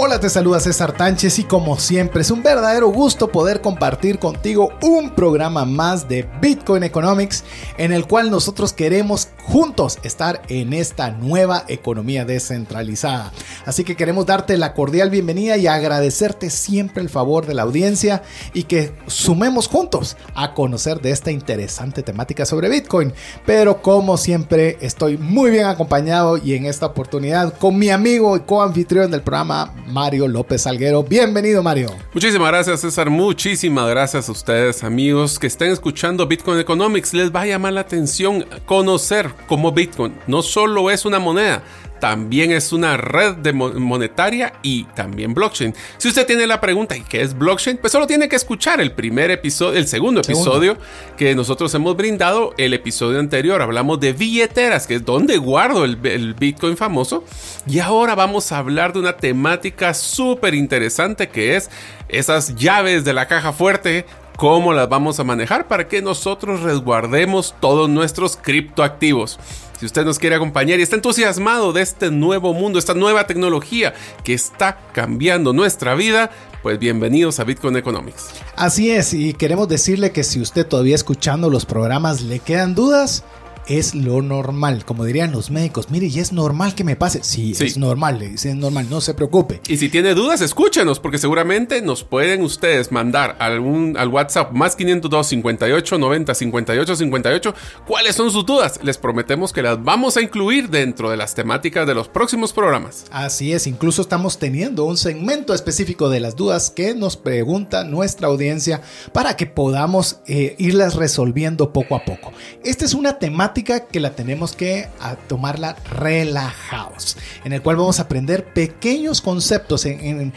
Hola, 0.00 0.20
te 0.20 0.30
saluda 0.30 0.60
César 0.60 0.92
Tánchez 0.92 1.40
y 1.40 1.42
como 1.42 1.76
siempre 1.76 2.22
es 2.22 2.30
un 2.30 2.44
verdadero 2.44 2.86
gusto 2.86 3.32
poder 3.32 3.60
compartir 3.60 4.20
contigo 4.20 4.70
un 4.80 5.10
programa 5.10 5.64
más 5.64 6.08
de 6.08 6.24
Bitcoin 6.40 6.84
Economics 6.84 7.42
en 7.78 7.90
el 7.90 8.06
cual 8.06 8.30
nosotros 8.30 8.72
queremos 8.72 9.30
juntos 9.42 9.98
estar 10.04 10.42
en 10.48 10.72
esta 10.72 11.10
nueva 11.10 11.64
economía 11.66 12.24
descentralizada. 12.24 13.32
Así 13.66 13.82
que 13.82 13.96
queremos 13.96 14.24
darte 14.24 14.56
la 14.56 14.72
cordial 14.72 15.10
bienvenida 15.10 15.56
y 15.56 15.66
agradecerte 15.66 16.48
siempre 16.48 17.02
el 17.02 17.08
favor 17.08 17.46
de 17.46 17.54
la 17.54 17.62
audiencia 17.62 18.22
y 18.54 18.64
que 18.64 18.92
sumemos 19.08 19.66
juntos 19.66 20.16
a 20.36 20.54
conocer 20.54 21.00
de 21.00 21.10
esta 21.10 21.32
interesante 21.32 22.04
temática 22.04 22.46
sobre 22.46 22.68
Bitcoin. 22.68 23.12
Pero 23.44 23.82
como 23.82 24.16
siempre 24.16 24.78
estoy 24.80 25.16
muy 25.16 25.50
bien 25.50 25.66
acompañado 25.66 26.36
y 26.36 26.54
en 26.54 26.66
esta 26.66 26.86
oportunidad 26.86 27.52
con 27.58 27.76
mi 27.76 27.90
amigo 27.90 28.36
y 28.36 28.40
coanfitrión 28.40 29.10
del 29.10 29.22
programa 29.22 29.74
Mario 29.88 30.28
López 30.28 30.66
Alguero. 30.66 31.02
Bienvenido, 31.02 31.62
Mario. 31.62 31.88
Muchísimas 32.12 32.48
gracias, 32.48 32.80
César. 32.80 33.10
Muchísimas 33.10 33.88
gracias 33.90 34.28
a 34.28 34.32
ustedes, 34.32 34.84
amigos 34.84 35.38
que 35.38 35.46
estén 35.46 35.72
escuchando 35.72 36.26
Bitcoin 36.26 36.58
Economics. 36.58 37.12
Les 37.14 37.34
va 37.34 37.42
a 37.42 37.46
llamar 37.46 37.72
la 37.72 37.80
atención 37.80 38.44
conocer 38.66 39.30
cómo 39.46 39.72
Bitcoin 39.72 40.14
no 40.26 40.42
solo 40.42 40.90
es 40.90 41.04
una 41.04 41.18
moneda, 41.18 41.62
también 41.98 42.52
es 42.52 42.72
una 42.72 42.96
red 42.96 43.34
de 43.36 43.52
monetaria 43.52 44.52
y 44.62 44.84
también 44.84 45.34
blockchain. 45.34 45.74
Si 45.96 46.08
usted 46.08 46.26
tiene 46.26 46.46
la 46.46 46.60
pregunta, 46.60 46.96
¿y 46.96 47.02
qué 47.02 47.22
es 47.22 47.36
blockchain? 47.36 47.78
Pues 47.78 47.92
solo 47.92 48.06
tiene 48.06 48.28
que 48.28 48.36
escuchar 48.36 48.80
el 48.80 48.92
primer 48.92 49.30
episodio, 49.30 49.78
el 49.78 49.86
segundo 49.86 50.20
episodio 50.20 50.76
que 51.16 51.34
nosotros 51.34 51.74
hemos 51.74 51.96
brindado. 51.96 52.54
El 52.58 52.74
episodio 52.74 53.18
anterior 53.18 53.62
hablamos 53.62 54.00
de 54.00 54.12
billeteras, 54.12 54.86
que 54.86 54.96
es 54.96 55.04
donde 55.04 55.36
guardo 55.38 55.84
el, 55.84 55.98
el 56.04 56.34
Bitcoin 56.34 56.76
famoso. 56.76 57.24
Y 57.66 57.78
ahora 57.78 58.14
vamos 58.14 58.52
a 58.52 58.58
hablar 58.58 58.92
de 58.92 59.00
una 59.00 59.16
temática 59.16 59.94
súper 59.94 60.54
interesante 60.54 61.28
que 61.28 61.56
es 61.56 61.70
esas 62.08 62.54
llaves 62.54 63.04
de 63.04 63.12
la 63.12 63.28
caja 63.28 63.52
fuerte 63.52 64.06
cómo 64.38 64.72
las 64.72 64.88
vamos 64.88 65.18
a 65.18 65.24
manejar 65.24 65.66
para 65.66 65.88
que 65.88 66.00
nosotros 66.00 66.60
resguardemos 66.60 67.56
todos 67.60 67.88
nuestros 67.88 68.36
criptoactivos. 68.36 69.36
Si 69.78 69.86
usted 69.86 70.04
nos 70.04 70.18
quiere 70.18 70.34
acompañar 70.34 70.80
y 70.80 70.82
está 70.82 70.96
entusiasmado 70.96 71.72
de 71.72 71.82
este 71.82 72.10
nuevo 72.10 72.52
mundo, 72.52 72.80
esta 72.80 72.94
nueva 72.94 73.28
tecnología 73.28 73.94
que 74.24 74.34
está 74.34 74.76
cambiando 74.92 75.52
nuestra 75.52 75.94
vida, 75.94 76.32
pues 76.64 76.80
bienvenidos 76.80 77.38
a 77.38 77.44
Bitcoin 77.44 77.76
Economics. 77.76 78.30
Así 78.56 78.90
es, 78.90 79.14
y 79.14 79.34
queremos 79.34 79.68
decirle 79.68 80.10
que 80.10 80.24
si 80.24 80.40
usted 80.40 80.66
todavía 80.66 80.96
escuchando 80.96 81.48
los 81.48 81.64
programas 81.64 82.22
le 82.22 82.40
quedan 82.40 82.74
dudas, 82.74 83.22
es 83.68 83.94
lo 83.94 84.22
normal. 84.22 84.84
Como 84.84 85.04
dirían 85.04 85.30
los 85.30 85.50
médicos, 85.50 85.90
mire, 85.90 86.06
y 86.06 86.18
es 86.18 86.32
normal 86.32 86.74
que 86.74 86.84
me 86.84 86.96
pase. 86.96 87.20
Sí, 87.22 87.52
es 87.58 87.76
normal, 87.76 88.18
le 88.18 88.30
dicen 88.30 88.58
normal, 88.58 88.86
no 88.88 89.00
se 89.00 89.14
preocupe. 89.14 89.60
Y 89.68 89.76
si 89.76 89.88
tiene 89.88 90.14
dudas, 90.14 90.40
escúchenos, 90.40 90.98
porque 90.98 91.18
seguramente 91.18 91.82
nos 91.82 92.02
pueden 92.02 92.42
ustedes 92.42 92.90
mandar 92.90 93.36
algún, 93.38 93.96
al 93.96 94.08
WhatsApp 94.08 94.52
más 94.52 94.74
502 94.74 95.26
58 95.26 95.98
90 95.98 96.34
58 96.34 96.96
58 96.96 97.54
cuáles 97.86 98.16
son 98.16 98.30
sus 98.30 98.46
dudas. 98.46 98.80
Les 98.82 98.96
prometemos 98.96 99.52
que 99.52 99.62
las 99.62 99.82
vamos 99.82 100.16
a 100.16 100.22
incluir 100.22 100.70
dentro 100.70 101.10
de 101.10 101.16
las 101.16 101.34
temáticas 101.34 101.86
de 101.86 101.94
los 101.94 102.08
próximos 102.08 102.52
programas. 102.52 103.04
Así 103.10 103.52
es, 103.52 103.66
incluso 103.66 104.00
estamos 104.02 104.38
teniendo 104.38 104.84
un 104.84 104.96
segmento 104.96 105.52
específico 105.52 106.08
de 106.08 106.20
las 106.20 106.36
dudas 106.36 106.70
que 106.70 106.94
nos 106.94 107.16
pregunta 107.16 107.84
nuestra 107.84 108.28
audiencia 108.28 108.80
para 109.12 109.36
que 109.36 109.46
podamos 109.46 110.20
eh, 110.26 110.54
irlas 110.58 110.94
resolviendo 110.94 111.72
poco 111.72 111.94
a 111.94 112.04
poco. 112.04 112.32
Esta 112.64 112.84
es 112.84 112.94
una 112.94 113.18
temática 113.18 113.57
que 113.64 114.00
la 114.00 114.14
tenemos 114.14 114.54
que 114.54 114.88
tomarla 115.26 115.76
relajados, 115.90 117.16
en 117.44 117.52
el 117.52 117.62
cual 117.62 117.76
vamos 117.76 117.98
a 117.98 118.02
aprender 118.02 118.44
pequeños 118.52 119.20
conceptos 119.20 119.84
en, 119.84 120.32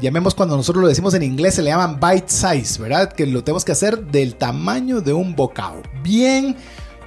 llamemos 0.00 0.34
cuando 0.34 0.56
nosotros 0.56 0.82
lo 0.82 0.88
decimos 0.88 1.14
en 1.14 1.22
inglés, 1.22 1.54
se 1.54 1.62
le 1.62 1.70
llaman 1.70 1.98
bite 2.00 2.28
size, 2.28 2.80
¿verdad? 2.80 3.12
Que 3.12 3.26
lo 3.26 3.44
tenemos 3.44 3.64
que 3.64 3.72
hacer 3.72 4.06
del 4.06 4.34
tamaño 4.34 5.00
de 5.00 5.12
un 5.12 5.34
bocado. 5.34 5.82
Bien 6.02 6.56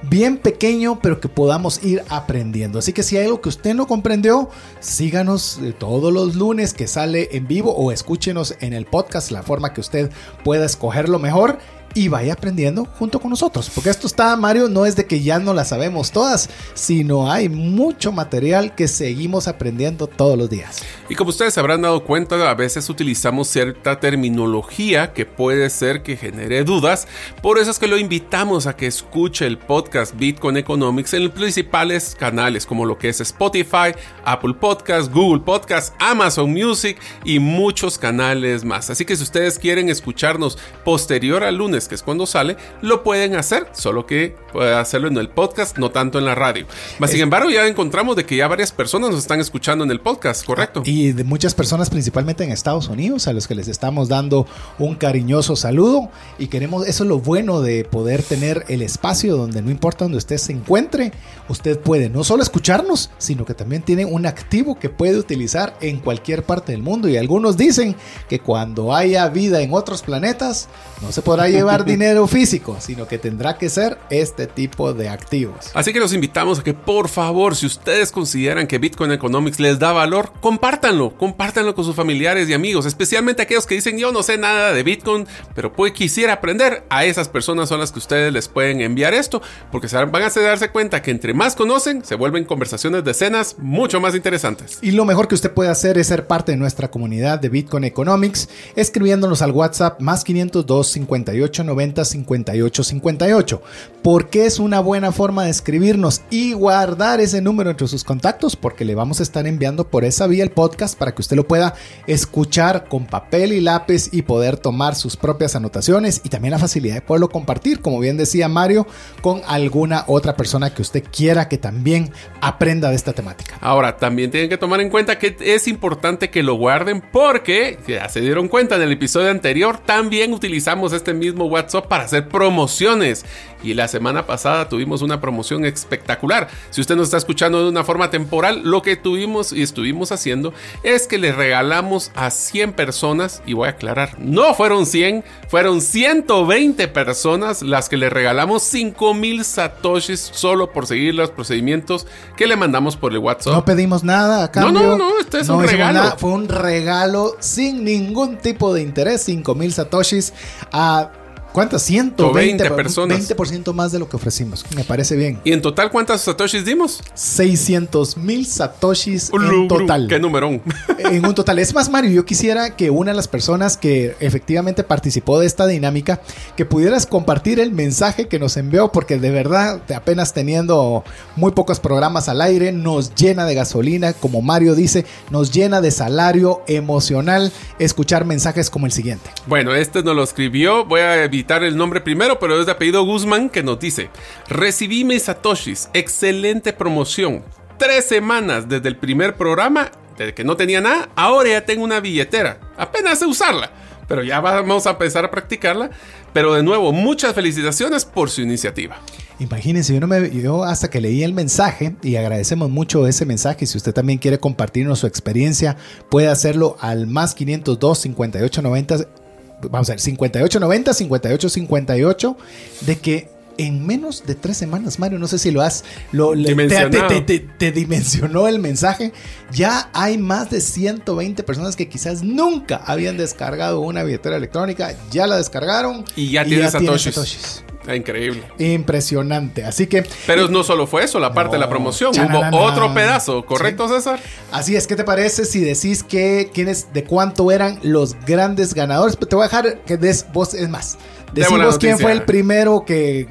bien 0.08 0.36
pequeño, 0.36 0.98
pero 1.00 1.20
que 1.20 1.28
podamos 1.28 1.82
ir 1.82 2.02
aprendiendo. 2.08 2.78
Así 2.78 2.92
que 2.92 3.02
si 3.02 3.16
hay 3.16 3.24
algo 3.24 3.40
que 3.40 3.48
usted 3.48 3.74
no 3.74 3.86
comprendió, 3.86 4.48
síganos 4.80 5.58
eh, 5.62 5.74
todos 5.76 6.12
los 6.12 6.34
lunes 6.34 6.74
que 6.74 6.86
sale 6.86 7.30
en 7.32 7.46
vivo 7.46 7.74
o 7.74 7.92
escúchenos 7.92 8.54
en 8.60 8.72
el 8.72 8.86
podcast, 8.86 9.30
la 9.30 9.42
forma 9.42 9.72
que 9.72 9.80
usted 9.80 10.10
pueda 10.44 10.66
escogerlo 10.66 11.18
mejor 11.18 11.58
y 11.94 12.08
vaya 12.08 12.34
aprendiendo 12.34 12.84
junto 12.84 13.20
con 13.20 13.30
nosotros. 13.30 13.70
Porque 13.74 13.90
esto 13.90 14.06
está, 14.06 14.36
Mario, 14.36 14.68
no 14.68 14.84
es 14.84 14.96
de 14.96 15.06
que 15.06 15.22
ya 15.22 15.38
no 15.38 15.54
la 15.54 15.64
sabemos 15.64 16.10
todas, 16.10 16.50
sino 16.74 17.30
hay 17.30 17.48
mucho 17.48 18.12
material 18.12 18.74
que 18.74 18.88
seguimos 18.88 19.48
aprendiendo 19.48 20.06
todos 20.06 20.36
los 20.36 20.50
días. 20.50 20.82
Y 21.08 21.14
como 21.14 21.30
ustedes 21.30 21.56
habrán 21.58 21.82
dado 21.82 22.04
cuenta, 22.04 22.50
a 22.50 22.54
veces 22.54 22.88
utilizamos 22.90 23.48
cierta 23.48 24.00
terminología 24.00 25.12
que 25.12 25.26
puede 25.26 25.70
ser 25.70 26.02
que 26.02 26.16
genere 26.16 26.64
dudas. 26.64 27.06
Por 27.42 27.58
eso 27.58 27.70
es 27.70 27.78
que 27.78 27.86
lo 27.86 27.96
invitamos 27.96 28.66
a 28.66 28.76
que 28.76 28.86
escuche 28.86 29.46
el 29.46 29.58
podcast 29.58 30.16
Bitcoin 30.16 30.56
Economics 30.56 31.14
en 31.14 31.24
los 31.24 31.32
principales 31.32 32.16
canales 32.18 32.66
como 32.66 32.84
lo 32.84 32.98
que 32.98 33.08
es 33.08 33.20
Spotify, 33.20 33.94
Apple 34.24 34.54
Podcast, 34.54 35.12
Google 35.12 35.42
Podcast, 35.42 35.94
Amazon 35.98 36.50
Music 36.50 36.98
y 37.24 37.38
muchos 37.38 37.98
canales 37.98 38.64
más. 38.64 38.90
Así 38.90 39.04
que 39.04 39.16
si 39.16 39.22
ustedes 39.22 39.58
quieren 39.58 39.88
escucharnos 39.88 40.58
posterior 40.84 41.44
al 41.44 41.56
lunes, 41.56 41.83
que 41.88 41.94
es 41.94 42.02
cuando 42.02 42.26
sale, 42.26 42.56
lo 42.82 43.02
pueden 43.02 43.36
hacer, 43.36 43.68
solo 43.72 44.06
que 44.06 44.36
puede 44.52 44.74
hacerlo 44.74 45.08
en 45.08 45.16
el 45.16 45.28
podcast, 45.28 45.78
no 45.78 45.90
tanto 45.90 46.18
en 46.18 46.24
la 46.24 46.34
radio. 46.34 46.66
Mas, 46.98 47.10
sin 47.10 47.20
embargo, 47.20 47.50
ya 47.50 47.66
encontramos 47.66 48.16
de 48.16 48.24
que 48.24 48.36
ya 48.36 48.48
varias 48.48 48.72
personas 48.72 49.10
nos 49.10 49.20
están 49.20 49.40
escuchando 49.40 49.84
en 49.84 49.90
el 49.90 50.00
podcast, 50.00 50.44
¿correcto? 50.44 50.82
Y 50.84 51.12
de 51.12 51.24
muchas 51.24 51.54
personas, 51.54 51.90
principalmente 51.90 52.44
en 52.44 52.52
Estados 52.52 52.88
Unidos, 52.88 53.28
a 53.28 53.32
los 53.32 53.46
que 53.46 53.54
les 53.54 53.68
estamos 53.68 54.08
dando 54.08 54.46
un 54.78 54.94
cariñoso 54.94 55.56
saludo 55.56 56.10
y 56.38 56.48
queremos, 56.48 56.86
eso 56.86 57.04
es 57.04 57.08
lo 57.08 57.18
bueno 57.18 57.60
de 57.60 57.84
poder 57.84 58.22
tener 58.22 58.64
el 58.68 58.82
espacio 58.82 59.36
donde 59.36 59.62
no 59.62 59.70
importa 59.70 60.04
donde 60.04 60.18
usted 60.18 60.38
se 60.38 60.52
encuentre, 60.52 61.12
usted 61.48 61.78
puede 61.78 62.08
no 62.08 62.24
solo 62.24 62.42
escucharnos, 62.42 63.10
sino 63.18 63.44
que 63.44 63.54
también 63.54 63.82
tiene 63.82 64.04
un 64.04 64.26
activo 64.26 64.78
que 64.78 64.88
puede 64.88 65.18
utilizar 65.18 65.76
en 65.80 65.98
cualquier 65.98 66.44
parte 66.44 66.72
del 66.72 66.82
mundo. 66.82 67.08
Y 67.08 67.16
algunos 67.16 67.56
dicen 67.56 67.96
que 68.28 68.40
cuando 68.40 68.94
haya 68.94 69.28
vida 69.28 69.60
en 69.62 69.72
otros 69.72 70.02
planetas, 70.02 70.68
no 71.02 71.12
se 71.12 71.22
podrá 71.22 71.48
llevar 71.48 71.73
dinero 71.82 72.26
físico, 72.26 72.76
sino 72.78 73.08
que 73.08 73.18
tendrá 73.18 73.58
que 73.58 73.68
ser 73.68 73.98
este 74.10 74.46
tipo 74.46 74.92
de 74.92 75.08
activos. 75.08 75.70
Así 75.74 75.92
que 75.92 75.98
los 75.98 76.12
invitamos 76.12 76.60
a 76.60 76.62
que 76.62 76.74
por 76.74 77.08
favor, 77.08 77.56
si 77.56 77.66
ustedes 77.66 78.12
consideran 78.12 78.66
que 78.66 78.78
Bitcoin 78.78 79.10
Economics 79.12 79.58
les 79.58 79.78
da 79.78 79.92
valor, 79.92 80.32
compártanlo, 80.40 81.16
compártanlo 81.16 81.74
con 81.74 81.84
sus 81.84 81.96
familiares 81.96 82.48
y 82.48 82.52
amigos, 82.52 82.84
especialmente 82.86 83.42
aquellos 83.42 83.66
que 83.66 83.74
dicen 83.74 83.98
yo 83.98 84.12
no 84.12 84.22
sé 84.22 84.36
nada 84.36 84.72
de 84.72 84.82
Bitcoin, 84.82 85.26
pero 85.54 85.72
pues 85.72 85.92
quisiera 85.92 86.34
aprender. 86.34 86.84
A 86.90 87.04
esas 87.06 87.28
personas 87.28 87.68
son 87.68 87.80
las 87.80 87.90
que 87.90 87.98
ustedes 87.98 88.32
les 88.32 88.48
pueden 88.48 88.80
enviar 88.80 89.14
esto, 89.14 89.40
porque 89.72 89.88
van 89.88 90.22
a 90.22 90.28
darse 90.28 90.70
cuenta 90.70 91.02
que 91.02 91.10
entre 91.10 91.34
más 91.34 91.56
conocen, 91.56 92.04
se 92.04 92.14
vuelven 92.14 92.44
conversaciones 92.44 93.04
de 93.04 93.12
escenas 93.12 93.56
mucho 93.58 94.00
más 94.00 94.14
interesantes. 94.14 94.78
Y 94.82 94.90
lo 94.90 95.04
mejor 95.04 95.28
que 95.28 95.34
usted 95.34 95.52
puede 95.52 95.70
hacer 95.70 95.98
es 95.98 96.08
ser 96.08 96.26
parte 96.26 96.52
de 96.52 96.58
nuestra 96.58 96.90
comunidad 96.90 97.38
de 97.38 97.48
Bitcoin 97.48 97.84
Economics, 97.84 98.48
escribiéndonos 98.76 99.42
al 99.42 99.52
WhatsApp 99.52 100.00
más 100.00 100.24
502 100.24 100.88
58 100.88 101.63
90 101.64 102.04
58 102.04 102.84
58. 102.84 103.62
Porque 104.02 104.46
es 104.46 104.58
una 104.58 104.80
buena 104.80 105.12
forma 105.12 105.44
de 105.44 105.50
escribirnos 105.50 106.22
y 106.30 106.52
guardar 106.52 107.20
ese 107.20 107.40
número 107.40 107.70
entre 107.70 107.88
sus 107.88 108.04
contactos, 108.04 108.54
porque 108.56 108.84
le 108.84 108.94
vamos 108.94 109.20
a 109.20 109.22
estar 109.22 109.46
enviando 109.46 109.88
por 109.88 110.04
esa 110.04 110.26
vía 110.26 110.44
el 110.44 110.50
podcast 110.50 110.98
para 110.98 111.14
que 111.14 111.22
usted 111.22 111.36
lo 111.36 111.48
pueda 111.48 111.74
escuchar 112.06 112.86
con 112.88 113.06
papel 113.06 113.52
y 113.52 113.60
lápiz 113.60 114.10
y 114.12 114.22
poder 114.22 114.56
tomar 114.56 114.94
sus 114.94 115.16
propias 115.16 115.56
anotaciones 115.56 116.20
y 116.24 116.28
también 116.28 116.52
la 116.52 116.58
facilidad 116.58 116.94
de 116.94 117.00
poderlo 117.00 117.28
compartir, 117.28 117.80
como 117.80 117.98
bien 117.98 118.16
decía 118.16 118.48
Mario, 118.48 118.86
con 119.22 119.42
alguna 119.46 120.04
otra 120.06 120.36
persona 120.36 120.74
que 120.74 120.82
usted 120.82 121.04
quiera 121.10 121.48
que 121.48 121.58
también 121.58 122.12
aprenda 122.40 122.90
de 122.90 122.96
esta 122.96 123.12
temática. 123.12 123.56
Ahora, 123.60 123.96
también 123.96 124.30
tienen 124.30 124.50
que 124.50 124.58
tomar 124.58 124.80
en 124.80 124.90
cuenta 124.90 125.18
que 125.18 125.36
es 125.40 125.68
importante 125.68 126.30
que 126.30 126.42
lo 126.42 126.54
guarden 126.54 127.02
porque, 127.12 127.78
ya 127.86 128.08
se 128.08 128.20
dieron 128.20 128.48
cuenta 128.48 128.76
en 128.76 128.82
el 128.82 128.92
episodio 128.92 129.30
anterior, 129.30 129.78
también 129.78 130.32
utilizamos 130.32 130.92
este 130.92 131.14
mismo 131.14 131.48
WhatsApp 131.54 131.86
para 131.86 132.04
hacer 132.04 132.28
promociones. 132.28 133.24
Y 133.62 133.72
la 133.72 133.88
semana 133.88 134.26
pasada 134.26 134.68
tuvimos 134.68 135.00
una 135.00 135.22
promoción 135.22 135.64
espectacular. 135.64 136.48
Si 136.70 136.82
usted 136.82 136.96
nos 136.96 137.04
está 137.04 137.16
escuchando 137.16 137.62
de 137.62 137.70
una 137.70 137.82
forma 137.82 138.10
temporal, 138.10 138.60
lo 138.62 138.82
que 138.82 138.96
tuvimos 138.96 139.52
y 139.52 139.62
estuvimos 139.62 140.12
haciendo 140.12 140.52
es 140.82 141.06
que 141.06 141.16
le 141.16 141.32
regalamos 141.32 142.12
a 142.14 142.30
100 142.30 142.74
personas, 142.74 143.42
y 143.46 143.54
voy 143.54 143.68
a 143.68 143.70
aclarar, 143.70 144.18
no 144.18 144.52
fueron 144.54 144.84
100, 144.84 145.24
fueron 145.48 145.80
120 145.80 146.88
personas 146.88 147.62
las 147.62 147.88
que 147.88 147.96
le 147.96 148.10
regalamos 148.10 148.62
5000 148.64 149.44
satoshis 149.44 150.20
solo 150.20 150.70
por 150.70 150.86
seguir 150.86 151.14
los 151.14 151.30
procedimientos 151.30 152.06
que 152.36 152.46
le 152.46 152.56
mandamos 152.56 152.96
por 152.96 153.12
el 153.12 153.18
WhatsApp. 153.18 153.54
No 153.54 153.64
pedimos 153.64 154.04
nada 154.04 154.44
a 154.44 154.50
cambio. 154.50 154.72
No, 154.72 154.96
no, 154.96 154.98
no, 154.98 155.20
este 155.20 155.40
es 155.40 155.48
un 155.48 155.64
regalo. 155.66 156.14
fue 156.18 156.30
un 156.30 156.48
regalo 156.48 157.36
sin 157.40 157.84
ningún 157.84 158.36
tipo 158.36 158.74
de 158.74 158.82
interés, 158.82 159.22
5000 159.22 159.72
satoshis 159.72 160.32
a 160.70 161.10
¿Cuántas? 161.54 161.82
120 161.82 162.68
personas. 162.72 163.30
20% 163.30 163.72
más 163.72 163.92
de 163.92 164.00
lo 164.00 164.08
que 164.08 164.16
ofrecimos. 164.16 164.66
Me 164.74 164.82
parece 164.82 165.14
bien. 165.14 165.38
¿Y 165.44 165.52
en 165.52 165.62
total 165.62 165.88
cuántas 165.88 166.22
satoshis 166.22 166.64
dimos? 166.64 167.00
600 167.14 168.16
mil 168.16 168.44
satoshis 168.44 169.30
en 169.32 169.68
total. 169.68 170.08
¿Qué 170.08 170.18
numerón? 170.18 170.60
En 170.98 171.24
un 171.24 171.32
total. 171.32 171.60
Es 171.60 171.72
más, 171.72 171.88
Mario, 171.88 172.10
yo 172.10 172.26
quisiera 172.26 172.74
que 172.74 172.90
una 172.90 173.12
de 173.12 173.16
las 173.16 173.28
personas 173.28 173.76
que 173.76 174.16
efectivamente 174.18 174.82
participó 174.82 175.38
de 175.38 175.46
esta 175.46 175.68
dinámica, 175.68 176.20
que 176.56 176.64
pudieras 176.64 177.06
compartir 177.06 177.60
el 177.60 177.70
mensaje 177.70 178.26
que 178.26 178.40
nos 178.40 178.56
envió, 178.56 178.90
porque 178.90 179.18
de 179.18 179.30
verdad, 179.30 179.80
apenas 179.94 180.32
teniendo 180.32 181.04
muy 181.36 181.52
pocos 181.52 181.78
programas 181.78 182.28
al 182.28 182.40
aire, 182.40 182.72
nos 182.72 183.14
llena 183.14 183.46
de 183.46 183.54
gasolina, 183.54 184.12
como 184.12 184.42
Mario 184.42 184.74
dice, 184.74 185.06
nos 185.30 185.52
llena 185.52 185.80
de 185.80 185.92
salario 185.92 186.62
emocional 186.66 187.52
escuchar 187.78 188.24
mensajes 188.24 188.70
como 188.70 188.86
el 188.86 188.92
siguiente. 188.92 189.30
Bueno, 189.46 189.72
este 189.72 190.02
nos 190.02 190.16
lo 190.16 190.24
escribió. 190.24 190.84
Voy 190.84 191.00
a 191.00 191.22
evitar 191.22 191.43
el 191.48 191.76
nombre 191.76 192.00
primero, 192.00 192.38
pero 192.38 192.58
es 192.58 192.66
de 192.66 192.72
apellido 192.72 193.04
Guzmán 193.04 193.48
que 193.48 193.62
nos 193.62 193.78
dice, 193.78 194.10
recibí 194.48 195.04
mis 195.04 195.24
satoshis, 195.24 195.88
excelente 195.92 196.72
promoción, 196.72 197.44
tres 197.78 198.06
semanas 198.06 198.68
desde 198.68 198.88
el 198.88 198.96
primer 198.96 199.36
programa, 199.36 199.90
desde 200.16 200.34
que 200.34 200.44
no 200.44 200.56
tenía 200.56 200.80
nada, 200.80 201.08
ahora 201.14 201.50
ya 201.50 201.64
tengo 201.64 201.84
una 201.84 202.00
billetera, 202.00 202.58
apenas 202.76 203.18
sé 203.18 203.26
usarla, 203.26 203.70
pero 204.08 204.22
ya 204.22 204.40
vamos 204.40 204.86
a 204.86 204.90
empezar 204.90 205.24
a 205.24 205.30
practicarla, 205.30 205.90
pero 206.32 206.54
de 206.54 206.62
nuevo, 206.62 206.92
muchas 206.92 207.34
felicitaciones 207.34 208.04
por 208.04 208.30
su 208.30 208.40
iniciativa. 208.40 208.96
Imagínense, 209.38 209.92
yo, 209.92 210.00
no 210.00 210.06
me, 210.06 210.30
yo 210.30 210.64
hasta 210.64 210.88
que 210.88 211.00
leí 211.00 211.24
el 211.24 211.32
mensaje 211.32 211.96
y 212.02 212.16
agradecemos 212.16 212.70
mucho 212.70 213.06
ese 213.08 213.26
mensaje. 213.26 213.66
Si 213.66 213.76
usted 213.76 213.92
también 213.92 214.18
quiere 214.18 214.38
compartirnos 214.38 215.00
su 215.00 215.08
experiencia, 215.08 215.76
puede 216.08 216.28
hacerlo 216.28 216.76
al 216.80 217.08
más 217.08 217.34
502 217.34 217.98
5890 217.98 219.23
vamos 219.70 219.90
a 219.90 219.92
ver, 219.92 220.00
58-90, 220.00 221.08
58-58, 221.08 222.36
de 222.82 222.98
que 222.98 223.34
en 223.58 223.86
menos 223.86 224.26
de 224.26 224.34
tres 224.34 224.56
semanas, 224.56 224.98
Mario, 224.98 225.18
no 225.18 225.28
sé 225.28 225.38
si 225.38 225.50
lo 225.50 225.62
has, 225.62 225.84
lo, 226.12 226.32
te, 226.32 227.40
te, 227.58 227.72
dimensionó 227.72 228.48
el 228.48 228.58
mensaje, 228.58 229.12
ya 229.52 229.90
hay 229.92 230.18
más 230.18 230.50
de 230.50 230.60
120 230.60 231.42
personas 231.42 231.76
que 231.76 231.88
quizás 231.88 232.22
nunca 232.22 232.76
habían 232.84 233.16
descargado 233.16 233.80
una 233.80 234.02
billetera 234.02 234.36
electrónica, 234.36 234.94
ya 235.10 235.26
la 235.26 235.36
descargaron 235.36 236.04
y 236.16 236.30
ya 236.30 236.44
tienen 236.44 236.70
satoshis. 236.70 237.63
Ah, 237.86 237.96
increíble. 237.96 238.42
Impresionante. 238.58 239.64
Así 239.64 239.86
que. 239.86 240.06
Pero 240.26 240.48
no 240.48 240.62
solo 240.62 240.86
fue 240.86 241.04
eso, 241.04 241.18
la 241.18 241.32
parte 241.32 241.56
de 241.56 241.60
la 241.60 241.68
promoción. 241.68 242.12
Hubo 242.14 242.58
otro 242.58 242.92
pedazo, 242.94 243.44
¿correcto, 243.44 243.88
César? 243.88 244.20
Así 244.52 244.76
es. 244.76 244.86
¿Qué 244.86 244.96
te 244.96 245.04
parece 245.04 245.44
si 245.44 245.60
decís 245.60 246.02
que 246.02 246.50
quiénes, 246.52 246.92
de 246.92 247.04
cuánto 247.04 247.50
eran 247.50 247.78
los 247.82 248.16
grandes 248.26 248.74
ganadores? 248.74 249.18
Te 249.18 249.34
voy 249.34 249.44
a 249.44 249.48
dejar 249.48 249.78
que 249.82 249.96
des 249.96 250.26
vos, 250.32 250.54
es 250.54 250.68
más. 250.68 250.98
Decimos 251.34 251.78
quién 251.78 251.98
fue 251.98 252.12
el 252.12 252.22
primero 252.22 252.84
que, 252.86 253.28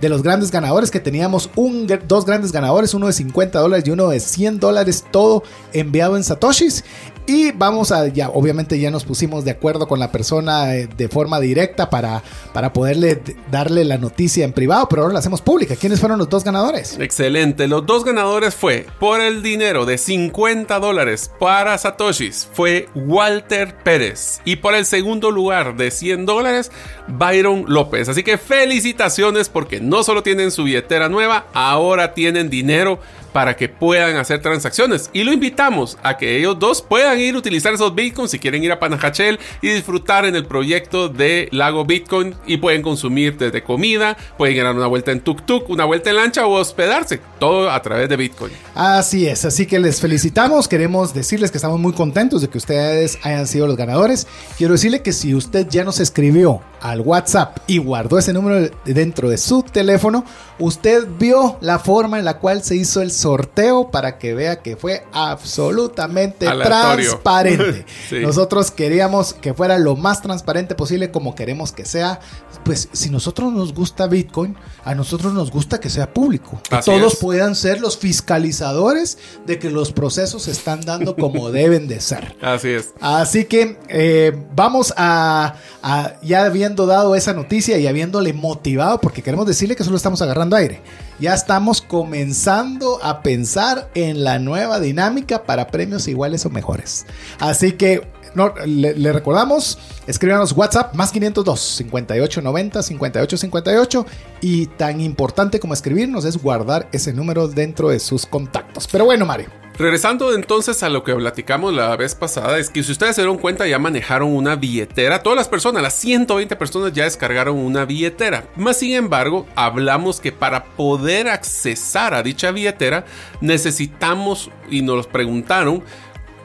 de 0.00 0.08
los 0.08 0.22
grandes 0.22 0.50
ganadores, 0.50 0.90
que 0.90 1.00
teníamos 1.00 1.50
un, 1.54 1.86
dos 2.06 2.26
grandes 2.26 2.52
ganadores, 2.52 2.94
uno 2.94 3.06
de 3.06 3.12
50 3.12 3.58
dólares 3.60 3.86
y 3.86 3.90
uno 3.90 4.08
de 4.08 4.20
100 4.20 4.58
dólares, 4.58 5.04
todo 5.10 5.44
enviado 5.72 6.16
en 6.16 6.24
Satoshis. 6.24 6.84
Y 7.28 7.52
vamos 7.52 7.92
a, 7.92 8.08
ya, 8.08 8.30
obviamente 8.30 8.80
ya 8.80 8.90
nos 8.90 9.04
pusimos 9.04 9.44
de 9.44 9.50
acuerdo 9.50 9.86
con 9.86 10.00
la 10.00 10.10
persona 10.10 10.74
eh, 10.74 10.88
de 10.96 11.08
forma 11.10 11.38
directa 11.40 11.90
para, 11.90 12.22
para 12.54 12.72
poderle 12.72 13.20
darle 13.50 13.84
la 13.84 13.98
noticia 13.98 14.46
en 14.46 14.54
privado, 14.54 14.88
pero 14.88 15.02
ahora 15.02 15.12
la 15.12 15.18
hacemos 15.18 15.42
pública. 15.42 15.76
¿Quiénes 15.76 16.00
fueron 16.00 16.18
los 16.18 16.30
dos 16.30 16.42
ganadores? 16.42 16.98
Excelente, 16.98 17.68
los 17.68 17.84
dos 17.84 18.06
ganadores 18.06 18.54
fue 18.54 18.86
por 18.98 19.20
el 19.20 19.42
dinero 19.42 19.84
de 19.84 19.98
50 19.98 20.78
dólares 20.78 21.30
para 21.38 21.76
Satoshis, 21.76 22.48
fue 22.50 22.88
Walter 22.94 23.76
Pérez. 23.84 24.40
Y 24.46 24.56
por 24.56 24.74
el 24.74 24.86
segundo 24.86 25.30
lugar 25.30 25.76
de 25.76 25.90
100 25.90 26.24
dólares, 26.24 26.72
Byron 27.08 27.66
López. 27.68 28.08
Así 28.08 28.22
que 28.22 28.38
felicitaciones 28.38 29.50
porque 29.50 29.82
no 29.82 30.02
solo 30.02 30.22
tienen 30.22 30.50
su 30.50 30.64
billetera 30.64 31.10
nueva, 31.10 31.44
ahora 31.52 32.14
tienen 32.14 32.48
dinero 32.48 33.00
para 33.32 33.56
que 33.56 33.68
puedan 33.68 34.16
hacer 34.16 34.40
transacciones. 34.42 35.10
Y 35.12 35.24
lo 35.24 35.32
invitamos 35.32 35.98
a 36.02 36.16
que 36.16 36.38
ellos 36.38 36.58
dos 36.58 36.82
puedan 36.82 37.18
ir 37.20 37.34
a 37.34 37.38
utilizar 37.38 37.72
esos 37.74 37.94
bitcoins 37.94 38.30
si 38.30 38.38
quieren 38.38 38.62
ir 38.64 38.72
a 38.72 38.80
Panajachel 38.80 39.38
y 39.62 39.68
disfrutar 39.68 40.24
en 40.24 40.34
el 40.36 40.46
proyecto 40.46 41.08
de 41.08 41.48
Lago 41.52 41.84
Bitcoin 41.84 42.34
y 42.46 42.58
pueden 42.58 42.82
consumir 42.82 43.36
desde 43.36 43.62
comida, 43.62 44.16
pueden 44.36 44.64
dar 44.64 44.74
una 44.74 44.86
vuelta 44.86 45.12
en 45.12 45.20
tuk 45.20 45.42
tuk, 45.44 45.68
una 45.70 45.84
vuelta 45.84 46.10
en 46.10 46.16
lancha 46.16 46.46
o 46.46 46.54
hospedarse, 46.54 47.20
todo 47.38 47.70
a 47.70 47.80
través 47.82 48.08
de 48.08 48.16
Bitcoin. 48.16 48.52
Así 48.74 49.26
es, 49.26 49.44
así 49.44 49.66
que 49.66 49.78
les 49.78 50.00
felicitamos, 50.00 50.68
queremos 50.68 51.14
decirles 51.14 51.50
que 51.50 51.58
estamos 51.58 51.78
muy 51.78 51.92
contentos 51.92 52.42
de 52.42 52.48
que 52.48 52.58
ustedes 52.58 53.18
hayan 53.22 53.46
sido 53.46 53.66
los 53.66 53.76
ganadores. 53.76 54.26
Quiero 54.56 54.74
decirle 54.74 55.02
que 55.02 55.12
si 55.12 55.34
usted 55.34 55.68
ya 55.68 55.84
nos 55.84 56.00
escribió 56.00 56.60
al 56.80 57.00
WhatsApp 57.00 57.58
y 57.66 57.78
guardó 57.78 58.18
ese 58.18 58.32
número 58.32 58.70
dentro 58.84 59.28
de 59.28 59.38
su 59.38 59.62
teléfono, 59.62 60.24
usted 60.58 61.06
vio 61.18 61.58
la 61.60 61.78
forma 61.78 62.18
en 62.18 62.24
la 62.24 62.38
cual 62.38 62.62
se 62.62 62.76
hizo 62.76 63.02
el 63.02 63.10
sorteo 63.18 63.90
para 63.90 64.18
que 64.18 64.34
vea 64.34 64.62
que 64.62 64.76
fue 64.76 65.04
absolutamente 65.12 66.46
transparente. 66.46 67.84
Nosotros 68.22 68.70
queríamos 68.70 69.34
que 69.34 69.54
fuera 69.54 69.78
lo 69.78 69.96
más 69.96 70.22
transparente 70.22 70.74
posible 70.74 71.10
como 71.10 71.34
queremos 71.34 71.72
que 71.72 71.84
sea. 71.84 72.20
Pues 72.64 72.88
si 72.92 73.08
nosotros 73.08 73.52
nos 73.52 73.72
gusta 73.72 74.06
Bitcoin, 74.06 74.54
a 74.84 74.94
nosotros 74.94 75.32
nos 75.32 75.50
gusta 75.50 75.80
que 75.80 75.88
sea 75.88 76.12
público. 76.12 76.60
Que 76.68 76.78
todos 76.84 77.16
puedan 77.16 77.54
ser 77.54 77.80
los 77.80 77.96
fiscalizadores 77.96 79.16
de 79.46 79.58
que 79.58 79.70
los 79.70 79.92
procesos 79.92 80.42
se 80.42 80.50
están 80.50 80.82
dando 80.82 81.16
como 81.16 81.50
deben 81.52 81.88
de 81.88 82.00
ser. 82.00 82.36
Así 82.42 82.68
es. 82.68 82.90
Así 83.00 83.46
que 83.46 83.78
eh, 83.88 84.36
vamos 84.54 84.92
a, 84.96 85.54
a 85.82 86.20
ya 86.22 86.48
bien 86.50 86.68
habiendo 86.68 86.86
dado 86.86 87.14
esa 87.14 87.32
noticia 87.32 87.78
y 87.78 87.86
habiéndole 87.86 88.32
motivado, 88.32 89.00
porque 89.00 89.22
queremos 89.22 89.46
decirle 89.46 89.76
que 89.76 89.84
solo 89.84 89.96
estamos 89.96 90.20
agarrando 90.20 90.56
aire, 90.56 90.80
ya 91.18 91.34
estamos 91.34 91.82
comenzando 91.82 92.98
a 93.02 93.22
pensar 93.22 93.90
en 93.94 94.24
la 94.24 94.38
nueva 94.38 94.80
dinámica 94.80 95.44
para 95.44 95.68
premios 95.68 96.08
iguales 96.08 96.46
o 96.46 96.50
mejores. 96.50 97.06
Así 97.38 97.72
que 97.72 98.06
no, 98.34 98.54
le, 98.66 99.12
recordamos, 99.12 99.78
escríbanos 100.06 100.52
WhatsApp 100.52 100.94
más 100.94 101.12
502 101.12 101.60
5890 101.60 102.82
5858 102.82 104.06
y 104.40 104.66
tan 104.66 105.00
importante 105.00 105.60
como 105.60 105.74
escribirnos 105.74 106.24
es 106.24 106.42
guardar 106.42 106.88
ese 106.92 107.12
número 107.12 107.48
dentro 107.48 107.88
de 107.88 108.00
sus 108.00 108.26
contactos. 108.26 108.88
Pero 108.90 109.04
bueno, 109.04 109.26
Mario. 109.26 109.48
Regresando 109.78 110.34
entonces 110.34 110.82
a 110.82 110.88
lo 110.88 111.04
que 111.04 111.14
platicamos 111.14 111.72
la 111.72 111.94
vez 111.94 112.16
pasada, 112.16 112.58
es 112.58 112.68
que 112.68 112.82
si 112.82 112.90
ustedes 112.90 113.14
se 113.14 113.22
dieron 113.22 113.38
cuenta 113.38 113.64
ya 113.68 113.78
manejaron 113.78 114.34
una 114.34 114.56
billetera, 114.56 115.22
todas 115.22 115.36
las 115.36 115.46
personas, 115.46 115.84
las 115.84 115.94
120 115.94 116.56
personas 116.56 116.92
ya 116.92 117.04
descargaron 117.04 117.56
una 117.56 117.84
billetera. 117.84 118.48
Más 118.56 118.78
sin 118.78 118.96
embargo, 118.96 119.46
hablamos 119.54 120.18
que 120.18 120.32
para 120.32 120.64
poder 120.64 121.28
accesar 121.28 122.12
a 122.12 122.24
dicha 122.24 122.50
billetera 122.50 123.04
necesitamos, 123.40 124.50
y 124.68 124.82
nos 124.82 125.06
preguntaron, 125.06 125.84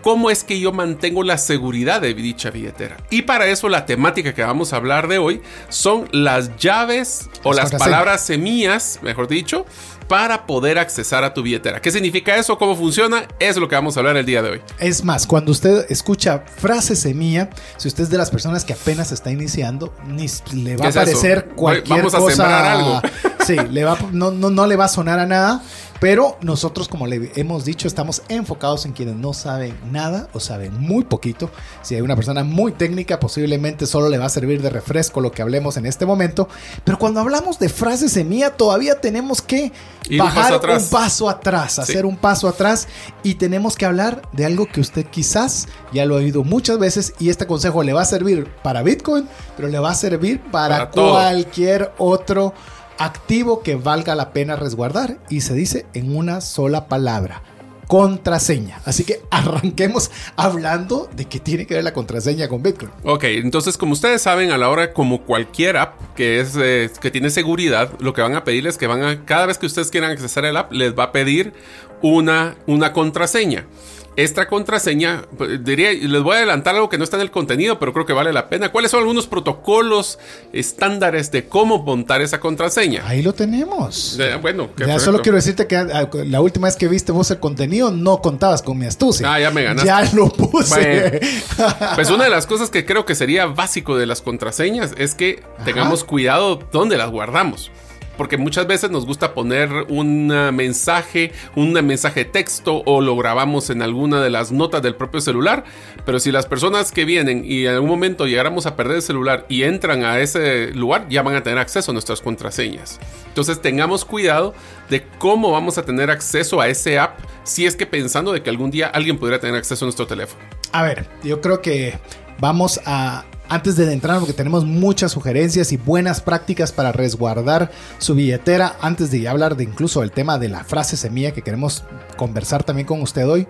cómo 0.03 0.29
es 0.29 0.43
que 0.43 0.59
yo 0.59 0.71
mantengo 0.71 1.23
la 1.23 1.39
seguridad 1.39 2.01
de 2.01 2.13
dicha 2.13 2.51
billetera. 2.51 2.97
Y 3.09 3.23
para 3.23 3.47
eso 3.47 3.69
la 3.69 3.85
temática 3.87 4.35
que 4.35 4.43
vamos 4.43 4.73
a 4.73 4.75
hablar 4.75 5.07
de 5.07 5.17
hoy 5.17 5.41
son 5.69 6.07
las 6.11 6.55
llaves 6.57 7.29
o 7.41 7.53
las 7.53 7.71
palabras 7.71 8.23
semillas, 8.23 8.99
mejor 9.01 9.27
dicho, 9.27 9.65
para 10.07 10.45
poder 10.45 10.77
accesar 10.77 11.23
a 11.23 11.33
tu 11.33 11.41
billetera. 11.41 11.81
¿Qué 11.81 11.89
significa 11.89 12.35
eso? 12.35 12.57
¿Cómo 12.57 12.75
funciona? 12.75 13.27
Es 13.39 13.57
lo 13.57 13.67
que 13.67 13.75
vamos 13.75 13.95
a 13.95 14.01
hablar 14.01 14.17
el 14.17 14.25
día 14.25 14.41
de 14.41 14.51
hoy. 14.51 14.61
Es 14.77 15.03
más, 15.03 15.25
cuando 15.25 15.51
usted 15.51 15.85
escucha 15.89 16.43
frase 16.57 16.95
semilla, 16.95 17.49
si 17.77 17.87
usted 17.87 18.03
es 18.03 18.09
de 18.09 18.17
las 18.17 18.29
personas 18.29 18.65
que 18.65 18.73
apenas 18.73 19.11
está 19.11 19.31
iniciando, 19.31 19.93
ni 20.05 20.27
le 20.53 20.75
va 20.75 20.85
a 20.85 20.89
aparecer 20.89 21.45
cualquier 21.55 21.99
vamos 21.99 22.13
a 22.13 22.17
cosa. 22.19 22.35
Sembrar 22.35 22.65
algo. 22.65 23.01
sí, 23.45 23.55
le 23.55 23.83
va, 23.83 23.97
no, 24.11 24.31
no, 24.31 24.49
no 24.49 24.67
le 24.67 24.75
va 24.75 24.85
a 24.85 24.89
sonar 24.89 25.19
a 25.19 25.25
nada. 25.25 25.61
Pero 26.03 26.37
nosotros, 26.41 26.89
como 26.89 27.07
le 27.07 27.31
hemos 27.35 27.63
dicho, 27.63 27.87
estamos 27.87 28.23
enfocados 28.27 28.85
en 28.85 28.91
quienes 28.91 29.15
no 29.15 29.31
saben 29.31 29.73
nada 29.89 30.27
o 30.33 30.41
saben 30.41 30.77
muy 30.77 31.05
poquito. 31.05 31.49
Si 31.81 31.95
hay 31.95 32.01
una 32.01 32.17
persona 32.17 32.43
muy 32.43 32.73
técnica, 32.73 33.21
posiblemente 33.21 33.85
solo 33.85 34.09
le 34.09 34.17
va 34.17 34.25
a 34.25 34.29
servir 34.29 34.61
de 34.61 34.69
refresco 34.69 35.21
lo 35.21 35.31
que 35.31 35.41
hablemos 35.41 35.77
en 35.77 35.85
este 35.85 36.05
momento. 36.05 36.49
Pero 36.83 36.99
cuando 36.99 37.21
hablamos 37.21 37.57
de 37.57 37.69
frases 37.69 38.11
semilla, 38.11 38.49
todavía 38.49 38.99
tenemos 38.99 39.41
que 39.41 39.71
bajar 40.17 40.55
un 40.55 40.89
paso 40.89 41.29
atrás, 41.29 41.79
hacer 41.79 42.05
un 42.05 42.17
paso 42.17 42.49
atrás 42.49 42.89
y 43.23 43.35
tenemos 43.35 43.77
que 43.77 43.85
hablar 43.85 44.23
de 44.33 44.43
algo 44.43 44.67
que 44.67 44.81
usted 44.81 45.05
quizás 45.05 45.69
ya 45.93 46.05
lo 46.05 46.15
ha 46.15 46.17
oído 46.17 46.43
muchas 46.43 46.79
veces 46.79 47.13
y 47.17 47.29
este 47.29 47.47
consejo 47.47 47.81
le 47.81 47.93
va 47.93 48.01
a 48.01 48.05
servir 48.05 48.51
para 48.61 48.83
Bitcoin, 48.83 49.29
pero 49.55 49.69
le 49.69 49.79
va 49.79 49.91
a 49.91 49.95
servir 49.95 50.41
para, 50.51 50.89
cualquier 50.89 51.93
otro 51.97 52.53
activo 52.97 53.63
que 53.63 53.75
valga 53.75 54.15
la 54.15 54.33
pena 54.33 54.55
resguardar 54.55 55.17
y 55.29 55.41
se 55.41 55.53
dice 55.53 55.85
en 55.93 56.15
una 56.15 56.41
sola 56.41 56.87
palabra 56.87 57.41
contraseña. 57.87 58.81
Así 58.85 59.03
que 59.03 59.21
arranquemos 59.31 60.11
hablando 60.35 61.09
de 61.15 61.25
qué 61.25 61.39
tiene 61.39 61.67
que 61.67 61.75
ver 61.75 61.83
la 61.83 61.93
contraseña 61.93 62.47
con 62.47 62.63
Bitcoin. 62.63 62.91
Ok, 63.03 63.25
entonces 63.25 63.77
como 63.77 63.93
ustedes 63.93 64.21
saben, 64.21 64.51
a 64.51 64.57
la 64.57 64.69
hora 64.69 64.93
como 64.93 65.21
cualquier 65.23 65.77
app 65.77 66.15
que 66.15 66.39
es 66.39 66.55
eh, 66.59 66.89
que 67.01 67.11
tiene 67.11 67.29
seguridad, 67.29 67.91
lo 67.99 68.13
que 68.13 68.21
van 68.21 68.35
a 68.35 68.43
pedirles 68.43 68.75
es 68.75 68.77
que 68.79 68.87
van 68.87 69.03
a 69.03 69.25
cada 69.25 69.45
vez 69.45 69.57
que 69.57 69.65
ustedes 69.65 69.91
quieran 69.91 70.11
accesar 70.11 70.45
el 70.45 70.57
app 70.57 70.71
les 70.71 70.97
va 70.97 71.03
a 71.05 71.11
pedir 71.11 71.53
una 72.01 72.55
una 72.65 72.93
contraseña. 72.93 73.67
Esta 74.15 74.47
contraseña, 74.47 75.25
diría, 75.61 75.91
les 75.91 76.21
voy 76.21 76.35
a 76.35 76.37
adelantar 76.37 76.75
algo 76.75 76.87
que 76.87 76.97
no 76.97 77.03
está 77.03 77.17
en 77.17 77.21
el 77.21 77.31
contenido, 77.31 77.79
pero 77.79 77.93
creo 77.93 78.05
que 78.05 78.13
vale 78.13 78.31
la 78.31 78.47
pena. 78.47 78.71
¿Cuáles 78.71 78.91
son 78.91 78.99
algunos 78.99 79.25
protocolos 79.27 80.19
estándares 80.51 81.31
de 81.31 81.47
cómo 81.47 81.79
montar 81.83 82.21
esa 82.21 82.39
contraseña? 82.39 83.03
Ahí 83.07 83.21
lo 83.21 83.33
tenemos. 83.33 84.19
bueno, 84.41 84.69
ya 84.77 84.99
solo 84.99 85.21
quiero 85.21 85.37
decirte 85.37 85.65
que 85.67 85.77
ah, 85.77 86.09
la 86.25 86.41
última 86.41 86.67
vez 86.67 86.75
que 86.75 86.87
viste 86.87 87.11
vos 87.11 87.31
el 87.31 87.39
contenido 87.39 87.91
no 87.91 88.21
contabas 88.21 88.61
con 88.61 88.77
mi 88.77 88.85
astucia. 88.85 89.33
Ah, 89.33 89.39
ya 89.39 89.51
me 89.51 89.63
ganaste. 89.63 89.87
Ya 89.87 90.03
lo 90.13 90.29
puse. 90.29 91.19
pues 91.95 92.09
una 92.09 92.25
de 92.25 92.29
las 92.29 92.45
cosas 92.45 92.69
que 92.69 92.85
creo 92.85 93.05
que 93.05 93.15
sería 93.15 93.47
básico 93.47 93.97
de 93.97 94.05
las 94.05 94.21
contraseñas 94.21 94.93
es 94.97 95.15
que 95.15 95.43
tengamos 95.65 96.03
cuidado 96.03 96.59
dónde 96.71 96.97
las 96.97 97.09
guardamos 97.09 97.71
porque 98.17 98.37
muchas 98.37 98.67
veces 98.67 98.91
nos 98.91 99.05
gusta 99.05 99.33
poner 99.33 99.69
un 99.89 100.27
mensaje, 100.53 101.31
un 101.55 101.73
mensaje 101.73 102.25
texto 102.25 102.83
o 102.85 103.01
lo 103.01 103.15
grabamos 103.15 103.69
en 103.69 103.81
alguna 103.81 104.21
de 104.21 104.29
las 104.29 104.51
notas 104.51 104.81
del 104.81 104.95
propio 104.95 105.21
celular, 105.21 105.63
pero 106.05 106.19
si 106.19 106.31
las 106.31 106.45
personas 106.45 106.91
que 106.91 107.05
vienen 107.05 107.43
y 107.45 107.65
en 107.65 107.73
algún 107.73 107.89
momento 107.89 108.25
llegáramos 108.25 108.65
a 108.65 108.75
perder 108.75 108.97
el 108.97 109.01
celular 109.01 109.45
y 109.49 109.63
entran 109.63 110.03
a 110.03 110.19
ese 110.19 110.71
lugar, 110.73 111.07
ya 111.09 111.21
van 111.21 111.35
a 111.35 111.43
tener 111.43 111.59
acceso 111.59 111.91
a 111.91 111.93
nuestras 111.93 112.21
contraseñas. 112.21 112.99
Entonces 113.27 113.61
tengamos 113.61 114.05
cuidado 114.05 114.53
de 114.89 115.03
cómo 115.17 115.51
vamos 115.51 115.77
a 115.77 115.83
tener 115.83 116.11
acceso 116.11 116.61
a 116.61 116.67
ese 116.67 116.99
app 116.99 117.19
si 117.43 117.65
es 117.65 117.75
que 117.75 117.85
pensando 117.85 118.31
de 118.31 118.43
que 118.43 118.49
algún 118.49 118.71
día 118.71 118.87
alguien 118.87 119.17
podría 119.17 119.39
tener 119.39 119.55
acceso 119.55 119.85
a 119.85 119.87
nuestro 119.87 120.07
teléfono. 120.07 120.41
A 120.71 120.83
ver, 120.83 121.07
yo 121.23 121.41
creo 121.41 121.61
que 121.61 121.97
vamos 122.39 122.79
a 122.85 123.25
antes 123.53 123.75
de 123.75 123.91
entrar, 123.93 124.17
porque 124.17 124.33
tenemos 124.33 124.65
muchas 124.65 125.11
sugerencias 125.11 125.71
y 125.71 125.77
buenas 125.77 126.21
prácticas 126.21 126.71
para 126.71 126.91
resguardar 126.91 127.69
su 127.99 128.15
billetera, 128.15 128.77
antes 128.81 129.11
de 129.11 129.27
hablar 129.27 129.55
de 129.55 129.63
incluso 129.63 130.01
el 130.01 130.11
tema 130.11 130.39
de 130.39 130.49
la 130.49 130.63
frase 130.63 130.97
semilla 130.97 131.33
que 131.33 131.43
queremos 131.43 131.83
conversar 132.17 132.63
también 132.63 132.87
con 132.87 132.99
usted 133.03 133.29
hoy, 133.29 133.47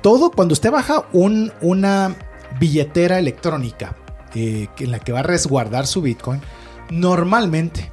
todo 0.00 0.30
cuando 0.30 0.54
usted 0.54 0.70
baja 0.70 1.04
un, 1.12 1.52
una 1.60 2.16
billetera 2.58 3.18
electrónica 3.18 3.96
eh, 4.34 4.68
en 4.78 4.90
la 4.90 4.98
que 4.98 5.12
va 5.12 5.20
a 5.20 5.24
resguardar 5.24 5.86
su 5.86 6.00
Bitcoin, 6.00 6.40
normalmente, 6.88 7.92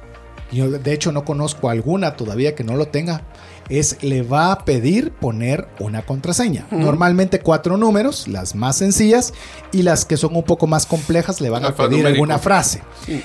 yo 0.50 0.70
de 0.70 0.92
hecho 0.94 1.12
no 1.12 1.26
conozco 1.26 1.68
alguna 1.68 2.16
todavía 2.16 2.54
que 2.54 2.64
no 2.64 2.76
lo 2.76 2.88
tenga, 2.88 3.24
es 3.68 4.02
le 4.02 4.22
va 4.22 4.52
a 4.52 4.64
pedir 4.64 5.12
poner 5.12 5.68
una 5.80 6.02
contraseña. 6.02 6.66
Normalmente 6.70 7.40
cuatro 7.40 7.76
números, 7.76 8.28
las 8.28 8.54
más 8.54 8.76
sencillas, 8.76 9.34
y 9.72 9.82
las 9.82 10.04
que 10.04 10.16
son 10.16 10.36
un 10.36 10.44
poco 10.44 10.66
más 10.66 10.86
complejas 10.86 11.40
le 11.40 11.50
van 11.50 11.64
a 11.64 11.74
pedir 11.74 12.06
alguna 12.06 12.38
frase. 12.38 12.82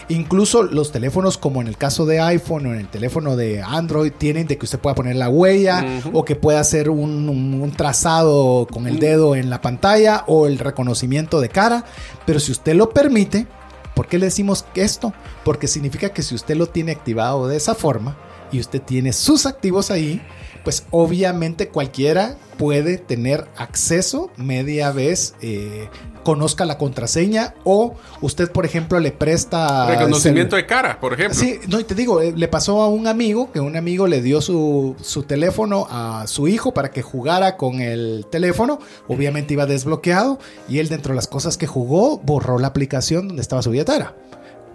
Incluso 0.09 0.63
los 0.63 0.91
teléfonos, 0.91 1.37
como 1.37 1.61
en 1.61 1.67
el 1.67 1.77
caso 1.77 2.05
de 2.05 2.19
iPhone 2.19 2.65
o 2.65 2.73
en 2.73 2.79
el 2.79 2.87
teléfono 2.87 3.35
de 3.35 3.61
Android, 3.61 4.11
tienen 4.17 4.47
de 4.47 4.57
que 4.57 4.65
usted 4.65 4.79
pueda 4.79 4.95
poner 4.95 5.15
la 5.15 5.29
huella 5.29 5.85
o 6.13 6.25
que 6.25 6.35
pueda 6.35 6.59
hacer 6.59 6.89
un, 6.89 7.73
trazado 7.75 8.67
con 8.71 8.87
el 8.87 8.99
dedo 8.99 9.35
en 9.35 9.49
la 9.49 9.61
pantalla 9.61 10.23
o 10.27 10.47
el 10.47 10.59
reconocimiento 10.59 11.39
de 11.39 11.49
cara. 11.49 11.85
Pero 12.25 12.39
si 12.39 12.51
usted 12.51 12.75
lo 12.75 12.89
permite, 12.89 13.47
¿por 13.95 14.07
qué 14.07 14.17
le 14.17 14.25
decimos 14.25 14.65
esto? 14.75 15.13
Porque 15.43 15.67
significa 15.67 16.09
que 16.09 16.23
si 16.23 16.35
usted 16.35 16.55
lo 16.55 16.67
tiene 16.67 16.91
activado 16.91 17.47
de 17.47 17.57
esa 17.57 17.75
forma, 17.75 18.17
y 18.51 18.59
usted 18.59 18.81
tiene 18.81 19.13
sus 19.13 19.45
activos 19.45 19.91
ahí, 19.91 20.21
pues 20.63 20.85
obviamente 20.91 21.69
cualquiera 21.69 22.35
puede 22.57 22.97
tener 22.97 23.47
acceso 23.57 24.29
media 24.37 24.91
vez 24.91 25.33
eh, 25.41 25.89
conozca 26.23 26.65
la 26.65 26.77
contraseña 26.77 27.55
o 27.63 27.95
usted 28.21 28.51
por 28.51 28.65
ejemplo 28.65 28.99
le 28.99 29.11
presta 29.11 29.87
reconocimiento 29.87 30.55
de 30.55 30.67
cara 30.67 30.99
por 30.99 31.13
ejemplo. 31.13 31.33
Sí 31.33 31.59
no 31.67 31.79
y 31.79 31.83
te 31.83 31.95
digo 31.95 32.21
eh, 32.21 32.33
le 32.35 32.47
pasó 32.47 32.83
a 32.83 32.89
un 32.89 33.07
amigo 33.07 33.51
que 33.51 33.59
un 33.59 33.75
amigo 33.75 34.05
le 34.05 34.21
dio 34.21 34.41
su, 34.41 34.95
su 35.01 35.23
teléfono 35.23 35.87
a 35.89 36.27
su 36.27 36.47
hijo 36.47 36.71
para 36.71 36.91
que 36.91 37.01
jugara 37.01 37.57
con 37.57 37.81
el 37.81 38.27
teléfono 38.29 38.77
obviamente 39.07 39.53
iba 39.53 39.65
desbloqueado 39.65 40.37
y 40.69 40.77
él 40.77 40.89
dentro 40.89 41.13
de 41.13 41.15
las 41.15 41.27
cosas 41.27 41.57
que 41.57 41.65
jugó 41.65 42.19
borró 42.19 42.59
la 42.59 42.67
aplicación 42.67 43.27
donde 43.27 43.41
estaba 43.41 43.63
su 43.63 43.71
billetera 43.71 44.13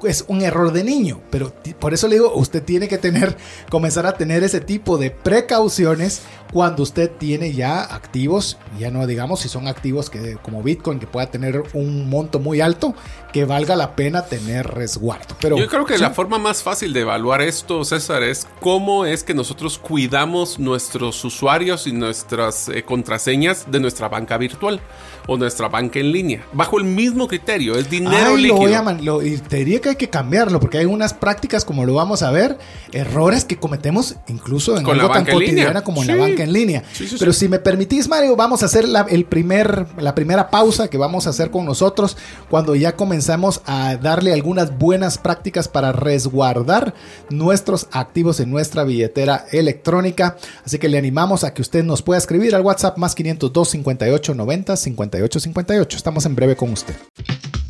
es 0.05 0.25
un 0.29 0.43
error 0.43 0.73
de 0.73 0.85
niño, 0.85 1.21
pero 1.31 1.53
por 1.79 1.95
eso 1.95 2.09
le 2.09 2.17
digo, 2.17 2.35
usted 2.35 2.63
tiene 2.63 2.89
que 2.89 2.99
tener, 2.99 3.37
comenzar 3.71 4.07
a 4.07 4.17
tener 4.17 4.45
ese 4.45 4.61
tipo 4.61 4.99
de 4.99 5.11
precauciones 5.11 6.23
cuando 6.53 6.83
usted 6.83 7.11
tiene 7.11 7.53
ya 7.53 7.83
activos, 7.83 8.59
ya 8.79 8.91
no 8.91 9.07
digamos 9.07 9.41
si 9.41 9.49
son 9.49 9.67
activos 9.67 10.11
que 10.11 10.37
como 10.43 10.63
Bitcoin 10.63 10.99
que 10.99 11.07
pueda 11.07 11.31
tener 11.31 11.63
un 11.75 12.09
monto 12.09 12.39
muy 12.39 12.61
alto, 12.61 12.95
que 13.37 13.45
valga 13.45 13.77
la 13.77 13.95
pena 13.95 14.25
tener 14.25 14.67
resguardo. 14.67 15.37
Pero 15.43 15.59
yo 15.59 15.67
creo 15.67 15.85
que 15.85 15.99
la 15.99 16.09
forma 16.09 16.39
más 16.39 16.63
fácil 16.63 16.95
de 16.95 17.01
evaluar 17.03 17.43
esto, 17.43 17.85
César, 17.85 18.23
es 18.23 18.47
cómo 18.63 19.05
es 19.05 19.25
que 19.25 19.35
nosotros 19.35 19.77
cuidamos 19.77 20.59
nuestros 20.59 21.23
usuarios 21.23 21.87
y 21.87 21.93
nuestras 21.93 22.71
eh, 22.71 22.83
contraseñas 22.83 23.71
de 23.71 23.79
nuestra 23.79 24.09
banca 24.09 24.39
virtual 24.39 24.81
o 25.27 25.37
nuestra 25.37 25.69
banca 25.69 25.99
en 25.99 26.13
línea, 26.13 26.47
bajo 26.53 26.79
el 26.79 26.85
mismo 26.85 27.27
criterio, 27.27 27.77
es 27.77 27.91
dinero 27.91 28.37
Ay, 28.37 28.43
líquido. 28.43 28.93
Lo, 29.03 29.23
y 29.23 29.37
te 29.39 29.57
diría 29.57 29.81
que 29.81 29.91
hay 29.91 29.97
que 29.97 30.09
cambiarlo 30.09 30.61
porque 30.61 30.79
hay 30.79 30.85
unas 30.87 31.13
prácticas 31.13 31.65
como 31.65 31.85
lo 31.85 31.95
vamos 31.95 32.23
a 32.23 32.31
ver, 32.31 32.57
errores 32.93 33.45
que 33.45 33.59
cometemos 33.59 34.15
incluso 34.29 34.79
en 34.79 34.89
algo 34.89 35.11
tan 35.11 35.27
cotidiana 35.27 35.83
como 35.83 36.03
en 36.03 36.09
la 36.09 36.17
banca 36.17 36.45
en 36.45 36.53
línea. 36.53 36.85
Pero 37.19 37.33
si 37.33 37.49
me 37.49 37.59
permitís, 37.59 38.09
Mario, 38.09 38.37
vamos 38.37 38.63
a 38.63 38.67
hacer 38.67 38.89
la, 38.89 39.01
el 39.11 39.25
primer, 39.25 39.87
la 39.99 40.15
primera 40.15 40.49
pausa 40.49 40.89
que 40.89 40.97
vamos 40.97 41.27
a 41.27 41.31
hacer 41.31 41.51
con 41.51 41.67
nosotros 41.67 42.17
cuando 42.49 42.75
ya 42.77 42.95
comenzamos 42.95 43.26
a 43.67 43.97
darle 43.97 44.33
algunas 44.33 44.77
buenas 44.79 45.19
prácticas 45.19 45.69
para 45.69 45.93
resguardar 45.93 46.95
nuestros 47.31 47.89
activos 47.93 48.41
en 48.41 48.51
nuestra 48.51 48.85
billetera 48.85 49.47
electrónica. 49.53 50.37
Así 50.65 50.79
que 50.79 50.89
le 50.89 50.99
animamos 50.99 51.45
a 51.45 51.53
que 51.53 51.63
usted 51.63 51.85
nos 51.85 52.03
pueda 52.03 52.19
escribir 52.19 52.55
al 52.55 52.63
WhatsApp 52.63 52.99
más 52.99 53.15
502 53.15 53.69
58 53.69 54.35
90 54.35 54.77
58 54.77 55.41
58. 55.41 55.97
Estamos 55.97 56.27
en 56.27 56.35
breve 56.35 56.57
con 56.57 56.73
usted. 56.73 56.95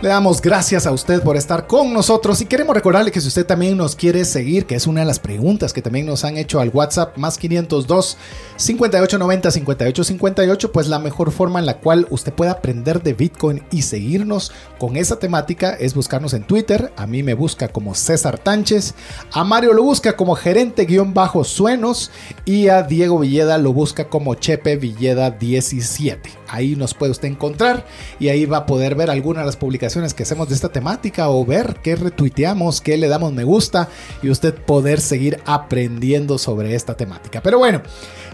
Le 0.00 0.10
damos 0.10 0.40
gracias 0.40 0.86
a 0.86 0.92
usted 0.92 1.20
por 1.22 1.36
estar 1.36 1.66
con 1.66 1.92
nosotros 1.92 2.40
y 2.40 2.46
queremos 2.46 2.72
recordarle 2.72 3.10
que 3.10 3.20
si 3.20 3.26
usted 3.26 3.44
también 3.44 3.76
nos 3.76 3.96
quiere 3.96 4.24
seguir, 4.24 4.64
que 4.64 4.76
es 4.76 4.86
una 4.86 5.00
de 5.00 5.06
las 5.06 5.18
preguntas 5.18 5.72
que 5.72 5.82
también 5.82 6.06
nos 6.06 6.24
han 6.24 6.36
hecho 6.36 6.60
al 6.60 6.68
WhatsApp 6.68 7.16
más 7.16 7.36
502 7.36 8.16
5890 8.54 9.50
5858, 9.50 10.70
pues 10.70 10.86
la 10.86 11.00
mejor 11.00 11.32
forma 11.32 11.58
en 11.58 11.66
la 11.66 11.78
cual 11.78 12.06
usted 12.10 12.32
puede 12.32 12.52
aprender 12.52 13.02
de 13.02 13.14
Bitcoin 13.14 13.64
y 13.72 13.82
seguirnos 13.82 14.52
con 14.78 14.96
esa 14.96 15.18
temática 15.18 15.70
es 15.70 15.94
buscarnos 15.94 16.32
en 16.32 16.44
Twitter. 16.44 16.92
A 16.96 17.08
mí 17.08 17.24
me 17.24 17.34
busca 17.34 17.66
como 17.66 17.96
César 17.96 18.38
Tánchez, 18.38 18.94
a 19.32 19.42
Mario 19.42 19.72
lo 19.72 19.82
busca 19.82 20.16
como 20.16 20.36
gerente-suenos 20.36 22.12
y 22.44 22.68
a 22.68 22.84
Diego 22.84 23.18
Villeda 23.18 23.58
lo 23.58 23.72
busca 23.72 24.08
como 24.08 24.36
Chepe 24.36 24.76
Villeda 24.76 25.32
17. 25.32 26.37
Ahí 26.48 26.76
nos 26.76 26.94
puede 26.94 27.12
usted 27.12 27.28
encontrar 27.28 27.84
y 28.18 28.28
ahí 28.28 28.46
va 28.46 28.58
a 28.58 28.66
poder 28.66 28.94
ver 28.94 29.10
algunas 29.10 29.42
de 29.42 29.46
las 29.46 29.56
publicaciones 29.56 30.14
que 30.14 30.22
hacemos 30.22 30.48
de 30.48 30.54
esta 30.54 30.70
temática 30.70 31.28
o 31.28 31.44
ver 31.44 31.76
qué 31.82 31.96
retuiteamos, 31.96 32.80
qué 32.80 32.96
le 32.96 33.08
damos 33.08 33.32
me 33.32 33.44
gusta 33.44 33.88
y 34.22 34.30
usted 34.30 34.54
poder 34.54 35.00
seguir 35.00 35.40
aprendiendo 35.46 36.38
sobre 36.38 36.74
esta 36.74 36.96
temática. 36.96 37.42
Pero 37.42 37.58
bueno, 37.58 37.82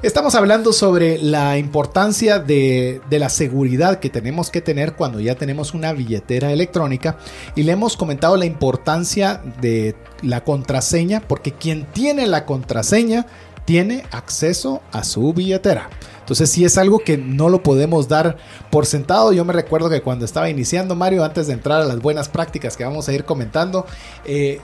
estamos 0.03 0.35
hablando 0.35 0.73
sobre 0.73 1.19
la 1.19 1.59
importancia 1.59 2.39
de, 2.39 3.01
de 3.09 3.19
la 3.19 3.29
seguridad 3.29 3.99
que 3.99 4.11
tenemos 4.11 4.51
que 4.51 4.61
tener 4.61 4.95
cuando 4.95 5.21
ya 5.21 5.35
tenemos 5.35 5.75
una 5.75 5.93
billetera 5.93 6.53
electrónica 6.53 7.17
y 7.55 7.63
le 7.63 7.73
hemos 7.73 7.97
comentado 7.97 8.37
la 8.37 8.47
importancia 8.47 9.43
de 9.61 9.95
la 10.23 10.45
contraseña 10.45 11.21
porque 11.21 11.53
quien 11.53 11.85
tiene 11.93 12.27
la 12.27 12.47
contraseña 12.47 13.27
tiene 13.65 14.05
acceso 14.11 14.83
a 14.93 15.05
su 15.05 15.33
billetera. 15.33 15.89
Entonces 16.25 16.49
sí 16.49 16.65
es 16.65 16.79
algo 16.79 17.01
que 17.01 17.19
no 17.19 17.51
lo 17.51 17.63
podemos 17.63 18.09
dar 18.09 18.39
por 18.71 18.87
sentado. 18.87 19.35
Yo 19.35 19.45
me 19.45 19.53
recuerdo 19.53 19.91
que 19.91 20.01
cuando 20.01 20.25
estaba 20.25 20.49
iniciando 20.49 20.95
Mario, 20.95 21.23
antes 21.23 21.49
de 21.49 21.53
entrar 21.53 21.83
a 21.83 21.85
las 21.85 22.01
buenas 22.01 22.31
prácticas 22.31 22.79
que 22.79 22.85
vamos 22.85 23.11
a 23.11 23.13
ir 23.13 23.27
comentando, 23.27 23.85
eh, 24.25 24.59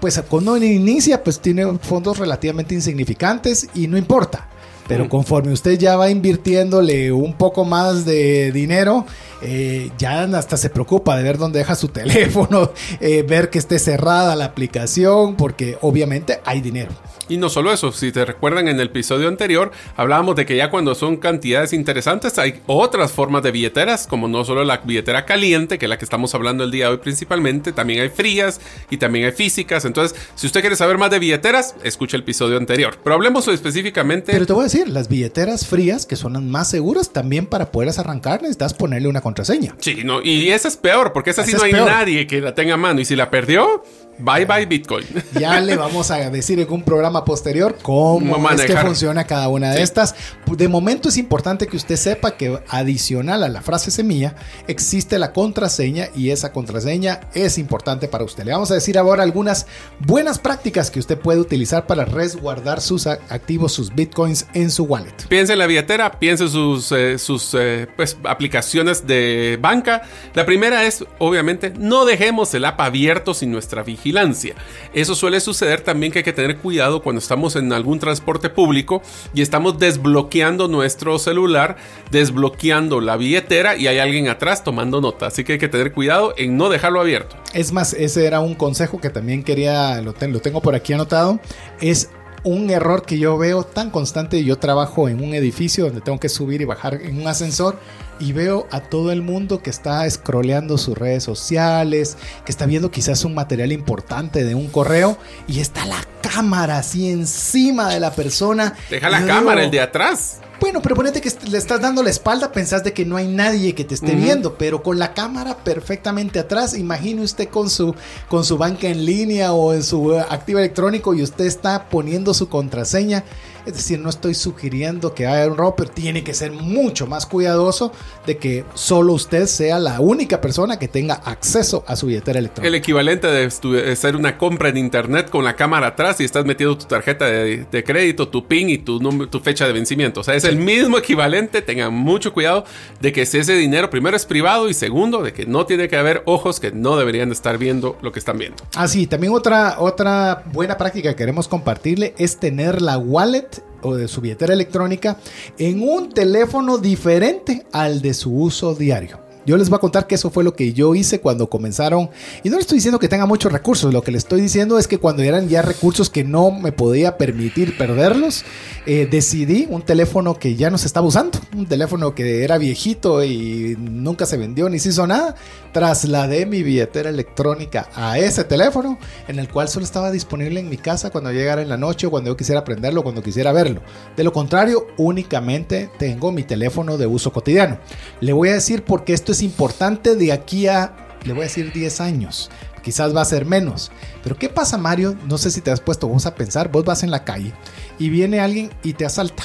pues 0.00 0.18
cuando 0.26 0.56
inicia, 0.56 1.22
pues 1.22 1.38
tiene 1.38 1.66
fondos 1.82 2.18
relativamente 2.18 2.74
insignificantes 2.74 3.68
y 3.74 3.88
no 3.88 3.98
importa. 3.98 4.48
Pero 4.88 5.08
conforme 5.08 5.52
usted 5.52 5.78
ya 5.78 5.96
va 5.96 6.10
invirtiéndole 6.10 7.12
un 7.12 7.34
poco 7.34 7.64
más 7.64 8.04
de 8.04 8.50
dinero, 8.52 9.06
eh, 9.42 9.90
ya 9.98 10.24
hasta 10.24 10.56
se 10.56 10.70
preocupa 10.70 11.16
de 11.16 11.22
ver 11.22 11.38
dónde 11.38 11.58
deja 11.58 11.74
su 11.74 11.88
teléfono, 11.88 12.72
eh, 13.00 13.22
ver 13.22 13.50
que 13.50 13.58
esté 13.58 13.78
cerrada 13.78 14.34
la 14.34 14.46
aplicación, 14.46 15.36
porque 15.36 15.76
obviamente 15.82 16.40
hay 16.44 16.60
dinero. 16.62 16.90
Y 17.32 17.38
no 17.38 17.48
solo 17.48 17.72
eso, 17.72 17.92
si 17.92 18.12
te 18.12 18.26
recuerdan 18.26 18.68
en 18.68 18.78
el 18.78 18.88
episodio 18.88 19.26
anterior, 19.26 19.72
hablábamos 19.96 20.36
de 20.36 20.44
que 20.44 20.54
ya 20.54 20.68
cuando 20.68 20.94
son 20.94 21.16
cantidades 21.16 21.72
interesantes 21.72 22.38
hay 22.38 22.60
otras 22.66 23.10
formas 23.10 23.42
de 23.42 23.50
billeteras, 23.50 24.06
como 24.06 24.28
no 24.28 24.44
solo 24.44 24.64
la 24.64 24.76
billetera 24.76 25.24
caliente, 25.24 25.78
que 25.78 25.86
es 25.86 25.88
la 25.88 25.96
que 25.96 26.04
estamos 26.04 26.34
hablando 26.34 26.62
el 26.62 26.70
día 26.70 26.88
de 26.88 26.92
hoy 26.92 26.98
principalmente, 26.98 27.72
también 27.72 28.02
hay 28.02 28.10
frías 28.10 28.60
y 28.90 28.98
también 28.98 29.24
hay 29.24 29.32
físicas. 29.32 29.86
Entonces, 29.86 30.14
si 30.34 30.46
usted 30.46 30.60
quiere 30.60 30.76
saber 30.76 30.98
más 30.98 31.10
de 31.10 31.20
billeteras, 31.20 31.74
escuche 31.82 32.18
el 32.18 32.22
episodio 32.22 32.58
anterior. 32.58 32.98
Pero 33.02 33.14
hablemos 33.14 33.48
específicamente... 33.48 34.32
Pero 34.32 34.44
te 34.44 34.52
voy 34.52 34.60
a 34.60 34.64
decir, 34.64 34.90
las 34.90 35.08
billeteras 35.08 35.66
frías, 35.66 36.04
que 36.04 36.16
son 36.16 36.34
las 36.34 36.42
más 36.42 36.68
seguras, 36.68 37.14
también 37.14 37.46
para 37.46 37.72
poderlas 37.72 37.98
arrancar 37.98 38.42
necesitas 38.42 38.74
ponerle 38.74 39.08
una 39.08 39.22
contraseña. 39.22 39.74
Sí, 39.78 40.02
no, 40.04 40.20
y 40.22 40.50
esa 40.50 40.68
es 40.68 40.76
peor, 40.76 41.14
porque 41.14 41.30
esa 41.30 41.46
sí 41.46 41.54
no 41.54 41.62
hay 41.62 41.72
nadie 41.72 42.26
que 42.26 42.42
la 42.42 42.54
tenga 42.54 42.74
a 42.74 42.76
mano. 42.76 43.00
Y 43.00 43.06
si 43.06 43.16
la 43.16 43.30
perdió, 43.30 43.82
Bye 44.18 44.44
bye 44.44 44.66
Bitcoin. 44.66 45.06
Ya 45.40 45.60
le 45.60 45.76
vamos 45.76 46.10
a 46.10 46.30
decir 46.30 46.60
en 46.60 46.70
un 46.70 46.82
programa 46.82 47.24
posterior 47.24 47.76
cómo 47.82 48.50
es 48.50 48.62
que 48.62 48.76
funciona 48.76 49.24
cada 49.24 49.48
una 49.48 49.72
de 49.72 49.82
estas. 49.82 50.14
De 50.46 50.68
momento 50.68 51.08
es 51.08 51.16
importante 51.16 51.66
que 51.66 51.76
usted 51.76 51.96
sepa 51.96 52.36
que 52.36 52.60
adicional 52.68 53.42
a 53.42 53.48
la 53.48 53.62
frase 53.62 53.90
semilla 53.90 54.34
existe 54.68 55.18
la 55.18 55.32
contraseña 55.32 56.08
y 56.14 56.30
esa 56.30 56.52
contraseña 56.52 57.20
es 57.34 57.56
importante 57.56 58.08
para 58.08 58.24
usted. 58.24 58.44
Le 58.44 58.52
vamos 58.52 58.70
a 58.70 58.74
decir 58.74 58.98
ahora 58.98 59.22
algunas 59.22 59.66
buenas 59.98 60.38
prácticas 60.38 60.90
que 60.90 61.00
usted 61.00 61.18
puede 61.18 61.40
utilizar 61.40 61.86
para 61.86 62.04
resguardar 62.04 62.80
sus 62.80 63.06
activos, 63.06 63.72
sus 63.72 63.94
Bitcoins 63.94 64.46
en 64.52 64.70
su 64.70 64.84
wallet. 64.84 65.26
Piense 65.28 65.54
en 65.54 65.58
la 65.58 65.66
billetera, 65.66 66.12
piense 66.12 66.44
en 66.44 66.50
sus, 66.50 66.92
eh, 66.92 67.18
sus 67.18 67.54
eh, 67.54 67.88
pues, 67.96 68.18
aplicaciones 68.24 69.06
de 69.06 69.58
banca. 69.60 70.02
La 70.34 70.44
primera 70.44 70.84
es, 70.84 71.04
obviamente, 71.18 71.72
no 71.78 72.04
dejemos 72.04 72.52
el 72.54 72.66
app 72.66 72.80
abierto 72.80 73.32
sin 73.32 73.50
nuestra 73.50 73.82
vigilancia 73.82 74.01
vigilancia. 74.02 74.54
Eso 74.92 75.14
suele 75.14 75.40
suceder 75.40 75.80
también 75.80 76.12
que 76.12 76.18
hay 76.18 76.24
que 76.24 76.32
tener 76.32 76.58
cuidado 76.58 77.02
cuando 77.02 77.20
estamos 77.20 77.56
en 77.56 77.72
algún 77.72 77.98
transporte 77.98 78.50
público 78.50 79.02
y 79.32 79.42
estamos 79.42 79.78
desbloqueando 79.78 80.68
nuestro 80.68 81.18
celular, 81.18 81.76
desbloqueando 82.10 83.00
la 83.00 83.16
billetera 83.16 83.76
y 83.76 83.86
hay 83.86 83.98
alguien 83.98 84.28
atrás 84.28 84.64
tomando 84.64 85.00
nota. 85.00 85.26
Así 85.26 85.44
que 85.44 85.54
hay 85.54 85.58
que 85.58 85.68
tener 85.68 85.92
cuidado 85.92 86.34
en 86.36 86.56
no 86.56 86.68
dejarlo 86.68 87.00
abierto. 87.00 87.36
Es 87.54 87.72
más, 87.72 87.94
ese 87.94 88.26
era 88.26 88.40
un 88.40 88.54
consejo 88.54 89.00
que 89.00 89.10
también 89.10 89.42
quería, 89.42 90.00
lo, 90.00 90.14
lo 90.20 90.40
tengo 90.40 90.60
por 90.60 90.74
aquí 90.74 90.92
anotado, 90.92 91.38
es 91.80 92.10
un 92.44 92.70
error 92.70 93.04
que 93.06 93.18
yo 93.18 93.38
veo 93.38 93.62
tan 93.62 93.90
constante. 93.90 94.42
Yo 94.42 94.58
trabajo 94.58 95.08
en 95.08 95.22
un 95.22 95.34
edificio 95.34 95.84
donde 95.84 96.00
tengo 96.00 96.18
que 96.18 96.28
subir 96.28 96.60
y 96.60 96.64
bajar 96.64 96.94
en 96.94 97.20
un 97.20 97.28
ascensor 97.28 97.78
y 98.18 98.32
veo 98.32 98.66
a 98.70 98.80
todo 98.80 99.12
el 99.12 99.22
mundo 99.22 99.62
que 99.62 99.70
está 99.70 100.08
scrolleando 100.08 100.78
sus 100.78 100.96
redes 100.96 101.24
sociales, 101.24 102.16
que 102.44 102.52
está 102.52 102.66
viendo 102.66 102.90
quizás 102.90 103.24
un 103.24 103.34
material 103.34 103.72
importante 103.72 104.44
de 104.44 104.54
un 104.54 104.68
correo 104.68 105.18
y 105.48 105.60
está 105.60 105.86
la 105.86 106.04
cámara 106.22 106.78
así 106.78 107.10
encima 107.10 107.88
de 107.88 108.00
la 108.00 108.12
persona. 108.12 108.74
Deja 108.90 109.10
la 109.10 109.26
cámara, 109.26 109.64
el 109.64 109.70
de 109.70 109.80
atrás. 109.80 110.38
Bueno, 110.62 110.80
pero 110.80 110.94
ponete 110.94 111.20
que 111.20 111.32
le 111.50 111.58
estás 111.58 111.80
dando 111.80 112.04
la 112.04 112.10
espalda, 112.10 112.52
pensás 112.52 112.84
de 112.84 112.92
que 112.92 113.04
no 113.04 113.16
hay 113.16 113.26
nadie 113.26 113.74
que 113.74 113.82
te 113.82 113.94
esté 113.94 114.14
viendo, 114.14 114.56
pero 114.56 114.80
con 114.80 114.96
la 114.96 115.12
cámara 115.12 115.56
perfectamente 115.56 116.38
atrás, 116.38 116.78
imagine 116.78 117.20
usted 117.20 117.48
con 117.48 117.68
su, 117.68 117.96
con 118.28 118.44
su 118.44 118.56
banca 118.56 118.86
en 118.86 119.04
línea 119.04 119.54
o 119.54 119.74
en 119.74 119.82
su 119.82 120.14
activo 120.14 120.60
electrónico 120.60 121.14
y 121.14 121.22
usted 121.22 121.46
está 121.46 121.88
poniendo 121.88 122.32
su 122.32 122.48
contraseña 122.48 123.24
es 123.66 123.74
decir, 123.74 123.98
no 123.98 124.08
estoy 124.08 124.34
sugiriendo 124.34 125.14
que 125.14 125.26
haya 125.26 125.50
un 125.50 125.56
robo, 125.56 125.76
pero 125.76 125.90
tiene 125.90 126.24
que 126.24 126.34
ser 126.34 126.52
mucho 126.52 127.06
más 127.06 127.26
cuidadoso 127.26 127.92
de 128.26 128.36
que 128.36 128.64
solo 128.74 129.12
usted 129.12 129.46
sea 129.46 129.78
la 129.78 130.00
única 130.00 130.40
persona 130.40 130.78
que 130.78 130.88
tenga 130.88 131.14
acceso 131.14 131.84
a 131.86 131.96
su 131.96 132.06
billetera 132.06 132.38
electrónica. 132.38 132.68
El 132.68 132.74
equivalente 132.74 133.26
de 133.26 133.44
hacer 133.92 134.16
una 134.16 134.38
compra 134.38 134.68
en 134.68 134.76
internet 134.76 135.30
con 135.30 135.44
la 135.44 135.56
cámara 135.56 135.88
atrás 135.88 136.20
y 136.20 136.24
estás 136.24 136.44
metiendo 136.44 136.76
tu 136.76 136.86
tarjeta 136.86 137.26
de, 137.26 137.84
crédito, 137.84 138.28
tu 138.28 138.46
PIN 138.46 138.70
y 138.70 138.78
tu, 138.78 138.98
tu 139.26 139.40
fecha 139.40 139.66
de 139.66 139.72
vencimiento. 139.72 140.20
O 140.20 140.24
sea, 140.24 140.34
es 140.34 140.44
el 140.44 140.56
mismo 140.56 140.98
equivalente. 140.98 141.62
Tengan 141.62 141.92
mucho 141.92 142.32
cuidado 142.32 142.64
de 143.00 143.12
que 143.12 143.26
si 143.26 143.38
ese 143.38 143.54
dinero 143.54 143.90
primero 143.90 144.16
es 144.16 144.26
privado 144.26 144.68
y 144.68 144.74
segundo 144.74 145.22
de 145.22 145.32
que 145.32 145.46
no 145.46 145.66
tiene 145.66 145.88
que 145.88 145.96
haber 145.96 146.22
ojos 146.26 146.60
que 146.60 146.72
no 146.72 146.96
deberían 146.96 147.32
estar 147.32 147.58
viendo 147.58 147.96
lo 148.02 148.12
que 148.12 148.18
están 148.18 148.38
viendo. 148.38 148.62
Ah, 148.74 148.88
sí, 148.88 149.06
también 149.06 149.32
otra, 149.32 149.76
otra 149.78 150.44
buena 150.52 150.76
práctica 150.76 151.10
que 151.10 151.16
queremos 151.16 151.48
compartirle 151.48 152.14
es 152.18 152.38
tener 152.38 152.82
la 152.82 152.98
wallet 152.98 153.51
o 153.82 153.94
de 153.94 154.08
su 154.08 154.20
billetera 154.20 154.54
electrónica 154.54 155.18
en 155.58 155.82
un 155.82 156.10
teléfono 156.10 156.78
diferente 156.78 157.66
al 157.72 158.00
de 158.00 158.14
su 158.14 158.32
uso 158.34 158.74
diario. 158.74 159.31
Yo 159.44 159.56
les 159.56 159.68
voy 159.68 159.76
a 159.76 159.80
contar 159.80 160.06
que 160.06 160.14
eso 160.14 160.30
fue 160.30 160.44
lo 160.44 160.54
que 160.54 160.72
yo 160.72 160.94
hice 160.94 161.20
cuando 161.20 161.48
comenzaron. 161.48 162.10
Y 162.42 162.50
no 162.50 162.56
le 162.56 162.62
estoy 162.62 162.76
diciendo 162.76 162.98
que 162.98 163.08
tenga 163.08 163.26
muchos 163.26 163.52
recursos, 163.52 163.92
lo 163.92 164.02
que 164.02 164.12
le 164.12 164.18
estoy 164.18 164.40
diciendo 164.40 164.78
es 164.78 164.86
que 164.86 164.98
cuando 164.98 165.22
eran 165.22 165.48
ya 165.48 165.62
recursos 165.62 166.10
que 166.10 166.24
no 166.24 166.50
me 166.50 166.72
podía 166.72 167.18
permitir 167.18 167.76
perderlos, 167.76 168.44
eh, 168.86 169.08
decidí 169.10 169.66
un 169.68 169.82
teléfono 169.82 170.34
que 170.38 170.54
ya 170.54 170.70
no 170.70 170.78
se 170.78 170.86
estaba 170.86 171.06
usando, 171.06 171.40
un 171.56 171.66
teléfono 171.66 172.14
que 172.14 172.44
era 172.44 172.58
viejito 172.58 173.24
y 173.24 173.76
nunca 173.78 174.26
se 174.26 174.36
vendió 174.36 174.68
ni 174.68 174.78
se 174.78 174.90
hizo 174.90 175.06
nada. 175.06 175.34
Trasladé 175.72 176.46
mi 176.46 176.62
billetera 176.62 177.10
electrónica 177.10 177.88
a 177.94 178.18
ese 178.18 178.44
teléfono, 178.44 178.98
en 179.26 179.38
el 179.38 179.48
cual 179.48 179.68
solo 179.68 179.84
estaba 179.84 180.10
disponible 180.10 180.60
en 180.60 180.68
mi 180.68 180.76
casa 180.76 181.10
cuando 181.10 181.32
llegara 181.32 181.62
en 181.62 181.68
la 181.68 181.76
noche 181.76 182.06
o 182.06 182.10
cuando 182.10 182.30
yo 182.30 182.36
quisiera 182.36 182.64
prenderlo, 182.64 183.02
cuando 183.02 183.22
quisiera 183.22 183.52
verlo. 183.52 183.80
De 184.16 184.24
lo 184.24 184.32
contrario, 184.32 184.86
únicamente 184.98 185.90
tengo 185.98 186.30
mi 186.30 186.44
teléfono 186.44 186.98
de 186.98 187.06
uso 187.06 187.32
cotidiano. 187.32 187.78
Le 188.20 188.32
voy 188.32 188.50
a 188.50 188.54
decir 188.54 188.84
por 188.84 189.04
qué 189.04 189.12
esto 189.12 189.31
es 189.32 189.42
importante 189.42 190.16
de 190.16 190.32
aquí 190.32 190.66
a, 190.66 190.94
le 191.24 191.32
voy 191.32 191.42
a 191.42 191.44
decir 191.44 191.72
10 191.72 192.00
años. 192.00 192.50
Quizás 192.82 193.14
va 193.14 193.20
a 193.20 193.24
ser 193.24 193.46
menos. 193.46 193.92
Pero 194.22 194.36
¿qué 194.36 194.48
pasa, 194.48 194.76
Mario? 194.76 195.16
No 195.28 195.38
sé 195.38 195.50
si 195.50 195.60
te 195.60 195.70
has 195.70 195.80
puesto 195.80 196.08
vos 196.08 196.26
a 196.26 196.34
pensar. 196.34 196.70
Vos 196.70 196.84
vas 196.84 197.02
en 197.02 197.10
la 197.10 197.24
calle 197.24 197.52
y 197.98 198.08
viene 198.10 198.40
alguien 198.40 198.70
y 198.82 198.94
te 198.94 199.04
asalta. 199.04 199.44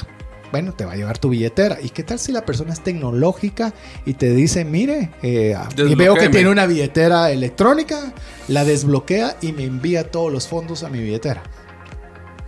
Bueno, 0.52 0.73
te 0.73 0.86
va 0.86 0.93
a 0.93 0.95
llevar 0.95 1.17
tu 1.17 1.30
billetera. 1.30 1.78
¿Y 1.82 1.89
qué 1.89 2.04
tal 2.04 2.19
si 2.19 2.32
la 2.32 2.45
persona 2.45 2.73
es 2.73 2.82
tecnológica 2.82 3.73
y 4.06 4.13
te 4.13 4.34
dice, 4.34 4.65
mire, 4.65 5.12
eh, 5.21 5.56
y 5.78 5.95
veo 5.95 6.15
que 6.15 6.30
tiene 6.30 6.50
una 6.50 6.65
billetera 6.65 7.32
electrónica, 7.32 8.13
la 8.47 8.63
desbloquea 8.63 9.38
y 9.41 9.52
me 9.52 9.65
envía 9.65 10.10
todos 10.10 10.32
los 10.32 10.47
fondos 10.47 10.84
a 10.84 10.89
mi 10.89 11.00
billetera? 11.00 11.43